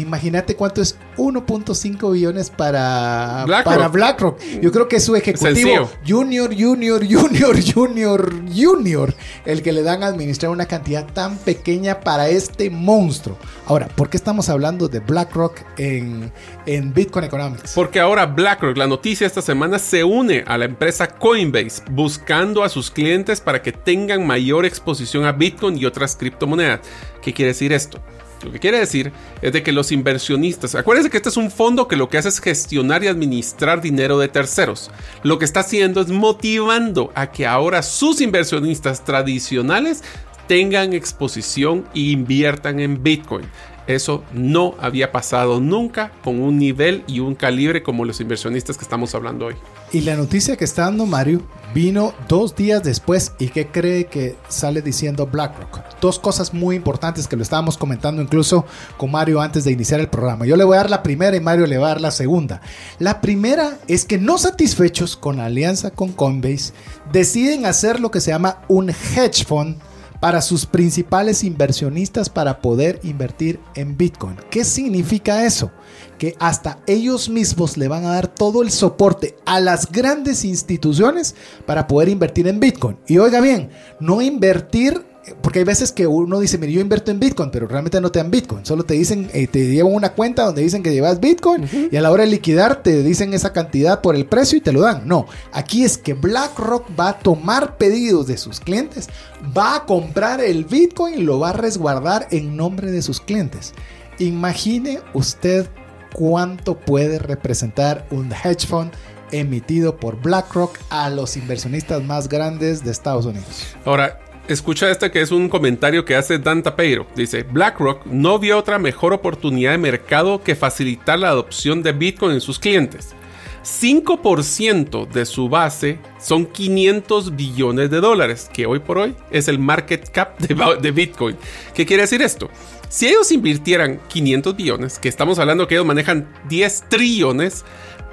imagínate 0.00 0.56
cuánto 0.56 0.82
es 0.82 0.96
1.5 1.16 2.12
billones 2.12 2.50
para 2.50 3.44
BlackRock. 3.46 3.74
para 3.74 3.88
BlackRock. 3.88 4.40
Yo 4.60 4.72
creo 4.72 4.88
que 4.88 4.96
es 4.96 5.04
su 5.04 5.16
ejecutivo 5.16 5.90
Junior, 6.06 6.50
Junior, 6.56 7.00
Junior, 7.06 7.56
Junior, 7.74 8.34
Junior, 8.54 9.14
el 9.44 9.62
que 9.62 9.72
le 9.72 9.82
dan 9.82 10.02
a 10.02 10.06
administrar 10.06 10.50
una 10.52 10.66
cantidad 10.66 11.06
tan 11.06 11.36
pequeña 11.38 12.00
para 12.00 12.28
este 12.28 12.70
monstruo. 12.70 13.38
Ahora, 13.66 13.88
¿por 13.88 14.08
qué 14.08 14.16
estamos 14.16 14.48
hablando 14.48 14.88
de 14.88 15.00
BlackRock 15.00 15.60
en, 15.78 16.32
en 16.66 16.92
Bitcoin 16.92 17.24
Economics? 17.24 17.72
Porque 17.74 18.00
ahora 18.00 18.26
BlackRock, 18.26 18.76
la 18.76 18.86
noticia 18.86 19.26
esta 19.26 19.42
semana, 19.42 19.78
se 19.78 20.04
une 20.04 20.44
a 20.46 20.58
la 20.58 20.64
empresa 20.64 21.08
Coinbase 21.08 21.82
buscando 21.90 22.62
a 22.62 22.68
sus 22.68 22.90
clientes 22.90 23.40
para 23.40 23.62
que 23.62 23.72
tengan 23.72 24.26
mayor 24.26 24.64
exposición 24.64 25.24
a 25.24 25.32
Bitcoin 25.32 25.78
y 25.78 25.86
otras 25.86 26.16
criptomonedas. 26.16 26.80
¿Qué 27.22 27.32
quiere 27.32 27.52
decir 27.52 27.72
esto? 27.72 28.00
Lo 28.42 28.52
que 28.52 28.58
quiere 28.58 28.78
decir 28.78 29.12
es 29.42 29.52
de 29.52 29.62
que 29.62 29.72
los 29.72 29.92
inversionistas, 29.92 30.74
acuérdense 30.74 31.10
que 31.10 31.16
este 31.16 31.30
es 31.30 31.36
un 31.36 31.50
fondo 31.50 31.88
que 31.88 31.96
lo 31.96 32.08
que 32.08 32.18
hace 32.18 32.28
es 32.28 32.40
gestionar 32.40 33.02
y 33.02 33.08
administrar 33.08 33.80
dinero 33.80 34.18
de 34.18 34.28
terceros. 34.28 34.90
Lo 35.22 35.38
que 35.38 35.44
está 35.44 35.60
haciendo 35.60 36.00
es 36.00 36.08
motivando 36.08 37.10
a 37.14 37.30
que 37.30 37.46
ahora 37.46 37.82
sus 37.82 38.20
inversionistas 38.20 39.04
tradicionales 39.04 40.02
tengan 40.46 40.92
exposición 40.92 41.86
e 41.94 42.00
inviertan 42.00 42.80
en 42.80 43.02
Bitcoin. 43.02 43.46
Eso 43.86 44.24
no 44.32 44.74
había 44.80 45.12
pasado 45.12 45.60
nunca 45.60 46.10
con 46.22 46.40
un 46.40 46.58
nivel 46.58 47.04
y 47.06 47.20
un 47.20 47.34
calibre 47.34 47.82
como 47.82 48.04
los 48.04 48.20
inversionistas 48.20 48.76
que 48.76 48.84
estamos 48.84 49.14
hablando 49.14 49.46
hoy. 49.46 49.54
Y 49.96 50.02
la 50.02 50.14
noticia 50.14 50.58
que 50.58 50.66
está 50.66 50.82
dando 50.82 51.06
Mario 51.06 51.40
vino 51.72 52.12
dos 52.28 52.54
días 52.54 52.82
después 52.82 53.32
y 53.38 53.48
que 53.48 53.68
cree 53.68 54.08
que 54.08 54.36
sale 54.46 54.82
diciendo 54.82 55.26
BlackRock. 55.26 55.80
Dos 56.02 56.18
cosas 56.18 56.52
muy 56.52 56.76
importantes 56.76 57.26
que 57.26 57.34
lo 57.34 57.42
estábamos 57.42 57.78
comentando 57.78 58.20
incluso 58.20 58.66
con 58.98 59.10
Mario 59.10 59.40
antes 59.40 59.64
de 59.64 59.72
iniciar 59.72 60.00
el 60.00 60.10
programa. 60.10 60.44
Yo 60.44 60.54
le 60.58 60.64
voy 60.64 60.74
a 60.74 60.80
dar 60.80 60.90
la 60.90 61.02
primera 61.02 61.34
y 61.34 61.40
Mario 61.40 61.66
le 61.66 61.78
va 61.78 61.86
a 61.86 61.88
dar 61.92 62.02
la 62.02 62.10
segunda. 62.10 62.60
La 62.98 63.22
primera 63.22 63.78
es 63.88 64.04
que 64.04 64.18
no 64.18 64.36
satisfechos 64.36 65.16
con 65.16 65.38
la 65.38 65.46
alianza 65.46 65.90
con 65.90 66.12
Coinbase, 66.12 66.74
deciden 67.10 67.64
hacer 67.64 67.98
lo 67.98 68.10
que 68.10 68.20
se 68.20 68.32
llama 68.32 68.58
un 68.68 68.90
hedge 68.90 69.46
fund 69.46 69.78
para 70.20 70.40
sus 70.40 70.66
principales 70.66 71.44
inversionistas 71.44 72.28
para 72.28 72.60
poder 72.60 73.00
invertir 73.02 73.60
en 73.74 73.96
Bitcoin. 73.96 74.36
¿Qué 74.50 74.64
significa 74.64 75.44
eso? 75.44 75.70
Que 76.18 76.34
hasta 76.38 76.78
ellos 76.86 77.28
mismos 77.28 77.76
le 77.76 77.88
van 77.88 78.04
a 78.04 78.14
dar 78.14 78.28
todo 78.28 78.62
el 78.62 78.70
soporte 78.70 79.36
a 79.44 79.60
las 79.60 79.90
grandes 79.90 80.44
instituciones 80.44 81.34
para 81.66 81.86
poder 81.86 82.08
invertir 82.08 82.48
en 82.48 82.60
Bitcoin. 82.60 82.98
Y 83.06 83.18
oiga 83.18 83.40
bien, 83.40 83.70
no 84.00 84.22
invertir 84.22 85.04
porque 85.42 85.60
hay 85.60 85.64
veces 85.64 85.92
que 85.92 86.06
uno 86.06 86.38
dice, 86.38 86.58
mire, 86.58 86.72
yo 86.72 86.80
invierto 86.80 87.10
en 87.10 87.18
Bitcoin, 87.18 87.50
pero 87.50 87.66
realmente 87.66 88.00
no 88.00 88.10
te 88.10 88.18
dan 88.18 88.30
Bitcoin. 88.30 88.64
Solo 88.64 88.84
te 88.84 88.94
dicen, 88.94 89.28
eh, 89.32 89.46
te 89.46 89.66
llevan 89.66 89.94
una 89.94 90.12
cuenta 90.12 90.44
donde 90.44 90.62
dicen 90.62 90.82
que 90.82 90.92
llevas 90.92 91.20
Bitcoin 91.20 91.68
y 91.90 91.96
a 91.96 92.00
la 92.00 92.10
hora 92.10 92.24
de 92.24 92.30
liquidar 92.30 92.82
te 92.82 93.02
dicen 93.02 93.34
esa 93.34 93.52
cantidad 93.52 94.00
por 94.00 94.14
el 94.14 94.26
precio 94.26 94.58
y 94.58 94.60
te 94.60 94.72
lo 94.72 94.82
dan. 94.82 95.06
No, 95.06 95.26
aquí 95.52 95.84
es 95.84 95.98
que 95.98 96.14
BlackRock 96.14 96.88
va 96.98 97.10
a 97.10 97.18
tomar 97.18 97.76
pedidos 97.76 98.26
de 98.26 98.36
sus 98.36 98.60
clientes, 98.60 99.08
va 99.56 99.76
a 99.76 99.84
comprar 99.84 100.40
el 100.40 100.64
Bitcoin 100.64 101.14
y 101.14 101.22
lo 101.22 101.40
va 101.40 101.50
a 101.50 101.54
resguardar 101.54 102.28
en 102.30 102.56
nombre 102.56 102.90
de 102.90 103.02
sus 103.02 103.20
clientes. 103.20 103.72
Imagine 104.18 105.00
usted 105.12 105.68
cuánto 106.12 106.78
puede 106.78 107.18
representar 107.18 108.06
un 108.10 108.32
hedge 108.32 108.66
fund 108.66 108.92
emitido 109.32 109.96
por 109.96 110.20
BlackRock 110.20 110.78
a 110.88 111.10
los 111.10 111.36
inversionistas 111.36 112.02
más 112.02 112.28
grandes 112.28 112.84
de 112.84 112.90
Estados 112.90 113.26
Unidos. 113.26 113.76
Ahora, 113.84 114.20
Escucha 114.48 114.88
este 114.92 115.10
que 115.10 115.20
es 115.20 115.32
un 115.32 115.48
comentario 115.48 116.04
que 116.04 116.14
hace 116.14 116.38
Dan 116.38 116.62
Tapeiro. 116.62 117.08
Dice, 117.16 117.42
BlackRock 117.42 118.06
no 118.06 118.38
vio 118.38 118.56
otra 118.58 118.78
mejor 118.78 119.12
oportunidad 119.12 119.72
de 119.72 119.78
mercado 119.78 120.40
que 120.40 120.54
facilitar 120.54 121.18
la 121.18 121.30
adopción 121.30 121.82
de 121.82 121.90
Bitcoin 121.90 122.34
en 122.34 122.40
sus 122.40 122.60
clientes. 122.60 123.16
5% 123.64 125.08
de 125.08 125.26
su 125.26 125.48
base 125.48 125.98
son 126.20 126.46
500 126.46 127.34
billones 127.34 127.90
de 127.90 128.00
dólares, 128.00 128.48
que 128.52 128.66
hoy 128.66 128.78
por 128.78 128.98
hoy 128.98 129.16
es 129.32 129.48
el 129.48 129.58
market 129.58 130.08
cap 130.10 130.38
de, 130.38 130.54
de 130.80 130.90
Bitcoin. 130.92 131.36
¿Qué 131.74 131.84
quiere 131.84 132.02
decir 132.02 132.22
esto? 132.22 132.48
Si 132.88 133.08
ellos 133.08 133.32
invirtieran 133.32 134.00
500 134.06 134.54
billones, 134.54 135.00
que 135.00 135.08
estamos 135.08 135.40
hablando 135.40 135.66
que 135.66 135.74
ellos 135.74 135.86
manejan 135.86 136.32
10 136.48 136.84
trillones, 136.88 137.64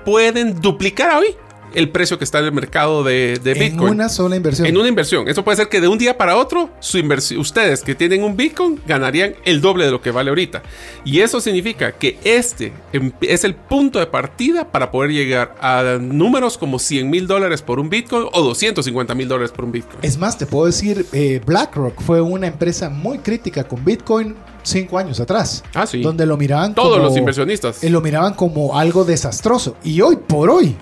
pueden 0.04 0.60
duplicar 0.60 1.16
hoy 1.16 1.36
el 1.74 1.90
precio 1.90 2.18
que 2.18 2.24
está 2.24 2.40
en 2.40 2.46
el 2.46 2.52
mercado 2.52 3.04
de, 3.04 3.40
Bitcoin. 3.44 3.88
En 3.88 3.94
una 3.94 4.10
sola 4.10 4.36
inversión. 4.36 4.68
En 4.68 4.78
una 4.78 4.88
inversión. 4.88 5.28
Eso 5.28 5.44
puede 5.44 5.58
ser 5.58 5.70
que 5.70 5.82
de 5.82 5.88
un 5.88 5.98
día 5.98 6.18
para 6.18 6.38
otro, 6.38 6.70
su 6.80 7.04
ustedes 7.38 7.84
que 7.84 7.96
tienen 7.96 8.24
un 8.24 8.36
Bitcoin 8.36 8.82
ganarían 8.86 9.36
el 9.46 9.62
doble 9.62 9.86
de 9.86 9.92
lo 9.92 10.02
que 10.02 10.12
vale 10.12 10.30
ahorita. 10.30 10.64
Y 11.06 11.20
eso 11.20 11.42
significa 11.42 11.92
que 11.92 12.18
este 12.24 12.74
em, 12.92 13.12
es 13.22 13.44
el 13.44 13.56
punto 13.56 14.00
de 14.00 14.08
partida 14.08 14.72
para 14.72 14.92
poder 14.92 15.12
llegar 15.12 15.56
a 15.62 15.98
números 16.00 16.58
como 16.58 16.80
100 16.80 17.10
mil 17.10 17.28
dólares 17.28 17.62
por 17.62 17.80
un 17.80 17.90
Bitcoin 17.90 18.28
o 18.32 18.42
250 18.42 19.14
mil 19.16 19.28
dólares 19.28 19.52
por 19.52 19.66
un 19.66 19.72
Bitcoin. 19.72 20.00
Es 20.02 20.18
más, 20.18 20.38
te 20.38 20.46
puedo 20.46 20.66
decir, 20.66 21.06
eh, 21.12 21.42
BlackRock 21.46 22.02
fue 22.02 22.22
una 22.22 22.48
empresa 22.48 22.90
muy 22.90 23.20
crítica 23.20 23.68
con 23.68 23.84
Bitcoin 23.84 24.36
cinco 24.64 24.98
años 24.98 25.20
atrás. 25.20 25.64
Ah, 25.74 25.86
sí. 25.86 26.02
Donde 26.02 26.26
lo 26.26 26.38
miraban 26.38 26.74
Todos 26.74 27.02
los 27.02 27.16
inversionistas. 27.18 27.84
Eh, 27.84 27.90
lo 27.90 28.02
miraban 28.02 28.34
como 28.34 28.78
algo 28.78 29.04
desastroso. 29.04 29.76
Y 29.84 30.02
hoy 30.02 30.16
por 30.16 30.50
hoy 30.50 30.76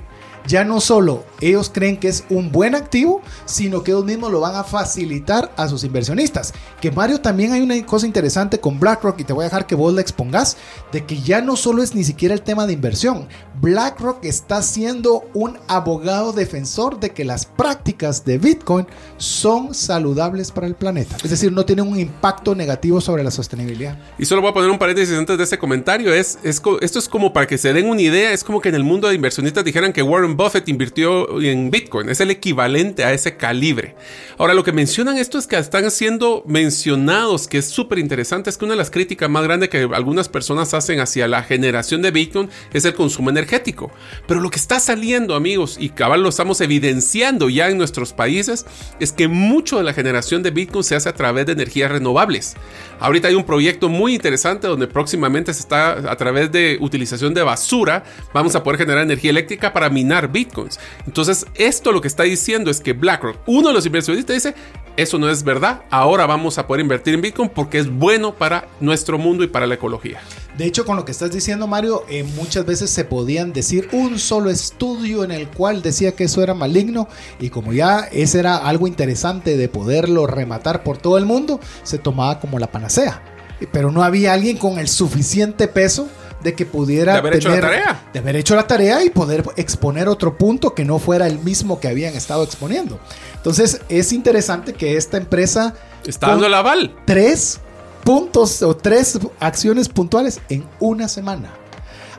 ya 0.47 0.63
no 0.63 0.81
solo 0.81 1.23
ellos 1.41 1.71
creen 1.73 1.97
que 1.97 2.07
es 2.07 2.23
un 2.29 2.51
buen 2.51 2.75
activo, 2.75 3.21
sino 3.45 3.83
que 3.83 3.91
ellos 3.91 4.05
mismos 4.05 4.31
lo 4.31 4.39
van 4.39 4.55
a 4.55 4.63
facilitar 4.63 5.51
a 5.57 5.67
sus 5.67 5.83
inversionistas. 5.83 6.53
Que 6.79 6.91
Mario 6.91 7.19
también 7.19 7.51
hay 7.51 7.61
una 7.61 7.83
cosa 7.85 8.05
interesante 8.05 8.59
con 8.59 8.79
BlackRock 8.79 9.19
y 9.19 9.23
te 9.23 9.33
voy 9.33 9.43
a 9.43 9.45
dejar 9.45 9.65
que 9.65 9.75
vos 9.75 9.93
la 9.93 10.01
expongas, 10.01 10.57
de 10.91 11.05
que 11.05 11.19
ya 11.21 11.41
no 11.41 11.55
solo 11.55 11.81
es 11.81 11.95
ni 11.95 12.03
siquiera 12.03 12.33
el 12.33 12.41
tema 12.41 12.67
de 12.67 12.73
inversión. 12.73 13.27
BlackRock 13.59 14.23
está 14.23 14.61
siendo 14.61 15.23
un 15.33 15.57
abogado 15.67 16.31
defensor 16.31 16.99
de 16.99 17.11
que 17.11 17.25
las 17.25 17.45
prácticas 17.45 18.23
de 18.23 18.37
Bitcoin 18.37 18.85
son 19.17 19.73
saludables 19.73 20.51
para 20.51 20.67
el 20.67 20.75
planeta. 20.75 21.17
Es 21.23 21.29
decir, 21.29 21.51
no 21.51 21.65
tienen 21.65 21.87
un 21.87 21.99
impacto 21.99 22.55
negativo 22.55 23.01
sobre 23.01 23.23
la 23.23 23.31
sostenibilidad. 23.31 23.97
Y 24.17 24.25
solo 24.25 24.41
voy 24.41 24.51
a 24.51 24.53
poner 24.53 24.69
un 24.69 24.79
paréntesis 24.79 25.15
antes 25.17 25.37
de 25.37 25.43
este 25.43 25.57
comentario. 25.57 26.13
Es, 26.13 26.39
esto 26.43 26.79
es 26.79 27.09
como 27.09 27.33
para 27.33 27.47
que 27.47 27.57
se 27.57 27.73
den 27.73 27.87
una 27.87 28.01
idea, 28.01 28.31
es 28.31 28.43
como 28.43 28.61
que 28.61 28.69
en 28.69 28.75
el 28.75 28.83
mundo 28.83 29.07
de 29.07 29.15
inversionistas 29.15 29.63
dijeran 29.63 29.93
que 29.93 30.01
Warren 30.01 30.30
Buffett 30.38 30.67
invirtió 30.69 31.41
en 31.41 31.71
Bitcoin. 31.71 32.09
Es 32.09 32.19
el 32.19 32.32
equivalente 32.32 33.03
a 33.03 33.13
ese 33.13 33.38
calibre. 33.38 33.95
Ahora, 34.38 34.53
lo 34.53 34.63
que 34.63 34.71
mencionan 34.71 35.17
esto 35.17 35.38
es 35.38 35.47
que 35.47 35.57
están 35.57 35.89
siendo 35.91 36.43
mencionados, 36.47 37.47
que 37.47 37.59
es 37.59 37.69
súper 37.69 37.99
interesante, 37.99 38.49
es 38.49 38.57
que 38.57 38.65
una 38.65 38.73
de 38.73 38.79
las 38.79 38.91
críticas 38.91 39.29
más 39.29 39.43
grandes 39.43 39.69
que 39.69 39.88
algunas 39.93 40.29
personas 40.29 40.73
hacen 40.73 40.99
hacia 40.99 41.27
la 41.27 41.43
generación 41.43 42.01
de 42.01 42.11
Bitcoin 42.11 42.49
es 42.73 42.86
el 42.86 42.93
consumo 42.93 43.29
energético. 43.29 43.91
Pero 44.27 44.39
lo 44.39 44.49
que 44.49 44.59
está 44.59 44.79
saliendo, 44.79 45.36
amigos, 45.36 45.77
y 45.79 45.89
cabal 45.89 46.23
lo 46.23 46.29
estamos 46.29 46.61
evidenciando 46.61 47.49
ya 47.49 47.69
en 47.69 47.77
nuestros 47.77 48.13
países, 48.13 48.65
es 48.99 49.11
que 49.11 49.27
mucho 49.27 49.77
de 49.77 49.84
la 49.84 49.93
generación 49.93 50.43
de 50.43 50.51
Bitcoin 50.51 50.84
se 50.84 50.95
hace 50.95 51.09
a 51.09 51.13
través 51.13 51.45
de 51.45 51.53
energías 51.53 51.91
renovables. 51.91 52.55
Ahorita 52.99 53.27
hay 53.27 53.36
un 53.36 53.45
proyecto 53.45 53.89
muy 53.89 54.15
interesante 54.15 54.67
donde 54.67 54.88
próximamente 54.88 55.53
se 55.53 55.61
está 55.61 56.11
a 56.11 56.15
través 56.17 56.51
de 56.51 56.77
utilización 56.79 57.34
de 57.34 57.41
basura, 57.41 58.03
vamos 58.34 58.55
a 58.55 58.63
poder 58.63 58.79
generar 58.79 59.03
energía 59.03 59.32
eléctrica 59.32 59.73
para 59.73 59.89
minar 59.89 60.20
bitcoins. 60.28 60.80
Entonces, 61.05 61.45
esto 61.55 61.91
lo 61.91 62.01
que 62.01 62.07
está 62.07 62.24
diciendo 62.24 62.72
es 62.72 62.82
que 62.82 62.93
BlackRock, 62.93 63.38
uno 63.45 63.69
de 63.69 63.74
los 63.74 63.86
inversionistas, 63.86 64.36
dice, 64.36 64.55
eso 64.97 65.17
no 65.17 65.30
es 65.30 65.43
verdad, 65.43 65.84
ahora 65.89 66.26
vamos 66.26 66.57
a 66.57 66.67
poder 66.67 66.82
invertir 66.82 67.13
en 67.13 67.22
bitcoin 67.22 67.49
porque 67.49 67.80
es 67.80 67.89
bueno 67.89 68.36
para 68.36 68.67
nuestro 68.80 69.17
mundo 69.17 69.43
y 69.43 69.47
para 69.47 69.65
la 69.65 69.76
ecología. 69.76 70.19
De 70.57 70.65
hecho, 70.65 70.86
con 70.86 70.97
lo 70.97 71.05
que 71.05 71.11
estás 71.11 71.32
diciendo, 71.32 71.65
Mario, 71.65 72.03
eh, 72.09 72.24
muchas 72.36 72.65
veces 72.65 72.89
se 72.89 73.05
podían 73.05 73.53
decir 73.53 73.88
un 73.93 74.19
solo 74.19 74.49
estudio 74.49 75.24
en 75.24 75.32
el 75.32 75.47
cual 75.47 75.82
decía 75.82 76.11
que 76.11 76.26
eso 76.26 76.43
era 76.43 76.53
maligno 76.53 77.07
y 77.39 77.49
como 77.49 77.72
ya 77.72 78.01
ese 78.11 78.39
era 78.39 78.57
algo 78.57 78.86
interesante 78.86 79.55
de 79.55 79.69
poderlo 79.69 80.28
rematar 80.28 80.84
por 80.84 80.97
todo 80.97 81.17
el 81.17 81.26
mundo, 81.26 81.59
se 81.84 81.97
tomaba 81.97 82.39
como 82.39 82.59
la 82.59 82.72
panacea. 82.72 83.24
Pero 83.72 83.91
no 83.91 84.03
había 84.03 84.34
alguien 84.34 84.57
con 84.57 84.78
el 84.78 84.88
suficiente 84.88 85.67
peso 85.67 86.09
de 86.43 86.53
que 86.53 86.65
pudiera 86.65 87.13
de 87.13 87.19
haber 87.19 87.35
hecho 87.35 87.49
la 87.49 87.61
tarea. 87.61 88.03
de 88.13 88.19
haber 88.19 88.35
hecho 88.35 88.55
la 88.55 88.67
tarea 88.67 89.03
y 89.03 89.09
poder 89.09 89.43
exponer 89.55 90.07
otro 90.07 90.37
punto 90.37 90.73
que 90.73 90.85
no 90.85 90.99
fuera 90.99 91.27
el 91.27 91.39
mismo 91.39 91.79
que 91.79 91.87
habían 91.87 92.15
estado 92.15 92.43
exponiendo. 92.43 92.99
Entonces 93.35 93.81
es 93.89 94.11
interesante 94.13 94.73
que 94.73 94.97
esta 94.97 95.17
empresa 95.17 95.75
está 96.05 96.27
dando 96.27 96.45
el 96.45 96.53
aval. 96.53 96.95
Tres 97.05 97.59
puntos 98.03 98.61
o 98.61 98.75
tres 98.75 99.19
acciones 99.39 99.89
puntuales 99.89 100.41
en 100.49 100.65
una 100.79 101.07
semana. 101.07 101.53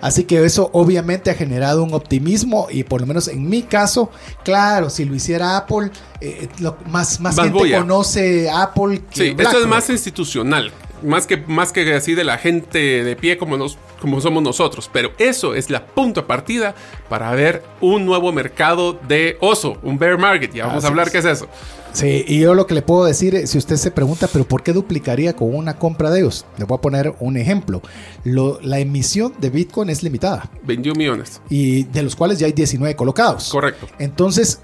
Así 0.03 0.25
que 0.25 0.45
eso 0.45 0.69
obviamente 0.73 1.31
ha 1.31 1.35
generado 1.35 1.85
un 1.85 1.95
optimismo 1.95 2.67
y 2.69 2.83
por 2.83 3.01
lo 3.01 3.07
menos 3.07 3.29
en 3.29 3.49
mi 3.49 3.63
caso, 3.63 4.11
claro, 4.43 4.91
si 4.91 5.05
lo 5.05 5.15
hiciera 5.15 5.57
Apple, 5.57 5.93
eh, 6.21 6.49
más, 6.91 7.21
más, 7.21 7.37
gente 7.39 7.73
conoce 7.73 8.51
Apple 8.51 9.05
que 9.09 9.17
Sí, 9.17 9.37
esto 9.39 9.61
es 9.61 9.67
más 9.69 9.89
institucional, 9.91 10.73
más 11.03 11.27
que, 11.27 11.37
más 11.37 11.73
que 11.73 11.93
así 11.95 12.15
de 12.15 12.25
la 12.25 12.39
gente 12.39 13.05
de 13.05 13.17
pie 13.17 13.39
como, 13.39 13.57
nos, 13.57 13.79
como 14.01 14.21
somos 14.21 14.43
nosotros. 14.43 14.91
Pero 14.93 15.13
eso 15.19 15.55
es 15.55 15.71
la 15.71 15.87
punta 15.87 16.27
partida 16.27 16.75
para 17.09 17.31
ver 17.33 17.63
un 17.81 18.07
nuevo 18.07 18.33
mercado 18.33 18.93
de 18.93 19.37
oso, 19.41 19.79
un 19.83 19.99
bear 19.99 20.19
market. 20.19 20.53
Ya 20.53 20.67
vamos 20.67 20.85
a 20.85 20.89
hablar 20.89 21.11
qué 21.11 21.19
es 21.19 21.25
eso. 21.25 21.49
Sí, 21.93 22.25
y 22.27 22.41
yo 22.41 22.55
lo 22.55 22.67
que 22.67 22.75
le 22.75 22.83
puedo 22.83 23.05
decir, 23.05 23.47
si 23.47 23.59
usted 23.59 23.77
se 23.77 23.91
pregunta, 23.91 24.27
pero 24.33 24.47
¿por 24.47 24.63
qué 24.63 24.73
duplicaría 24.73 25.35
con 25.35 25.55
una 25.55 25.79
compra 25.79 26.11
de 26.11 26.21
ellos? 26.21 26.47
Le 26.57 26.65
voy 26.65 26.79
a 26.79 26.81
poner 26.81 27.15
un 27.21 27.37
ejemplo. 27.37 27.83
la 28.25 28.79
emisión 28.79 29.35
de 29.39 29.51
Bitcoin 29.51 29.91
es 29.91 30.03
limitada. 30.03 30.51
21 30.65 30.97
millones. 30.97 31.43
Y 31.51 31.85
de 31.85 32.03
los 32.03 32.17
cuales 32.17 32.39
ya 32.39 32.47
hay 32.47 32.53
19 32.53 32.97
colocados. 32.97 33.51
Correcto. 33.51 33.87
Entonces, 33.99 34.61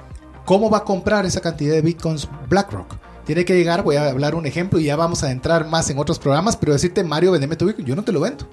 ¿cómo 0.47 0.70
va 0.70 0.78
a 0.78 0.84
comprar 0.84 1.26
esa 1.26 1.41
cantidad 1.41 1.74
de 1.74 1.82
Bitcoins 1.82 2.28
BlackRock? 2.49 3.07
Tiene 3.29 3.45
que 3.45 3.55
llegar, 3.55 3.83
voy 3.83 3.97
a 3.97 4.09
hablar 4.09 4.35
un 4.35 4.47
ejemplo 4.47 4.81
y 4.81 4.85
ya 4.85 4.97
vamos 4.97 5.22
a 5.22 5.31
entrar 5.31 5.68
más 5.68 5.91
en 5.91 5.99
otros 5.99 6.18
programas, 6.18 6.57
pero 6.57 6.72
decirte, 6.72 7.05
Mario, 7.05 7.33
vendeme 7.33 7.57
tu 7.57 7.66
Bitcoin, 7.66 7.87
yo 7.87 7.95
no 7.95 8.03
te 8.03 8.11
lo 8.11 8.20
vendo. 8.20 8.49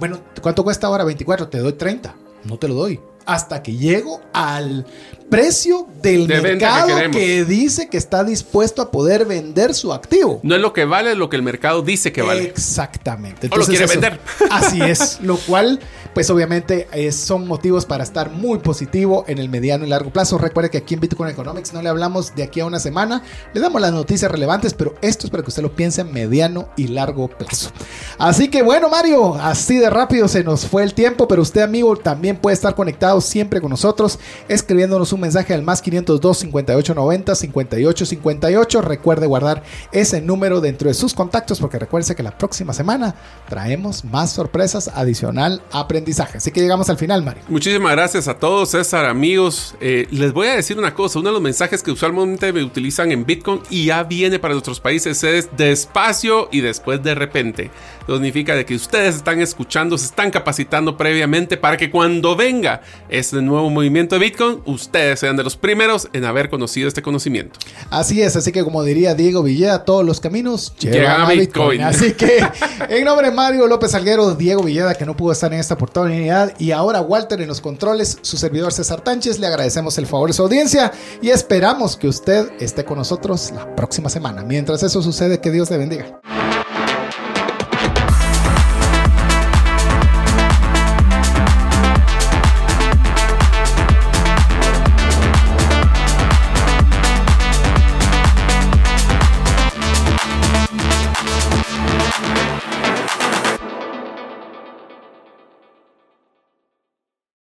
Bueno, 0.00 0.18
¿cuánto 0.42 0.64
cuesta 0.64 0.88
ahora? 0.88 1.04
24, 1.04 1.46
te 1.46 1.58
doy 1.58 1.74
30. 1.74 2.16
No 2.42 2.58
te 2.58 2.66
lo 2.66 2.74
doy. 2.74 2.98
Hasta 3.28 3.62
que 3.62 3.76
llego 3.76 4.22
al 4.32 4.86
precio 5.28 5.86
del 6.02 6.26
mercado 6.26 6.88
que, 7.10 7.44
dice 7.44 7.88
que 7.88 7.96
está 7.96 8.24
dispuesto 8.24 8.82
a 8.82 8.90
poder 8.90 9.26
vender 9.26 9.74
su 9.74 9.92
activo. 9.92 10.40
No 10.42 10.54
es 10.54 10.60
lo 10.60 10.72
que 10.72 10.84
vale, 10.84 11.12
es 11.12 11.16
lo 11.16 11.28
que 11.28 11.36
el 11.36 11.42
mercado 11.42 11.82
dice 11.82 12.12
que 12.12 12.22
vale. 12.22 12.44
Exactamente. 12.44 13.46
Entonces, 13.46 13.80
lo 13.80 13.86
quiere 13.86 13.86
vender. 13.86 14.20
Así 14.50 14.80
es. 14.80 15.20
lo 15.20 15.36
cual, 15.36 15.80
pues 16.14 16.30
obviamente 16.30 16.88
eh, 16.92 17.12
son 17.12 17.46
motivos 17.46 17.84
para 17.84 18.04
estar 18.04 18.30
muy 18.30 18.58
positivo 18.58 19.24
en 19.28 19.38
el 19.38 19.48
mediano 19.48 19.84
y 19.84 19.88
largo 19.88 20.10
plazo. 20.10 20.38
Recuerde 20.38 20.70
que 20.70 20.78
aquí 20.78 20.94
en 20.94 21.00
Bitcoin 21.00 21.30
Economics 21.30 21.72
no 21.72 21.82
le 21.82 21.88
hablamos 21.88 22.34
de 22.34 22.42
aquí 22.42 22.60
a 22.60 22.66
una 22.66 22.80
semana. 22.80 23.22
Le 23.52 23.60
damos 23.60 23.80
las 23.80 23.92
noticias 23.92 24.30
relevantes, 24.30 24.74
pero 24.74 24.94
esto 25.02 25.26
es 25.26 25.30
para 25.30 25.42
que 25.42 25.50
usted 25.50 25.62
lo 25.62 25.74
piense 25.74 26.00
en 26.00 26.12
mediano 26.12 26.70
y 26.76 26.88
largo 26.88 27.28
plazo. 27.28 27.70
Así 28.18 28.48
que 28.48 28.62
bueno, 28.62 28.88
Mario, 28.88 29.34
así 29.34 29.76
de 29.76 29.90
rápido 29.90 30.28
se 30.28 30.44
nos 30.44 30.66
fue 30.66 30.82
el 30.82 30.94
tiempo, 30.94 31.28
pero 31.28 31.42
usted, 31.42 31.62
amigo, 31.62 31.96
también 31.96 32.36
puede 32.36 32.54
estar 32.54 32.74
conectado 32.74 33.17
siempre 33.20 33.60
con 33.60 33.70
nosotros 33.70 34.18
escribiéndonos 34.48 35.12
un 35.12 35.20
mensaje 35.20 35.54
al 35.54 35.62
más 35.62 35.82
502 35.82 36.38
5890 36.38 37.34
5858. 37.34 38.82
Recuerde 38.82 39.26
guardar 39.26 39.62
ese 39.92 40.20
número 40.20 40.60
dentro 40.60 40.88
de 40.88 40.94
sus 40.94 41.14
contactos 41.14 41.60
porque 41.60 41.78
recuerde 41.78 41.98
que 42.14 42.22
la 42.22 42.36
próxima 42.36 42.72
semana 42.72 43.14
traemos 43.48 44.04
más 44.04 44.32
sorpresas 44.32 44.88
adicional 44.94 45.62
aprendizaje. 45.72 46.38
Así 46.38 46.52
que 46.52 46.60
llegamos 46.60 46.88
al 46.90 46.96
final, 46.96 47.22
Mario. 47.22 47.42
Muchísimas 47.48 47.92
gracias 47.92 48.28
a 48.28 48.38
todos, 48.38 48.70
César, 48.70 49.06
amigos. 49.06 49.74
Eh, 49.80 50.06
les 50.10 50.32
voy 50.32 50.46
a 50.48 50.54
decir 50.54 50.78
una 50.78 50.94
cosa, 50.94 51.18
uno 51.18 51.30
de 51.30 51.32
los 51.34 51.42
mensajes 51.42 51.82
que 51.82 51.90
usualmente 51.90 52.52
me 52.52 52.62
utilizan 52.62 53.10
en 53.10 53.26
Bitcoin 53.26 53.60
y 53.70 53.86
ya 53.86 54.04
viene 54.04 54.38
para 54.38 54.54
nuestros 54.54 54.80
países 54.80 55.22
es 55.24 55.48
despacio 55.56 56.48
y 56.52 56.60
después 56.60 57.02
de 57.02 57.14
repente. 57.14 57.70
Significa 58.06 58.54
de 58.54 58.64
que 58.64 58.74
ustedes 58.74 59.16
están 59.16 59.40
escuchando, 59.40 59.98
se 59.98 60.06
están 60.06 60.30
capacitando 60.30 60.96
previamente 60.96 61.56
para 61.56 61.76
que 61.76 61.90
cuando 61.90 62.36
venga 62.36 62.80
este 63.08 63.40
nuevo 63.42 63.70
movimiento 63.70 64.14
de 64.14 64.20
Bitcoin, 64.20 64.60
ustedes 64.66 65.20
sean 65.20 65.36
de 65.36 65.44
los 65.44 65.56
primeros 65.56 66.08
en 66.12 66.24
haber 66.24 66.50
conocido 66.50 66.88
este 66.88 67.02
conocimiento. 67.02 67.58
Así 67.90 68.22
es, 68.22 68.36
así 68.36 68.52
que 68.52 68.64
como 68.64 68.82
diría 68.82 69.14
Diego 69.14 69.42
Villeda, 69.42 69.84
todos 69.84 70.04
los 70.04 70.20
caminos 70.20 70.74
llegan, 70.78 71.22
a 71.22 71.28
Bitcoin. 71.28 71.82
Así 71.82 72.12
que 72.16 72.44
en 72.88 73.04
nombre 73.04 73.28
de 73.28 73.34
Mario 73.34 73.66
López 73.66 73.94
Alguero, 73.94 74.34
Diego 74.34 74.62
Villeda, 74.62 74.94
que 74.94 75.06
no 75.06 75.16
pudo 75.16 75.32
estar 75.32 75.52
en 75.52 75.60
esta 75.60 75.74
oportunidad, 75.74 76.54
y 76.58 76.72
ahora 76.72 77.00
Walter 77.00 77.40
en 77.40 77.48
los 77.48 77.60
controles, 77.60 78.18
su 78.22 78.36
servidor 78.36 78.72
César 78.72 79.00
Tánchez, 79.00 79.38
le 79.38 79.46
agradecemos 79.46 79.98
el 79.98 80.06
favor 80.06 80.28
de 80.28 80.34
su 80.34 80.42
audiencia 80.42 80.92
y 81.22 81.30
esperamos 81.30 81.96
que 81.96 82.08
usted 82.08 82.50
esté 82.60 82.84
con 82.84 82.98
nosotros 82.98 83.52
la 83.54 83.74
próxima 83.74 84.08
semana. 84.08 84.42
Mientras 84.42 84.82
eso 84.82 85.02
sucede, 85.02 85.40
que 85.40 85.50
Dios 85.50 85.70
le 85.70 85.78
bendiga. 85.78 86.20